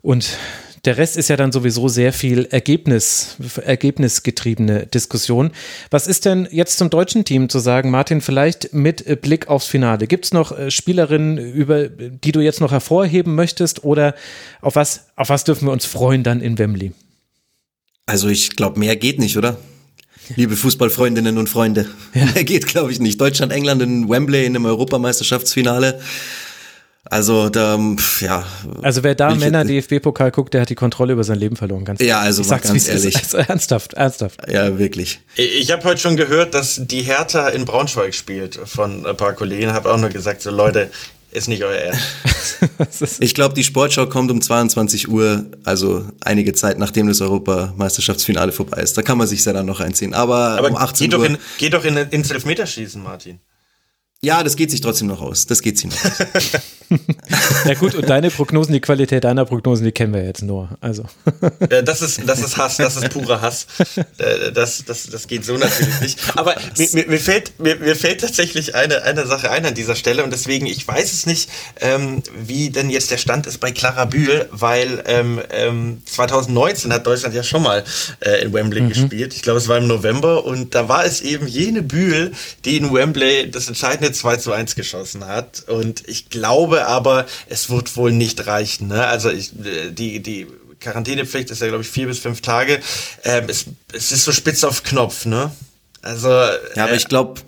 [0.02, 0.36] Und
[0.84, 5.52] der Rest ist ja dann sowieso sehr viel Ergebnis, ergebnisgetriebene Diskussion.
[5.90, 10.08] Was ist denn jetzt zum deutschen Team zu sagen, Martin, vielleicht mit Blick aufs Finale?
[10.08, 14.14] Gibt es noch äh, Spielerinnen, über die du jetzt noch hervorheben möchtest oder
[14.60, 16.92] auf was, auf was dürfen wir uns freuen dann in Wembley?
[18.06, 19.58] Also ich glaube, mehr geht nicht, oder?
[20.36, 22.24] Liebe Fußballfreundinnen und Freunde, ja.
[22.34, 23.20] mehr geht, glaube ich, nicht.
[23.20, 26.00] Deutschland, England in Wembley in einem Europameisterschaftsfinale.
[27.12, 27.78] Also da,
[28.20, 28.42] ja.
[28.80, 31.84] Also wer da Männer DFB-Pokal guckt, der hat die Kontrolle über sein Leben verloren.
[31.84, 33.14] Ganz ja, also ich sag's ganz ehrlich.
[33.14, 34.40] Also, ernsthaft, ernsthaft.
[34.50, 35.20] Ja, wirklich.
[35.36, 39.74] Ich habe heute schon gehört, dass die Hertha in Braunschweig spielt von ein paar Kollegen.
[39.74, 40.90] Habe auch nur gesagt, so Leute,
[41.32, 43.18] ist nicht euer Ernst.
[43.20, 48.80] ich glaube, die Sportschau kommt um 22 Uhr, also einige Zeit nachdem das Europameisterschaftsfinale vorbei
[48.80, 48.96] ist.
[48.96, 50.14] Da kann man sich ja dann noch einziehen.
[50.14, 51.22] Aber, Aber um 18 geh Uhr.
[51.22, 53.38] Doch in, geh doch in, ins Elfmeterschießen, Martin.
[54.24, 55.46] Ja, das geht sich trotzdem noch aus.
[55.46, 56.52] Das geht sich noch aus.
[57.64, 60.68] ja gut, und deine Prognosen, die Qualität deiner Prognosen, die kennen wir jetzt nur.
[60.80, 61.04] Also.
[61.68, 63.66] das, ist, das ist Hass, das ist purer Hass.
[64.18, 66.20] Äh, das, das, das geht so natürlich nicht.
[66.36, 70.22] Aber mir, mir, fällt, mir, mir fällt tatsächlich eine, eine Sache ein an dieser Stelle
[70.22, 71.50] und deswegen, ich weiß es nicht,
[71.80, 77.06] ähm, wie denn jetzt der Stand ist bei Clara Bühl, weil ähm, ähm, 2019 hat
[77.08, 77.82] Deutschland ja schon mal
[78.20, 78.88] äh, in Wembley mhm.
[78.90, 79.34] gespielt.
[79.34, 82.30] Ich glaube, es war im November und da war es eben jene Bühl,
[82.64, 85.64] die in Wembley das entscheidende 2 zu 1 geschossen hat.
[85.68, 88.88] Und ich glaube aber, es wird wohl nicht reichen.
[88.88, 89.06] Ne?
[89.06, 90.46] Also ich, die, die
[90.80, 92.80] Quarantänepflicht ist ja, glaube ich, vier bis fünf Tage.
[93.24, 95.52] Ähm, es, es ist so spitz auf Knopf, ne?
[96.02, 96.28] Also.
[96.28, 97.40] Ja, aber äh, ich glaube,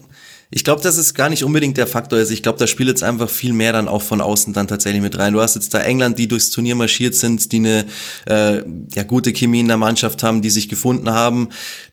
[0.54, 2.16] ich glaube, das ist gar nicht unbedingt der Faktor.
[2.16, 5.02] Also ich glaube, da spielt jetzt einfach viel mehr dann auch von außen dann tatsächlich
[5.02, 5.32] mit rein.
[5.32, 7.86] Du hast jetzt da England, die durchs Turnier marschiert sind, die eine
[8.26, 8.62] äh,
[8.94, 11.48] ja, gute Chemie in der Mannschaft haben, die sich gefunden haben,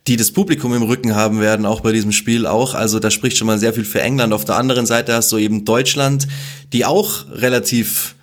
[0.06, 2.76] die das Publikum im Rücken haben werden, auch bei diesem Spiel auch.
[2.76, 4.32] Also da spricht schon mal sehr viel für England.
[4.32, 6.28] Auf der anderen Seite hast du eben Deutschland,
[6.72, 8.14] die auch relativ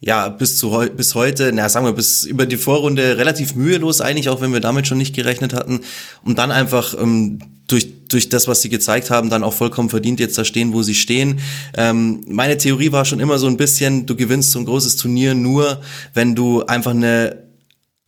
[0.00, 4.00] ja, bis zu heu bis heute, na sagen wir bis über die Vorrunde relativ mühelos
[4.00, 5.80] eigentlich, auch wenn wir damit schon nicht gerechnet hatten.
[6.24, 10.20] Und dann einfach ähm, durch, durch das, was sie gezeigt haben, dann auch vollkommen verdient
[10.20, 11.40] jetzt da stehen, wo sie stehen.
[11.76, 15.34] Ähm, meine Theorie war schon immer so ein bisschen, du gewinnst so ein großes Turnier
[15.34, 15.80] nur,
[16.14, 17.42] wenn du einfach eine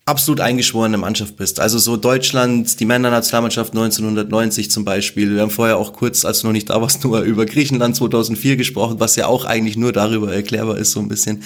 [0.06, 1.60] absolut eingeschworene Mannschaft bist.
[1.60, 5.34] Also so Deutschland, die Männernationalmannschaft 1990 zum Beispiel.
[5.34, 8.56] Wir haben vorher auch kurz, als du noch nicht da warst, nur über Griechenland 2004
[8.56, 11.42] gesprochen, was ja auch eigentlich nur darüber erklärbar ist so ein bisschen.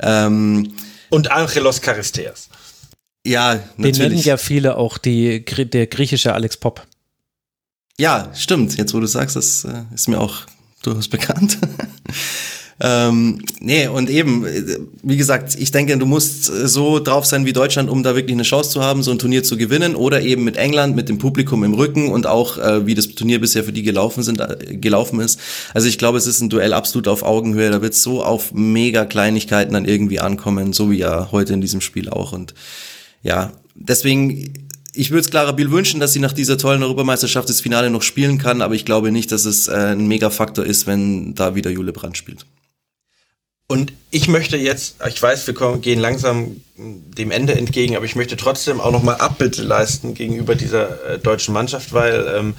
[0.00, 0.72] Ähm,
[1.10, 2.48] und Angelos Charisteas.
[3.24, 3.98] Ja, natürlich.
[3.98, 6.84] Den nennen ja viele auch die, der griechische Alex Pop.
[7.98, 8.76] Ja, stimmt.
[8.76, 10.42] Jetzt, wo du sagst, das äh, ist mir auch
[10.82, 11.58] durchaus bekannt.
[12.80, 17.44] ähm, nee, und eben, äh, wie gesagt, ich denke, du musst äh, so drauf sein
[17.44, 19.94] wie Deutschland, um da wirklich eine Chance zu haben, so ein Turnier zu gewinnen.
[19.94, 23.40] Oder eben mit England, mit dem Publikum im Rücken und auch, äh, wie das Turnier
[23.40, 25.38] bisher für die gelaufen, sind, äh, gelaufen ist.
[25.74, 27.70] Also ich glaube, es ist ein Duell absolut auf Augenhöhe.
[27.70, 31.82] Da wird so auf mega Kleinigkeiten dann irgendwie ankommen, so wie ja heute in diesem
[31.82, 32.32] Spiel auch.
[32.32, 32.54] Und
[33.22, 37.60] ja, deswegen ich würde es Clara Biel wünschen, dass sie nach dieser tollen Europameisterschaft das
[37.60, 41.34] Finale noch spielen kann, aber ich glaube nicht, dass es äh, ein Mega-Faktor ist, wenn
[41.34, 42.44] da wieder Jule Brandt spielt.
[43.68, 48.16] Und ich möchte jetzt, ich weiß, wir kommen, gehen langsam dem Ende entgegen, aber ich
[48.16, 52.54] möchte trotzdem auch nochmal Abbitte leisten gegenüber dieser äh, deutschen Mannschaft, weil ähm,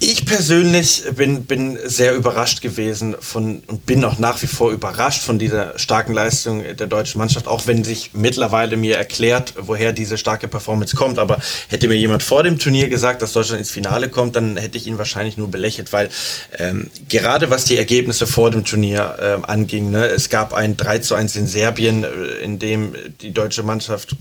[0.00, 5.22] ich persönlich bin, bin sehr überrascht gewesen von und bin auch nach wie vor überrascht
[5.22, 10.18] von dieser starken Leistung der deutschen Mannschaft, auch wenn sich mittlerweile mir erklärt, woher diese
[10.18, 11.18] starke Performance kommt.
[11.18, 11.38] Aber
[11.68, 14.86] hätte mir jemand vor dem Turnier gesagt, dass Deutschland ins Finale kommt, dann hätte ich
[14.86, 16.10] ihn wahrscheinlich nur belächelt, weil
[16.58, 20.98] ähm, gerade was die Ergebnisse vor dem Turnier ähm, anging, ne, es gab ein 3
[20.98, 22.08] zu 1 in Serbien, äh,
[22.42, 24.16] in dem die deutsche Mannschaft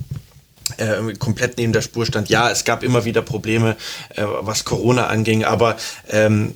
[0.77, 2.29] äh, komplett neben der Spur stand.
[2.29, 3.75] Ja, es gab immer wieder Probleme,
[4.15, 5.77] äh, was Corona anging, aber
[6.09, 6.55] ähm,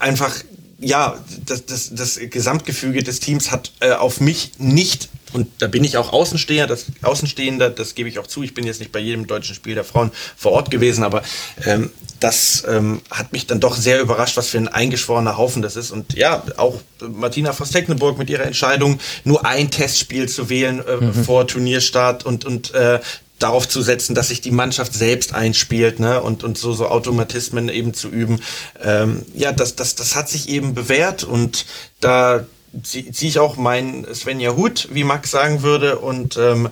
[0.00, 0.34] einfach
[0.80, 5.84] ja, das, das, das Gesamtgefüge des Teams hat äh, auf mich nicht und da bin
[5.84, 8.42] ich auch Außenstehender, das, Außenstehender, das gebe ich auch zu.
[8.42, 11.22] Ich bin jetzt nicht bei jedem deutschen Spiel der Frauen vor Ort gewesen, aber
[11.64, 15.76] ähm, das ähm, hat mich dann doch sehr überrascht, was für ein eingeschworener Haufen das
[15.76, 15.90] ist.
[15.90, 21.24] Und ja, auch Martina Voss-Tecklenburg mit ihrer Entscheidung, nur ein Testspiel zu wählen äh, mhm.
[21.24, 23.00] vor Turnierstart und, und äh,
[23.38, 26.20] darauf zu setzen, dass sich die Mannschaft selbst einspielt ne?
[26.20, 28.40] und, und so, so Automatismen eben zu üben.
[28.82, 31.66] Ähm, ja, das, das, das hat sich eben bewährt und
[32.00, 32.44] da
[32.82, 35.98] ziehe zieh ich auch meinen Svenja Hut, wie Max sagen würde.
[35.98, 36.70] Und ähm,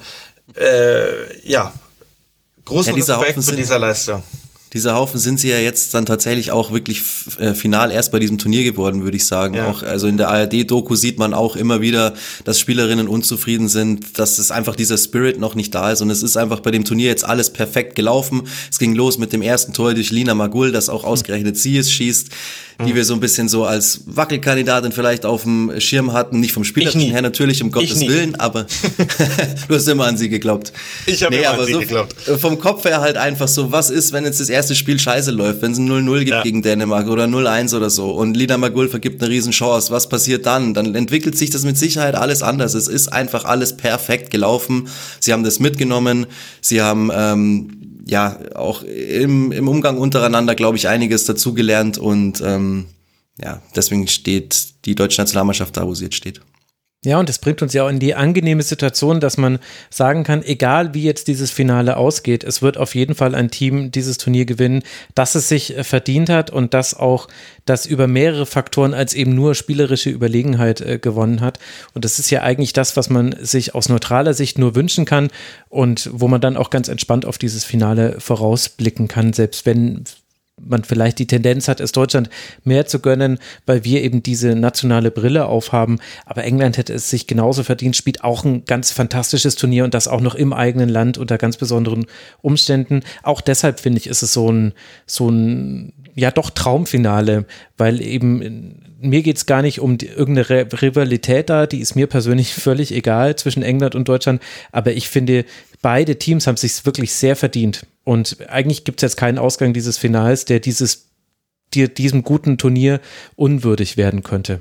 [0.54, 1.72] äh, ja,
[2.64, 4.22] großen ja, Respekt für dieser Leistung
[4.72, 7.02] dieser Haufen sind sie ja jetzt dann tatsächlich auch wirklich
[7.38, 9.54] äh, final erst bei diesem Turnier geworden, würde ich sagen.
[9.54, 9.68] Ja.
[9.68, 12.14] Auch, also in der ARD-Doku sieht man auch immer wieder,
[12.44, 16.02] dass Spielerinnen unzufrieden sind, dass es einfach dieser Spirit noch nicht da ist.
[16.02, 18.42] Und es ist einfach bei dem Turnier jetzt alles perfekt gelaufen.
[18.70, 21.92] Es ging los mit dem ersten Tor durch Lina Magul, das auch ausgerechnet sie es
[21.92, 22.30] schießt
[22.84, 26.40] die wir so ein bisschen so als Wackelkandidatin vielleicht auf dem Schirm hatten.
[26.40, 28.66] Nicht vom Spielerischen her natürlich, um Gottes Willen, aber
[29.68, 30.72] du hast immer an sie geglaubt.
[31.06, 32.14] Ich habe nee, immer an sie so geglaubt.
[32.38, 35.62] Vom Kopf her halt einfach so, was ist, wenn jetzt das erste Spiel scheiße läuft,
[35.62, 36.42] wenn es ein 0-0 gibt ja.
[36.42, 40.74] gegen Dänemark oder 0-1 oder so und Lina Magul vergibt eine Riesenchance, was passiert dann?
[40.74, 42.74] Dann entwickelt sich das mit Sicherheit alles anders.
[42.74, 44.88] Es ist einfach alles perfekt gelaufen.
[45.20, 46.26] Sie haben das mitgenommen,
[46.60, 52.86] sie haben ähm, ja auch im, im Umgang untereinander, glaube ich, einiges dazugelernt und ähm,
[53.42, 56.40] ja, deswegen steht die deutsche Nationalmannschaft da, wo sie jetzt steht.
[57.06, 59.60] Ja, und das bringt uns ja auch in die angenehme Situation, dass man
[59.90, 63.92] sagen kann, egal wie jetzt dieses Finale ausgeht, es wird auf jeden Fall ein Team
[63.92, 64.82] dieses Turnier gewinnen,
[65.14, 67.28] das es sich äh, verdient hat und das auch
[67.64, 71.60] das über mehrere Faktoren als eben nur spielerische Überlegenheit äh, gewonnen hat.
[71.94, 75.28] Und das ist ja eigentlich das, was man sich aus neutraler Sicht nur wünschen kann
[75.68, 80.02] und wo man dann auch ganz entspannt auf dieses Finale vorausblicken kann, selbst wenn
[80.60, 82.30] man vielleicht die Tendenz hat, es Deutschland
[82.64, 85.98] mehr zu gönnen, weil wir eben diese nationale Brille aufhaben.
[86.24, 90.08] Aber England hätte es sich genauso verdient, spielt auch ein ganz fantastisches Turnier und das
[90.08, 92.06] auch noch im eigenen Land unter ganz besonderen
[92.40, 93.02] Umständen.
[93.22, 94.72] Auch deshalb finde ich, ist es so ein,
[95.04, 97.44] so ein, ja doch Traumfinale,
[97.76, 102.06] weil eben mir geht es gar nicht um die, irgendeine Rivalität da, die ist mir
[102.06, 104.42] persönlich völlig egal zwischen England und Deutschland,
[104.72, 105.44] aber ich finde,
[105.82, 107.86] beide Teams haben sich wirklich sehr verdient.
[108.04, 111.08] Und eigentlich gibt es jetzt keinen Ausgang dieses Finals, der dieses,
[111.74, 113.00] die, diesem guten Turnier
[113.34, 114.60] unwürdig werden könnte.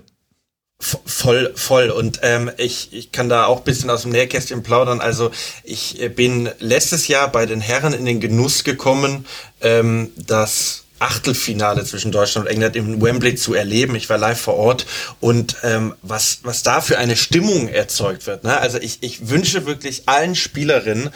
[0.79, 1.89] Voll, voll.
[1.89, 4.99] Und ähm, ich, ich kann da auch bisschen aus dem Nähkästchen plaudern.
[4.99, 5.31] Also
[5.63, 9.25] ich äh, bin letztes Jahr bei den Herren in den Genuss gekommen,
[9.61, 13.95] ähm, dass Achtelfinale zwischen Deutschland und England im Wembley zu erleben.
[13.95, 14.85] Ich war live vor Ort
[15.19, 18.43] und ähm, was, was da für eine Stimmung erzeugt wird.
[18.43, 18.57] Ne?
[18.57, 21.09] Also ich, ich wünsche wirklich allen Spielerinnen,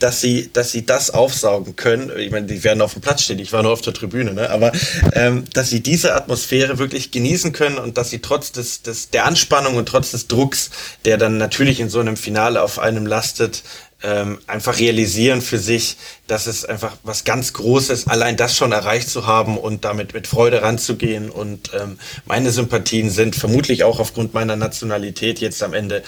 [0.00, 2.10] dass sie, dass sie das aufsaugen können.
[2.18, 4.50] Ich meine, die werden auf dem Platz stehen, ich war nur auf der Tribüne, ne?
[4.50, 4.72] aber
[5.12, 9.26] ähm, dass sie diese Atmosphäre wirklich genießen können und dass sie trotz des, des, der
[9.26, 10.70] Anspannung und trotz des Drucks,
[11.04, 13.62] der dann natürlich in so einem Finale auf einem lastet,
[14.02, 15.96] ähm, einfach realisieren für sich,
[16.26, 20.26] dass es einfach was ganz Großes, allein das schon erreicht zu haben und damit mit
[20.26, 21.30] Freude ranzugehen.
[21.30, 26.02] Und ähm, meine Sympathien sind vermutlich auch aufgrund meiner Nationalität jetzt am Ende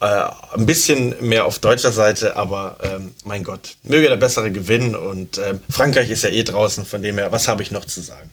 [0.00, 4.94] äh, ein bisschen mehr auf deutscher Seite, aber ähm, mein Gott, möge der bessere gewinnen
[4.94, 8.00] und ähm, Frankreich ist ja eh draußen, von dem her, was habe ich noch zu
[8.00, 8.30] sagen?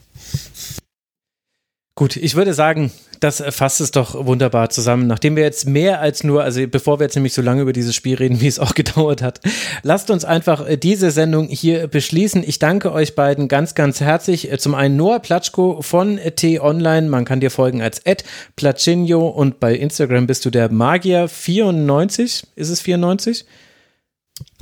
[1.95, 5.07] Gut, ich würde sagen, das fasst es doch wunderbar zusammen.
[5.07, 7.95] Nachdem wir jetzt mehr als nur, also bevor wir jetzt nämlich so lange über dieses
[7.95, 9.39] Spiel reden, wie es auch gedauert hat,
[9.83, 12.43] lasst uns einfach äh, diese Sendung hier beschließen.
[12.45, 14.51] Ich danke euch beiden ganz, ganz herzlich.
[14.51, 17.09] Äh, zum einen Noah Platschko von T-Online.
[17.09, 18.23] Man kann dir folgen als Ed
[18.55, 22.43] Platschinho und bei Instagram bist du der Magier94.
[22.55, 23.45] Ist es 94?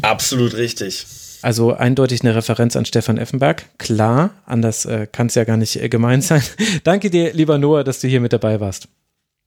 [0.01, 1.05] Absolut richtig.
[1.43, 3.65] Also eindeutig eine Referenz an Stefan Effenberg.
[3.77, 6.41] Klar, anders äh, kann es ja gar nicht äh, gemeint sein.
[6.83, 8.87] Danke dir, lieber Noah, dass du hier mit dabei warst.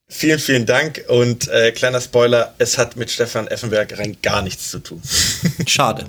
[0.09, 4.71] Vielen, vielen Dank und äh, kleiner Spoiler, es hat mit Stefan Effenberg rein gar nichts
[4.71, 5.03] zu tun.
[5.67, 6.07] Schade.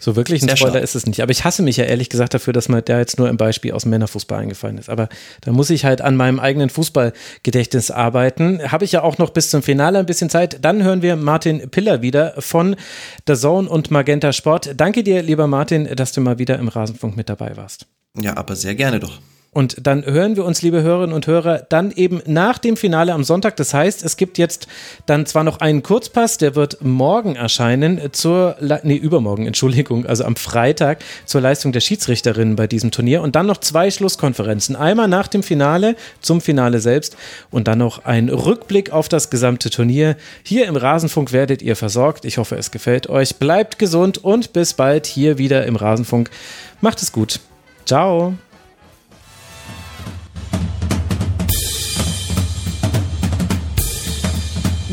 [0.00, 0.84] So wirklich ein Sehr Spoiler schade.
[0.84, 1.22] ist es nicht.
[1.22, 3.72] Aber ich hasse mich ja ehrlich gesagt dafür, dass mir der jetzt nur im Beispiel
[3.72, 4.88] aus dem Männerfußball eingefallen ist.
[4.90, 5.08] Aber
[5.42, 8.60] da muss ich halt an meinem eigenen Fußballgedächtnis arbeiten.
[8.72, 10.58] Habe ich ja auch noch bis zum Finale ein bisschen Zeit.
[10.64, 12.74] Dann hören wir Martin Piller wieder von
[13.28, 14.70] The Zone und Magenta Sport.
[14.76, 17.86] Danke dir, lieber Martin, dass du mal wieder im Rasenfunk mit dabei warst.
[18.20, 19.20] Ja, aber sehr gerne doch.
[19.50, 23.24] Und dann hören wir uns, liebe Hörerinnen und Hörer, dann eben nach dem Finale am
[23.24, 23.56] Sonntag.
[23.56, 24.68] Das heißt, es gibt jetzt
[25.06, 30.36] dann zwar noch einen Kurzpass, der wird morgen erscheinen, zur, nee, übermorgen, Entschuldigung, also am
[30.36, 33.22] Freitag zur Leistung der Schiedsrichterinnen bei diesem Turnier.
[33.22, 34.76] Und dann noch zwei Schlusskonferenzen.
[34.76, 37.16] Einmal nach dem Finale, zum Finale selbst
[37.50, 40.16] und dann noch ein Rückblick auf das gesamte Turnier.
[40.42, 42.26] Hier im Rasenfunk werdet ihr versorgt.
[42.26, 43.36] Ich hoffe, es gefällt euch.
[43.36, 46.30] Bleibt gesund und bis bald hier wieder im Rasenfunk.
[46.82, 47.40] Macht es gut.
[47.86, 48.34] Ciao.